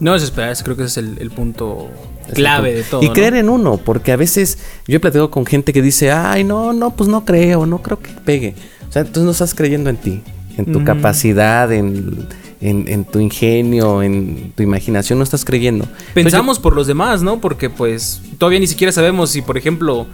No 0.00 0.14
desesperarse, 0.14 0.64
creo 0.64 0.78
que 0.78 0.84
ese 0.84 1.00
es 1.00 1.06
el, 1.18 1.30
punto 1.30 1.90
clave 2.32 2.72
de 2.72 2.82
todo. 2.84 3.02
Y 3.02 3.10
creer 3.10 3.34
en 3.34 3.50
uno, 3.50 3.76
porque 3.76 4.12
a 4.12 4.16
veces 4.16 4.56
yo 4.88 4.96
he 4.96 5.00
platicado 5.00 5.30
con 5.30 5.44
gente 5.44 5.74
que 5.74 5.82
dice, 5.82 6.10
ay, 6.10 6.42
no, 6.42 6.72
no, 6.72 6.96
pues 6.96 7.10
no 7.10 7.26
creo, 7.26 7.66
no 7.66 7.82
creo 7.82 7.98
que 7.98 8.10
pegue. 8.24 8.54
O 8.88 8.92
sea, 8.92 9.02
entonces 9.02 9.24
no 9.24 9.32
estás 9.32 9.54
creyendo 9.54 9.90
en 9.90 9.98
ti, 9.98 10.22
en 10.56 10.72
tu 10.72 10.82
capacidad, 10.84 11.70
en, 11.70 12.26
en, 12.60 13.04
tu 13.04 13.20
ingenio, 13.20 14.02
en 14.02 14.52
tu 14.54 14.62
imaginación, 14.62 15.18
no 15.18 15.24
estás 15.24 15.44
creyendo. 15.44 15.86
Pensamos 16.14 16.58
por 16.58 16.74
los 16.74 16.86
demás, 16.86 17.22
¿no? 17.22 17.40
Porque 17.40 17.70
pues 17.70 18.20
todavía 18.38 18.60
ni 18.60 18.66
siquiera 18.66 18.92
sabemos 18.92 19.30
si, 19.30 19.42
por 19.42 19.56
ejemplo, 19.56 20.06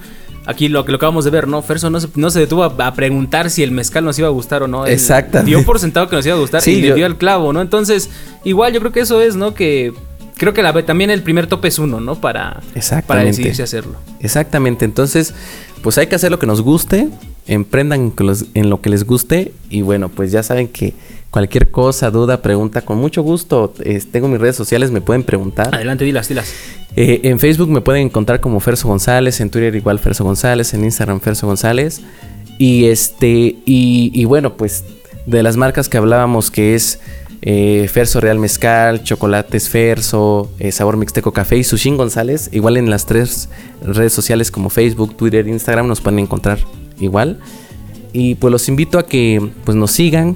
aquí 0.47 0.69
lo 0.69 0.85
que 0.85 0.93
lo 0.93 0.97
acabamos 0.97 1.25
de 1.25 1.31
ver, 1.31 1.49
¿no? 1.49 1.61
Ferso 1.63 1.91
no 1.91 2.01
se, 2.01 2.09
no 2.15 2.31
se 2.31 2.41
detuvo 2.41 2.65
a, 2.65 2.95
preguntar 2.95 3.51
si 3.51 3.63
el 3.63 3.73
mezcal 3.73 4.05
nos 4.05 4.19
iba 4.19 4.29
a 4.29 4.31
gustar 4.31 4.63
o 4.63 4.69
no. 4.69 4.87
Exacto. 4.87 5.43
Dio 5.43 5.65
por 5.65 5.79
sentado 5.81 6.09
que 6.09 6.17
nos 6.17 6.25
iba 6.25 6.37
a 6.37 6.39
gustar 6.39 6.67
y 6.67 6.81
le 6.81 6.95
dio 6.95 7.07
el 7.07 7.17
clavo, 7.17 7.53
¿no? 7.53 7.61
Entonces, 7.61 8.11
igual 8.45 8.73
yo 8.73 8.81
creo 8.81 8.93
que 8.93 9.01
eso 9.01 9.21
es, 9.21 9.37
¿no? 9.37 9.53
Que 9.55 9.93
creo 10.37 10.55
que 10.55 10.63
la, 10.63 10.73
también 10.85 11.11
el 11.11 11.23
primer 11.23 11.49
tope 11.49 11.69
es 11.69 11.79
uno, 11.79 12.01
¿no? 12.01 12.15
Para, 12.21 12.63
para 13.07 13.25
decidirse 13.25 13.63
hacerlo. 13.63 13.97
Exactamente. 14.21 14.85
Entonces, 14.85 15.35
pues 15.83 15.99
hay 15.99 16.07
que 16.07 16.15
hacer 16.15 16.31
lo 16.31 16.39
que 16.39 16.47
nos 16.47 16.63
guste, 16.63 17.09
emprendan 17.47 18.13
en 18.55 18.71
lo 18.71 18.81
que 18.81 18.91
les 18.91 19.05
guste 19.05 19.53
y 19.69 19.83
bueno, 19.83 20.09
pues 20.09 20.33
ya 20.33 20.43
saben 20.43 20.69
que 20.69 20.95
cualquier 21.37 21.71
cosa, 21.71 22.11
duda, 22.11 22.41
pregunta, 22.41 22.81
con 22.81 22.97
mucho 22.97 23.21
gusto. 23.21 23.75
tengo 24.11 24.27
mis 24.27 24.41
redes 24.41 24.57
sociales, 24.57 24.91
me 24.91 25.03
pueden 25.03 25.23
preguntar. 25.23 25.75
Adelante, 25.75 26.03
dilas, 26.03 26.31
dilas. 26.31 26.51
Eh, 26.97 27.21
en 27.25 27.39
Facebook 27.39 27.69
me 27.69 27.83
pueden 27.83 28.07
encontrar 28.07 28.41
como 28.41 28.59
Ferso 28.59 28.89
González, 28.89 29.39
en 29.43 29.51
Twitter 29.51 29.75
igual 29.75 29.99
Ferso 29.99 30.25
González, 30.25 30.73
en 30.73 30.83
Instagram 30.83 31.21
Ferso 31.21 31.47
González. 31.47 32.01
Y 32.57 32.87
este, 32.87 33.55
y, 33.67 34.25
bueno, 34.25 34.57
pues 34.57 34.85
de 35.27 35.43
las 35.43 35.59
marcas 35.59 35.91
que 35.91 35.99
hablábamos 35.99 36.51
que 36.51 36.75
es 36.75 37.01
eh, 37.43 37.87
Ferso 37.93 38.19
Real 38.23 38.39
Mezcal, 38.39 39.05
Chocolates 39.05 39.69
Ferso, 39.69 40.51
eh, 40.59 40.73
Sabor 40.73 40.97
Mixteco 40.97 41.33
Café 41.35 41.59
y 41.59 41.65
Sushin 41.65 41.99
González, 41.99 42.49
igual 42.53 42.79
en 42.79 42.89
las 42.89 43.05
tres 43.05 43.51
redes 43.83 44.15
sociales 44.15 44.51
como 44.51 44.71
Facebook, 44.71 45.19
Twitter, 45.19 45.47
Instagram 45.47 45.87
nos 45.87 46.01
pueden 46.01 46.19
encontrar 46.19 46.61
igual. 46.99 47.41
Y 48.15 48.37
pues 48.37 48.51
los 48.51 48.71
invito 48.71 48.99
a 48.99 49.05
que 49.05 49.51
pues 49.67 49.77
nos 49.77 49.91
sigan, 49.91 50.35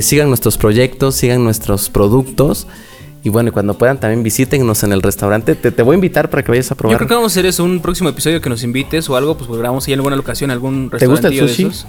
sigan 0.00 0.28
nuestros 0.28 0.58
proyectos, 0.58 1.14
sigan 1.14 1.44
nuestros 1.44 1.88
productos 1.88 2.66
Y 3.24 3.30
bueno, 3.30 3.52
cuando 3.52 3.76
puedan 3.76 3.98
también 3.98 4.22
visítenos 4.22 4.82
en 4.84 4.92
el 4.92 5.02
restaurante. 5.02 5.54
Te, 5.54 5.82
voy 5.82 5.94
a 5.94 5.96
invitar 5.96 6.30
para 6.30 6.42
que 6.42 6.50
vayas 6.50 6.70
a 6.70 6.74
probar. 6.74 6.94
Yo 6.94 6.98
creo 6.98 7.08
que 7.08 7.14
vamos 7.14 7.32
a 7.32 7.34
hacer 7.34 7.46
eso, 7.46 7.64
un 7.64 7.80
próximo 7.80 8.08
episodio 8.08 8.40
que 8.40 8.48
nos 8.48 8.62
invites 8.62 9.08
o 9.08 9.16
algo, 9.16 9.36
pues 9.36 9.48
volvamos 9.48 9.86
a 9.86 9.90
ir 9.90 9.94
en 9.94 10.00
alguna 10.00 10.16
ocasión 10.16 10.50
a 10.50 10.54
algún 10.54 10.90
restaurante. 10.90 11.28
¿Te 11.28 11.40
gusta 11.40 11.44
el 11.44 11.70
sushi? 11.70 11.84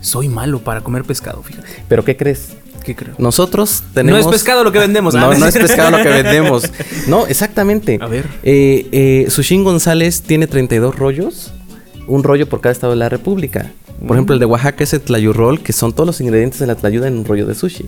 Soy 0.00 0.28
malo 0.28 0.58
para 0.58 0.80
comer 0.80 1.04
pescado, 1.04 1.42
fíjate. 1.42 1.84
¿Pero 1.88 2.04
qué 2.04 2.16
crees? 2.16 2.56
¿Qué 2.84 2.96
creo? 2.96 3.14
Nosotros 3.18 3.84
tenemos... 3.94 4.24
No 4.24 4.30
es 4.30 4.36
pescado 4.36 4.64
lo 4.64 4.72
que 4.72 4.80
vendemos. 4.80 5.14
No, 5.22 5.32
no 5.32 5.46
es 5.46 5.56
pescado 5.56 5.90
lo 5.96 6.02
que 6.02 6.08
vendemos. 6.08 6.64
No, 7.06 7.26
exactamente. 7.26 7.98
A 8.00 8.06
ver. 8.06 8.26
Eh, 8.42 8.88
eh, 8.92 9.26
Sushin 9.30 9.62
González 9.62 10.22
tiene 10.22 10.48
32 10.48 10.96
rollos. 10.96 11.52
Un 12.08 12.24
rollo 12.24 12.48
por 12.48 12.60
cada 12.60 12.72
estado 12.72 12.92
de 12.92 12.98
la 12.98 13.08
República. 13.08 13.70
Por 14.06 14.16
ejemplo, 14.16 14.34
el 14.34 14.40
de 14.40 14.46
Oaxaca 14.46 14.82
es 14.82 14.92
el 14.94 15.00
tlayurrol, 15.00 15.62
que 15.62 15.72
son 15.72 15.92
todos 15.92 16.06
los 16.06 16.20
ingredientes 16.20 16.58
de 16.58 16.66
la 16.66 16.74
tlayuda 16.74 17.06
en 17.06 17.18
un 17.18 17.24
rollo 17.24 17.46
de 17.46 17.54
sushi. 17.54 17.86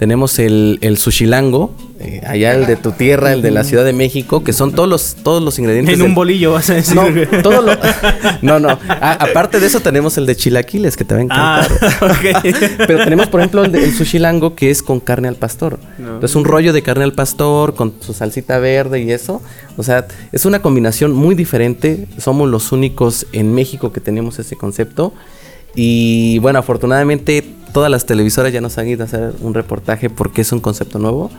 Tenemos 0.00 0.38
el, 0.38 0.78
el 0.80 0.96
sushilango, 0.96 1.74
eh, 1.98 2.22
allá 2.26 2.54
el 2.54 2.64
de 2.64 2.76
tu 2.76 2.92
tierra, 2.92 3.34
el 3.34 3.42
de 3.42 3.50
la 3.50 3.64
Ciudad 3.64 3.84
de 3.84 3.92
México, 3.92 4.42
que 4.42 4.54
son 4.54 4.72
todos 4.72 4.88
los, 4.88 5.16
todos 5.16 5.42
los 5.42 5.58
ingredientes. 5.58 5.94
En 5.94 6.00
un 6.00 6.14
bolillo 6.14 6.52
vas 6.52 6.70
a 6.70 6.74
decir. 6.76 6.96
No, 6.96 7.04
todo 7.42 7.60
lo... 7.60 7.72
no, 8.40 8.58
no. 8.58 8.78
aparte 8.88 9.60
de 9.60 9.66
eso 9.66 9.80
tenemos 9.80 10.16
el 10.16 10.24
de 10.24 10.36
chilaquiles, 10.36 10.96
que 10.96 11.04
te 11.04 11.12
va 11.12 11.20
a 11.20 11.24
encantar. 11.24 11.70
Ah, 12.00 12.42
Pero 12.86 13.04
tenemos, 13.04 13.28
por 13.28 13.40
ejemplo, 13.40 13.62
el, 13.62 13.72
de, 13.72 13.84
el 13.84 13.94
sushilango, 13.94 14.54
que 14.54 14.70
es 14.70 14.82
con 14.82 15.00
carne 15.00 15.28
al 15.28 15.36
pastor. 15.36 15.78
Es 16.22 16.34
un 16.34 16.46
rollo 16.46 16.72
de 16.72 16.80
carne 16.80 17.04
al 17.04 17.12
pastor, 17.12 17.74
con 17.74 17.92
su 18.00 18.14
salsita 18.14 18.58
verde 18.58 19.02
y 19.02 19.12
eso. 19.12 19.42
O 19.76 19.82
sea, 19.82 20.06
es 20.32 20.46
una 20.46 20.62
combinación 20.62 21.12
muy 21.12 21.34
diferente. 21.34 22.06
Somos 22.16 22.48
los 22.48 22.72
únicos 22.72 23.26
en 23.32 23.54
México 23.54 23.92
que 23.92 24.00
tenemos 24.00 24.38
ese 24.38 24.56
concepto. 24.56 25.12
Y 25.74 26.38
bueno, 26.38 26.58
afortunadamente 26.58 27.44
todas 27.72 27.90
las 27.90 28.06
televisoras 28.06 28.52
ya 28.52 28.60
nos 28.60 28.78
han 28.78 28.88
ido 28.88 29.02
a 29.02 29.06
hacer 29.06 29.32
un 29.40 29.54
reportaje 29.54 30.10
porque 30.10 30.42
es 30.42 30.52
un 30.52 30.60
concepto 30.60 30.98
nuevo 30.98 31.30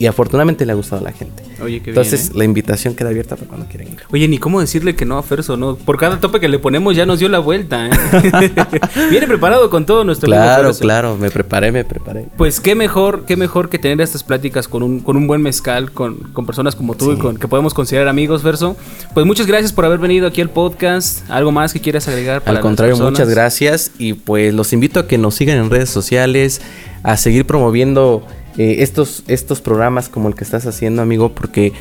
y 0.00 0.06
afortunadamente 0.06 0.64
le 0.64 0.72
ha 0.72 0.74
gustado 0.74 1.02
a 1.02 1.04
la 1.04 1.12
gente. 1.12 1.42
Oye, 1.62 1.82
qué 1.82 1.90
Entonces, 1.90 2.22
bien, 2.22 2.32
¿eh? 2.32 2.38
la 2.38 2.44
invitación 2.44 2.94
queda 2.94 3.10
abierta 3.10 3.36
para 3.36 3.48
cuando 3.48 3.66
quieran 3.66 3.88
ir. 3.88 3.98
Oye, 4.10 4.26
ni 4.28 4.38
cómo 4.38 4.58
decirle 4.58 4.96
que 4.96 5.04
no 5.04 5.18
a 5.18 5.22
Ferso, 5.22 5.58
¿no? 5.58 5.76
Por 5.76 5.98
cada 5.98 6.18
tope 6.18 6.40
que 6.40 6.48
le 6.48 6.58
ponemos 6.58 6.96
ya 6.96 7.04
nos 7.04 7.18
dio 7.18 7.28
la 7.28 7.38
vuelta. 7.38 7.86
¿eh? 7.86 7.90
Viene 9.10 9.26
preparado 9.26 9.68
con 9.68 9.84
todo 9.84 10.02
nuestro 10.04 10.26
Claro, 10.26 10.72
claro, 10.72 11.18
me 11.18 11.30
preparé, 11.30 11.70
me 11.70 11.84
preparé. 11.84 12.28
Pues 12.38 12.60
qué 12.60 12.74
mejor, 12.74 13.26
qué 13.26 13.36
mejor 13.36 13.68
que 13.68 13.78
tener 13.78 14.00
estas 14.00 14.24
pláticas 14.24 14.68
con 14.68 14.82
un, 14.82 15.00
con 15.00 15.18
un 15.18 15.26
buen 15.26 15.42
mezcal, 15.42 15.92
con, 15.92 16.14
con 16.32 16.46
personas 16.46 16.74
como 16.74 16.94
tú 16.94 17.12
y 17.12 17.18
con 17.18 17.36
que 17.36 17.46
podemos 17.46 17.74
considerar 17.74 18.08
amigos, 18.08 18.42
Verso. 18.42 18.78
Pues 19.12 19.26
muchas 19.26 19.46
gracias 19.46 19.70
por 19.74 19.84
haber 19.84 19.98
venido 19.98 20.26
aquí 20.26 20.40
al 20.40 20.48
podcast. 20.48 21.30
¿Algo 21.30 21.52
más 21.52 21.74
que 21.74 21.80
quieras 21.80 22.08
agregar? 22.08 22.40
Para 22.40 22.56
al 22.56 22.62
contrario, 22.62 22.96
muchas 22.96 23.28
gracias. 23.28 23.90
Y 23.98 24.14
pues 24.14 24.54
los 24.54 24.72
invito 24.72 24.98
a 24.98 25.06
que 25.06 25.18
nos 25.18 25.34
sigan 25.34 25.58
en 25.58 25.68
redes 25.68 25.90
sociales, 25.90 26.62
a 27.02 27.18
seguir 27.18 27.44
promoviendo 27.44 28.24
eh, 28.62 28.82
estos, 28.82 29.22
estos 29.26 29.62
programas 29.62 30.10
como 30.10 30.28
el 30.28 30.34
que 30.34 30.44
estás 30.44 30.66
haciendo, 30.66 31.00
amigo, 31.00 31.30
porque 31.30 31.72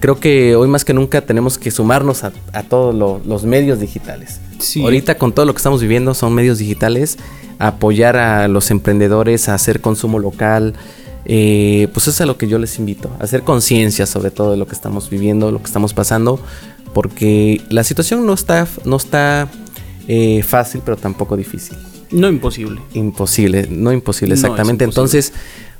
creo 0.00 0.20
que 0.20 0.54
hoy 0.54 0.68
más 0.68 0.84
que 0.84 0.92
nunca 0.92 1.22
tenemos 1.22 1.56
que 1.56 1.70
sumarnos 1.70 2.24
a, 2.24 2.32
todos 2.68 2.94
los 3.24 3.44
medios 3.44 3.80
digitales. 3.80 4.42
Ahorita 4.82 5.16
con 5.16 5.32
todo 5.32 5.46
lo 5.46 5.54
que 5.54 5.56
estamos 5.56 5.80
viviendo 5.80 6.12
son 6.12 6.34
medios 6.34 6.58
digitales, 6.58 7.16
apoyar 7.58 8.18
a 8.18 8.48
los 8.48 8.70
emprendedores 8.70 9.48
a 9.48 9.54
hacer 9.54 9.80
consumo 9.80 10.18
local. 10.18 10.74
Eh, 11.24 11.88
pues 11.94 12.04
eso 12.04 12.10
es 12.10 12.20
a 12.20 12.26
lo 12.26 12.36
que 12.36 12.48
yo 12.48 12.58
les 12.58 12.78
invito, 12.78 13.10
a 13.18 13.24
hacer 13.24 13.40
conciencia 13.40 14.04
sobre 14.04 14.30
todo 14.30 14.50
de 14.50 14.58
lo 14.58 14.66
que 14.66 14.74
estamos 14.74 15.08
viviendo, 15.08 15.50
lo 15.50 15.60
que 15.60 15.64
estamos 15.64 15.94
pasando, 15.94 16.38
porque 16.92 17.62
la 17.70 17.82
situación 17.82 18.26
no 18.26 18.34
está, 18.34 18.68
no 18.84 18.96
está 18.96 19.48
eh, 20.06 20.42
fácil, 20.42 20.82
pero 20.84 20.98
tampoco 20.98 21.34
difícil. 21.34 21.78
No 22.10 22.28
imposible. 22.28 22.80
Imposible, 22.94 23.66
no 23.70 23.92
imposible, 23.92 24.34
exactamente. 24.34 24.84
Entonces, 24.84 25.32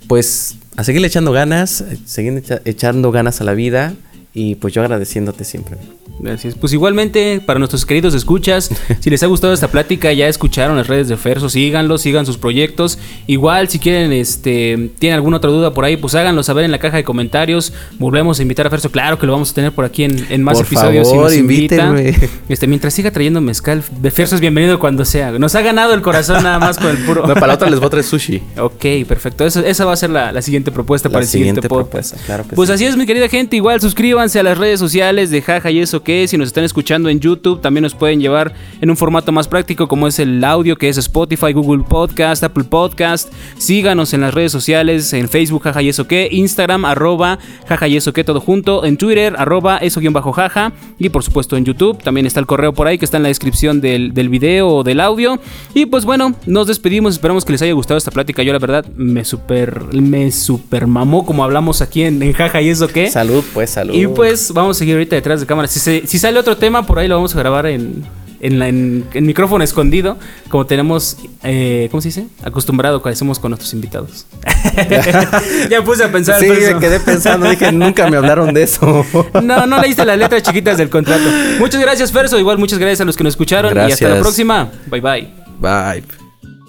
pues 0.09 0.57
a 0.77 0.85
seguirle 0.85 1.09
echando 1.09 1.33
ganas, 1.33 1.85
seguir 2.05 2.43
echando 2.65 3.13
ganas 3.13 3.41
a 3.41 3.45
la 3.45 3.55
vida 3.55 3.95
y 4.37 4.55
pues 4.57 4.75
yo 4.75 4.83
agradeciéndote 4.83 5.45
siempre. 5.45 5.79
Gracias. 6.19 6.55
Pues 6.55 6.73
igualmente, 6.75 7.41
para 7.45 7.59
nuestros 7.59 7.87
queridos 7.87 8.15
escuchas, 8.15 8.71
si 9.01 9.09
les 9.09 9.23
ha 9.23 9.27
gustado 9.27 9.55
esta 9.55 9.69
plática, 9.69 10.13
ya 10.13 10.29
escucharon 10.29 10.77
las 10.77 10.89
redes 10.89 11.09
de 11.09 11.17
Ferso, 11.17 11.49
síganlo, 11.49 11.97
sigan 11.97 12.27
sus 12.27 12.37
proyectos. 12.37 12.99
Igual, 13.27 13.69
si 13.69 13.79
quieren, 13.79 14.13
este, 14.13 14.91
tienen 14.99 15.17
alguna 15.17 15.39
otra 15.39 15.51
duda 15.51 15.73
por 15.73 15.87
ahí, 15.87 15.97
pues 15.97 16.15
háganlo 16.15 16.43
saber 16.43 16.67
en 16.67 16.71
la 16.71 16.79
caja 16.79 16.99
de 16.99 17.05
comentarios. 17.05 17.73
Volvemos 17.99 18.39
a 18.39 18.43
invitar 18.43 18.67
a 18.67 18.71
Ferso, 18.71 18.91
claro 18.91 19.19
que 19.19 19.25
lo 19.25 19.33
vamos 19.33 19.53
a 19.53 19.55
tener 19.55 19.73
por 19.73 19.87
aquí 19.87 20.05
en, 20.05 20.43
más 20.43 20.61
episodios. 20.61 21.09
Favor, 21.09 21.31
si 21.31 21.43
nos 21.43 22.01
Este, 22.51 22.67
mientras 22.67 22.93
siga 22.93 23.11
trayendo 23.11 23.41
mezcal, 23.41 23.83
Ferso 23.83 24.35
es 24.35 24.43
bienvenido 24.43 24.79
cuando 24.79 25.07
sea. 25.07 25.33
Nos 25.33 25.55
ha 25.55 25.63
ganado 25.63 25.95
el 25.95 26.03
corazón 26.03 26.43
nada 26.43 26.59
más 26.59 26.77
con 26.77 26.91
el 26.91 26.99
puro. 26.99 27.23
para 27.23 27.47
la 27.47 27.55
otra 27.55 27.71
les 27.71 27.79
voy 27.79 27.87
a 27.87 27.91
traer 27.91 28.05
sushi. 28.05 28.43
Ok, 28.59 28.85
perfecto. 29.09 29.47
esa 29.47 29.85
va 29.87 29.95
a 29.95 29.97
ser 29.97 30.11
la, 30.11 30.43
siguiente 30.43 30.71
propuesta 30.71 31.09
para 31.09 31.23
el 31.23 31.29
siguiente, 31.29 31.67
podcast. 31.69 32.17
Claro 32.27 32.45
pues 32.55 32.69
así 32.69 32.85
es, 32.85 32.99
mi 32.99 33.07
querida 33.07 33.29
gente. 33.29 33.57
Igual 33.57 33.81
suscríbanse 33.81 34.26
a 34.35 34.43
las 34.43 34.59
redes 34.59 34.81
sociales 34.81 35.31
de 35.31 35.41
Jaja 35.41 35.71
y 35.71 35.79
eso 35.79 36.03
que 36.03 36.27
si 36.27 36.37
nos 36.37 36.49
están 36.49 36.65
escuchando 36.65 37.09
en 37.09 37.21
YouTube 37.21 37.61
también 37.61 37.83
nos 37.83 37.95
pueden 37.95 38.21
llevar 38.21 38.53
en 38.81 38.91
un 38.91 38.97
formato 38.97 39.31
más 39.31 39.47
práctico 39.47 39.87
como 39.87 40.09
es 40.09 40.19
el 40.19 40.43
audio 40.43 40.75
que 40.77 40.89
es 40.89 40.99
Spotify, 40.99 41.53
Google 41.53 41.85
Podcast, 41.89 42.43
Apple 42.43 42.65
Podcast. 42.65 43.33
Síganos 43.57 44.13
en 44.15 44.23
las 44.23 44.35
redes 44.35 44.51
sociales, 44.51 45.13
en 45.13 45.29
Facebook 45.29 45.63
Jaja 45.63 45.81
y 45.81 45.91
eso 45.91 46.09
que, 46.09 46.29
Instagram 46.33 46.85
arroba 46.85 47.39
Jaja 47.69 47.87
y 47.87 47.97
eso 47.97 48.13
que 48.13 48.25
todo 48.25 48.41
junto, 48.41 48.85
en 48.85 48.97
Twitter 48.97 49.37
arroba 49.39 49.79
eso 49.79 50.01
guion 50.01 50.13
bajo 50.13 50.33
Jaja 50.33 50.73
y 50.99 51.09
por 51.09 51.23
supuesto 51.23 51.57
en 51.57 51.65
YouTube 51.65 52.03
también 52.03 52.27
está 52.27 52.41
el 52.41 52.47
correo 52.47 52.73
por 52.73 52.89
ahí 52.89 52.99
que 52.99 53.05
está 53.05 53.19
en 53.19 53.23
la 53.23 53.29
descripción 53.29 53.81
del, 53.81 54.13
del 54.13 54.29
video 54.29 54.69
o 54.69 54.83
del 54.83 54.99
audio. 54.99 55.39
Y 55.73 55.87
pues 55.87 56.05
bueno, 56.05 56.35
nos 56.47 56.67
despedimos, 56.67 57.15
esperamos 57.15 57.45
que 57.45 57.53
les 57.53 57.63
haya 57.63 57.75
gustado 57.75 57.97
esta 57.97 58.11
plática. 58.11 58.43
Yo 58.43 58.53
la 58.53 58.59
verdad 58.59 58.85
me 58.97 59.25
super, 59.25 59.85
me 59.95 60.33
super 60.33 60.89
mamó 60.89 61.25
como 61.25 61.45
hablamos 61.45 61.81
aquí 61.81 62.03
en, 62.03 62.21
en 62.23 62.33
Jaja 62.33 62.61
y 62.61 62.71
eso 62.71 62.89
que. 62.89 63.09
Salud, 63.09 63.45
pues 63.55 63.71
salud. 63.71 63.95
Y 63.95 64.07
pues 64.17 64.53
vamos 64.53 64.77
a 64.77 64.79
seguir 64.79 64.95
ahorita 64.95 65.17
detrás 65.17 65.41
de 65.41 65.47
cámara. 65.47 65.69
Si, 65.69 65.79
si 66.07 66.19
sale 66.19 66.39
otro 66.39 66.57
tema, 66.57 66.87
por 66.87 66.99
ahí 66.99 67.09
lo 67.09 67.17
vamos 67.17 67.35
a 67.35 67.39
grabar 67.39 67.67
en, 67.67 68.05
en, 68.41 69.27
micrófono 69.27 69.65
escondido, 69.65 70.19
como 70.49 70.67
tenemos, 70.67 71.17
eh, 71.43 71.89
¿cómo 71.91 72.01
se 72.01 72.09
dice? 72.09 72.27
Acostumbrado 72.43 73.03
que 73.03 73.09
hacemos 73.09 73.39
con 73.39 73.51
nuestros 73.51 73.73
invitados. 73.73 74.27
ya 75.71 75.83
puse 75.85 76.05
a 76.05 76.13
pensar. 76.13 76.41
Sí, 76.41 76.49
me 76.49 76.79
quedé 76.79 77.01
pensando, 77.01 77.49
dije, 77.49 77.73
nunca 77.73 78.09
me 78.09 78.17
hablaron 78.17 78.53
de 78.55 78.63
eso. 78.63 79.05
no, 79.43 79.67
no 79.67 79.81
leíste 79.81 80.05
las 80.05 80.19
letras 80.19 80.43
chiquitas 80.43 80.79
del 80.79 80.91
contrato. 80.91 81.25
Muchas 81.59 81.81
gracias, 81.81 82.13
Ferso. 82.13 82.39
Igual 82.39 82.59
muchas 82.59 82.79
gracias 82.79 83.01
a 83.01 83.05
los 83.05 83.17
que 83.17 83.25
nos 83.25 83.33
escucharon. 83.33 83.77
Y 83.77 83.93
hasta 83.93 84.09
la 84.09 84.21
próxima. 84.21 84.71
Bye, 84.87 85.01
bye. 85.01 85.29
Bye. 85.61 86.26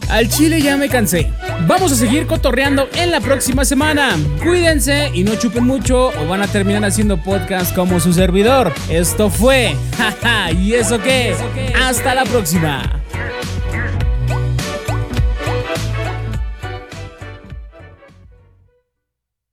Al 0.09 0.29
chile 0.29 0.61
ya 0.61 0.77
me 0.77 0.89
cansé. 0.89 1.31
Vamos 1.67 1.91
a 1.91 1.95
seguir 1.95 2.27
cotorreando 2.27 2.87
en 2.95 3.11
la 3.11 3.19
próxima 3.19 3.65
semana. 3.65 4.15
Cuídense 4.43 5.11
y 5.13 5.23
no 5.23 5.35
chupen 5.35 5.65
mucho 5.65 6.09
o 6.09 6.27
van 6.27 6.41
a 6.41 6.47
terminar 6.47 6.85
haciendo 6.85 7.17
podcast 7.17 7.75
como 7.75 7.99
su 7.99 8.13
servidor. 8.13 8.73
Esto 8.89 9.29
fue. 9.29 9.75
¿Y 10.61 10.73
eso 10.73 11.01
qué? 11.01 11.35
Hasta 11.75 12.15
la 12.15 12.23
próxima. 12.23 13.01